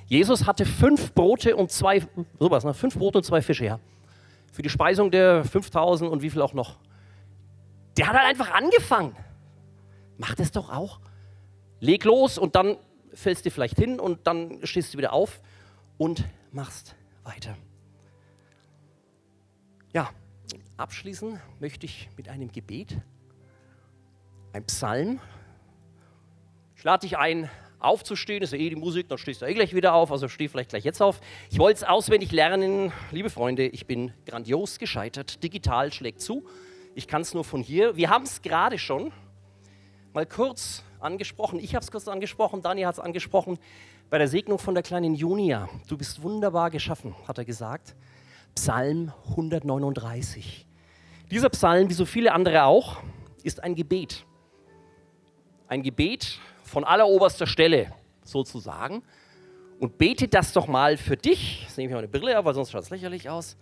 Jesus 0.05 0.45
hatte 0.45 0.63
fünf 0.63 1.11
Brote 1.15 1.55
und 1.55 1.71
zwei, 1.71 2.03
sowas, 2.37 2.65
ne? 2.65 2.75
fünf 2.75 2.95
Brote 2.95 3.17
und 3.17 3.23
zwei 3.23 3.41
Fische, 3.41 3.65
ja. 3.65 3.79
Für 4.51 4.61
die 4.61 4.69
Speisung 4.69 5.09
der 5.09 5.43
5000 5.43 6.11
und 6.11 6.21
wie 6.21 6.29
viel 6.29 6.43
auch 6.43 6.53
noch. 6.53 6.77
Der 7.97 8.09
hat 8.09 8.15
halt 8.15 8.27
einfach 8.27 8.51
angefangen. 8.51 9.15
Mach 10.19 10.35
das 10.35 10.51
doch 10.51 10.69
auch. 10.69 10.99
Leg 11.79 12.03
los 12.03 12.37
und 12.37 12.53
dann 12.53 12.77
fällst 13.11 13.43
du 13.47 13.49
vielleicht 13.49 13.79
hin 13.79 13.99
und 13.99 14.27
dann 14.27 14.59
stehst 14.67 14.93
du 14.93 14.99
wieder 14.99 15.13
auf 15.13 15.41
und 15.97 16.25
machst 16.51 16.95
weiter. 17.29 17.55
Ja, 19.93 20.09
abschließen 20.77 21.39
möchte 21.59 21.85
ich 21.85 22.09
mit 22.17 22.27
einem 22.27 22.51
Gebet, 22.51 22.97
ein 24.51 24.65
Psalm. 24.65 25.19
Ich 26.75 26.83
lade 26.83 27.01
dich 27.07 27.17
ein, 27.17 27.49
aufzustehen, 27.79 28.41
ist 28.41 28.51
ja 28.51 28.59
eh 28.59 28.69
die 28.69 28.75
Musik, 28.75 29.07
dann 29.09 29.17
stehst 29.17 29.41
du 29.41 29.45
eh 29.45 29.53
gleich 29.53 29.73
wieder 29.75 29.93
auf, 29.93 30.11
also 30.11 30.27
steh 30.27 30.47
vielleicht 30.47 30.71
gleich 30.71 30.83
jetzt 30.83 31.01
auf. 31.01 31.21
Ich 31.49 31.59
wollte 31.59 31.77
es 31.77 31.83
auswendig 31.83 32.31
lernen, 32.31 32.91
liebe 33.11 33.29
Freunde, 33.29 33.67
ich 33.67 33.85
bin 33.85 34.11
grandios 34.25 34.79
gescheitert, 34.79 35.43
digital 35.43 35.93
schlägt 35.93 36.21
zu, 36.21 36.45
ich 36.95 37.07
kann 37.07 37.21
es 37.21 37.33
nur 37.33 37.43
von 37.43 37.61
hier. 37.61 37.95
Wir 37.95 38.09
haben 38.09 38.23
es 38.23 38.41
gerade 38.41 38.79
schon 38.79 39.13
mal 40.13 40.25
kurz 40.25 40.83
angesprochen, 40.99 41.59
ich 41.59 41.75
habe 41.75 41.83
es 41.83 41.91
kurz 41.91 42.07
angesprochen, 42.07 42.61
Dani 42.61 42.81
hat 42.81 42.95
es 42.95 42.99
angesprochen, 42.99 43.59
bei 44.09 44.17
der 44.17 44.27
Segnung 44.27 44.57
von 44.57 44.73
der 44.73 44.83
kleinen 44.83 45.13
Junia. 45.13 45.69
Du 45.87 45.97
bist 45.97 46.21
wunderbar 46.23 46.71
geschaffen, 46.71 47.15
hat 47.27 47.37
er 47.37 47.45
gesagt. 47.45 47.95
Psalm 48.55 49.13
139. 49.29 50.65
Dieser 51.29 51.49
Psalm, 51.49 51.89
wie 51.89 51.93
so 51.93 52.05
viele 52.05 52.33
andere 52.33 52.63
auch, 52.63 52.97
ist 53.43 53.63
ein 53.63 53.75
Gebet. 53.75 54.25
Ein 55.67 55.83
Gebet, 55.83 56.39
von 56.63 56.83
alleroberster 56.83 57.47
Stelle 57.47 57.91
sozusagen 58.23 59.03
und 59.79 59.97
bete 59.97 60.27
das 60.27 60.53
doch 60.53 60.67
mal 60.67 60.97
für 60.97 61.17
dich. 61.17 61.63
Jetzt 61.63 61.77
nehme 61.77 61.89
ich 61.89 61.95
meine 61.95 62.07
Brille 62.07 62.37
ab, 62.37 62.45
weil 62.45 62.53
sonst 62.53 62.71
schaut 62.71 62.83
es 62.83 62.89
lächerlich 62.89 63.29
aus. 63.29 63.57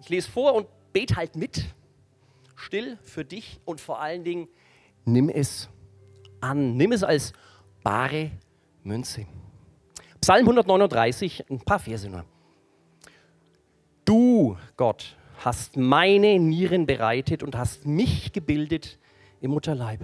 Ich 0.00 0.08
lese 0.08 0.30
vor 0.30 0.54
und 0.54 0.66
bete 0.92 1.16
halt 1.16 1.36
mit, 1.36 1.64
still 2.54 2.98
für 3.02 3.24
dich 3.24 3.60
und 3.64 3.80
vor 3.80 4.00
allen 4.00 4.24
Dingen 4.24 4.48
nimm 5.04 5.28
es 5.28 5.68
an. 6.40 6.76
Nimm 6.76 6.92
es 6.92 7.02
als 7.02 7.32
bare 7.82 8.30
Münze. 8.86 9.26
Psalm 10.20 10.46
139, 10.46 11.50
ein 11.50 11.60
paar 11.60 11.80
Verse 11.80 12.08
nur. 12.08 12.24
Du, 14.04 14.56
Gott, 14.76 15.16
hast 15.44 15.76
meine 15.76 16.38
Nieren 16.38 16.86
bereitet 16.86 17.42
und 17.42 17.56
hast 17.56 17.84
mich 17.84 18.32
gebildet 18.32 18.98
im 19.40 19.50
Mutterleib. 19.50 20.00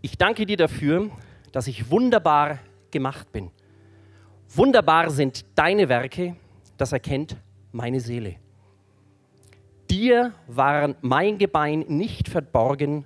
Ich 0.00 0.16
danke 0.16 0.46
dir 0.46 0.56
dafür, 0.56 1.10
dass 1.52 1.66
ich 1.66 1.90
wunderbar 1.90 2.58
gemacht 2.90 3.30
bin. 3.32 3.50
Wunderbar 4.48 5.10
sind 5.10 5.44
deine 5.54 5.88
Werke, 5.88 6.36
das 6.78 6.92
erkennt 6.92 7.36
meine 7.72 8.00
Seele. 8.00 8.36
Dir 9.90 10.32
war 10.46 10.94
mein 11.02 11.38
Gebein 11.38 11.80
nicht 11.88 12.28
verborgen, 12.28 13.04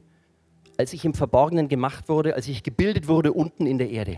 als 0.81 0.95
ich 0.95 1.05
im 1.05 1.13
Verborgenen 1.13 1.69
gemacht 1.69 2.09
wurde, 2.09 2.35
als 2.35 2.49
ich 2.49 2.63
gebildet 2.63 3.07
wurde 3.07 3.35
unten 3.35 3.67
in 3.67 3.77
der 3.77 3.91
Erde. 3.91 4.17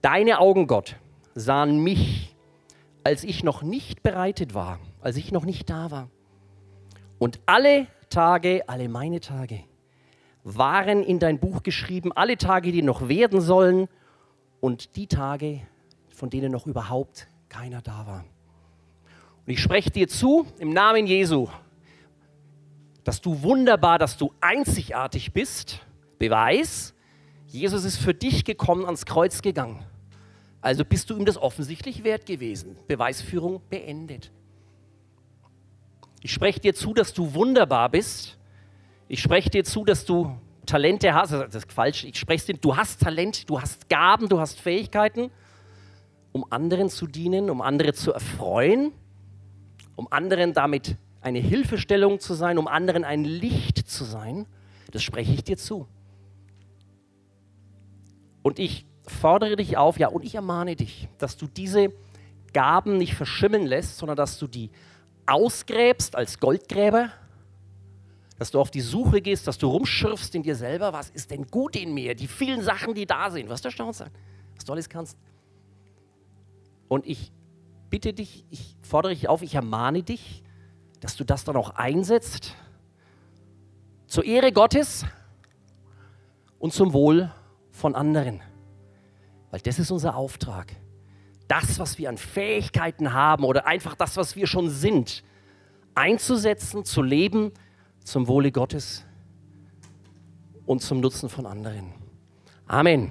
Deine 0.00 0.40
Augen, 0.40 0.66
Gott, 0.66 0.96
sahen 1.36 1.78
mich, 1.78 2.34
als 3.04 3.22
ich 3.22 3.44
noch 3.44 3.62
nicht 3.62 4.02
bereitet 4.02 4.52
war, 4.52 4.80
als 5.00 5.16
ich 5.16 5.30
noch 5.30 5.44
nicht 5.44 5.70
da 5.70 5.92
war. 5.92 6.10
Und 7.20 7.38
alle 7.46 7.86
Tage, 8.10 8.64
alle 8.68 8.88
meine 8.88 9.20
Tage, 9.20 9.60
waren 10.42 11.04
in 11.04 11.20
dein 11.20 11.38
Buch 11.38 11.62
geschrieben, 11.62 12.10
alle 12.12 12.36
Tage, 12.36 12.72
die 12.72 12.82
noch 12.82 13.08
werden 13.08 13.40
sollen 13.40 13.86
und 14.60 14.96
die 14.96 15.06
Tage, 15.06 15.60
von 16.08 16.30
denen 16.30 16.50
noch 16.50 16.66
überhaupt 16.66 17.28
keiner 17.48 17.80
da 17.80 18.08
war. 18.08 18.24
Und 19.46 19.52
ich 19.52 19.62
spreche 19.62 19.90
dir 19.92 20.08
zu, 20.08 20.46
im 20.58 20.70
Namen 20.70 21.06
Jesu, 21.06 21.46
dass 23.04 23.20
du 23.20 23.42
wunderbar, 23.42 23.98
dass 23.98 24.16
du 24.16 24.32
einzigartig 24.40 25.32
bist. 25.32 25.80
Beweis, 26.18 26.94
Jesus 27.46 27.84
ist 27.84 27.96
für 27.96 28.14
dich 28.14 28.44
gekommen, 28.44 28.84
ans 28.84 29.04
Kreuz 29.06 29.42
gegangen. 29.42 29.84
Also 30.60 30.84
bist 30.84 31.10
du 31.10 31.16
ihm 31.16 31.24
das 31.24 31.36
offensichtlich 31.36 32.04
wert 32.04 32.24
gewesen. 32.24 32.76
Beweisführung 32.86 33.60
beendet. 33.68 34.30
Ich 36.22 36.32
spreche 36.32 36.60
dir 36.60 36.74
zu, 36.74 36.94
dass 36.94 37.12
du 37.12 37.34
wunderbar 37.34 37.88
bist. 37.88 38.38
Ich 39.08 39.20
spreche 39.20 39.50
dir 39.50 39.64
zu, 39.64 39.84
dass 39.84 40.04
du 40.04 40.38
Talente 40.64 41.12
hast. 41.12 41.32
Das 41.32 41.54
ist 41.56 41.72
falsch. 41.72 42.04
Ich 42.04 42.16
spreche 42.16 42.52
dir, 42.52 42.58
du 42.58 42.76
hast 42.76 43.02
Talent, 43.02 43.50
du 43.50 43.60
hast 43.60 43.88
Gaben, 43.88 44.28
du 44.28 44.38
hast 44.38 44.60
Fähigkeiten, 44.60 45.32
um 46.30 46.46
anderen 46.50 46.88
zu 46.88 47.08
dienen, 47.08 47.50
um 47.50 47.60
andere 47.60 47.92
zu 47.92 48.12
erfreuen, 48.12 48.92
um 49.96 50.06
anderen 50.12 50.52
damit 50.52 50.96
eine 51.22 51.38
Hilfestellung 51.38 52.20
zu 52.20 52.34
sein, 52.34 52.58
um 52.58 52.66
anderen 52.66 53.04
ein 53.04 53.24
Licht 53.24 53.78
zu 53.78 54.04
sein. 54.04 54.46
Das 54.90 55.02
spreche 55.02 55.32
ich 55.32 55.44
dir 55.44 55.56
zu. 55.56 55.86
Und 58.42 58.58
ich 58.58 58.84
fordere 59.06 59.56
dich 59.56 59.76
auf, 59.76 59.98
ja, 59.98 60.08
und 60.08 60.24
ich 60.24 60.34
ermahne 60.34 60.76
dich, 60.76 61.08
dass 61.18 61.36
du 61.36 61.46
diese 61.46 61.92
Gaben 62.52 62.98
nicht 62.98 63.14
verschimmeln 63.14 63.66
lässt, 63.66 63.98
sondern 63.98 64.16
dass 64.16 64.38
du 64.38 64.46
die 64.46 64.70
ausgräbst 65.26 66.16
als 66.16 66.38
Goldgräber, 66.40 67.10
dass 68.38 68.50
du 68.50 68.60
auf 68.60 68.70
die 68.70 68.80
Suche 68.80 69.22
gehst, 69.22 69.46
dass 69.46 69.58
du 69.58 69.68
rumschürfst 69.68 70.34
in 70.34 70.42
dir 70.42 70.56
selber, 70.56 70.92
was 70.92 71.10
ist 71.10 71.30
denn 71.30 71.46
gut 71.46 71.76
in 71.76 71.94
mir, 71.94 72.14
die 72.14 72.26
vielen 72.26 72.62
Sachen, 72.62 72.94
die 72.94 73.06
da 73.06 73.30
sind, 73.30 73.48
was 73.48 73.62
du 73.62 73.68
erstaunt 73.68 73.94
sein, 73.94 74.10
was 74.56 74.64
du 74.64 74.72
alles 74.72 74.88
kannst. 74.88 75.16
Und 76.88 77.06
ich 77.06 77.30
bitte 77.88 78.12
dich, 78.12 78.44
ich 78.50 78.76
fordere 78.82 79.14
dich 79.14 79.28
auf, 79.28 79.42
ich 79.42 79.54
ermahne 79.54 80.02
dich, 80.02 80.42
dass 81.02 81.16
du 81.16 81.24
das 81.24 81.44
dann 81.44 81.56
auch 81.56 81.70
einsetzt 81.70 82.54
zur 84.06 84.24
Ehre 84.24 84.52
Gottes 84.52 85.04
und 86.60 86.72
zum 86.72 86.92
Wohl 86.92 87.30
von 87.72 87.96
anderen. 87.96 88.40
Weil 89.50 89.60
das 89.60 89.80
ist 89.80 89.90
unser 89.90 90.14
Auftrag. 90.14 90.76
Das, 91.48 91.80
was 91.80 91.98
wir 91.98 92.08
an 92.08 92.18
Fähigkeiten 92.18 93.12
haben 93.12 93.44
oder 93.44 93.66
einfach 93.66 93.96
das, 93.96 94.16
was 94.16 94.36
wir 94.36 94.46
schon 94.46 94.70
sind, 94.70 95.24
einzusetzen, 95.94 96.84
zu 96.84 97.02
leben 97.02 97.52
zum 98.04 98.28
Wohle 98.28 98.52
Gottes 98.52 99.04
und 100.66 100.82
zum 100.82 101.00
Nutzen 101.00 101.28
von 101.28 101.46
anderen. 101.46 101.92
Amen. 102.66 103.10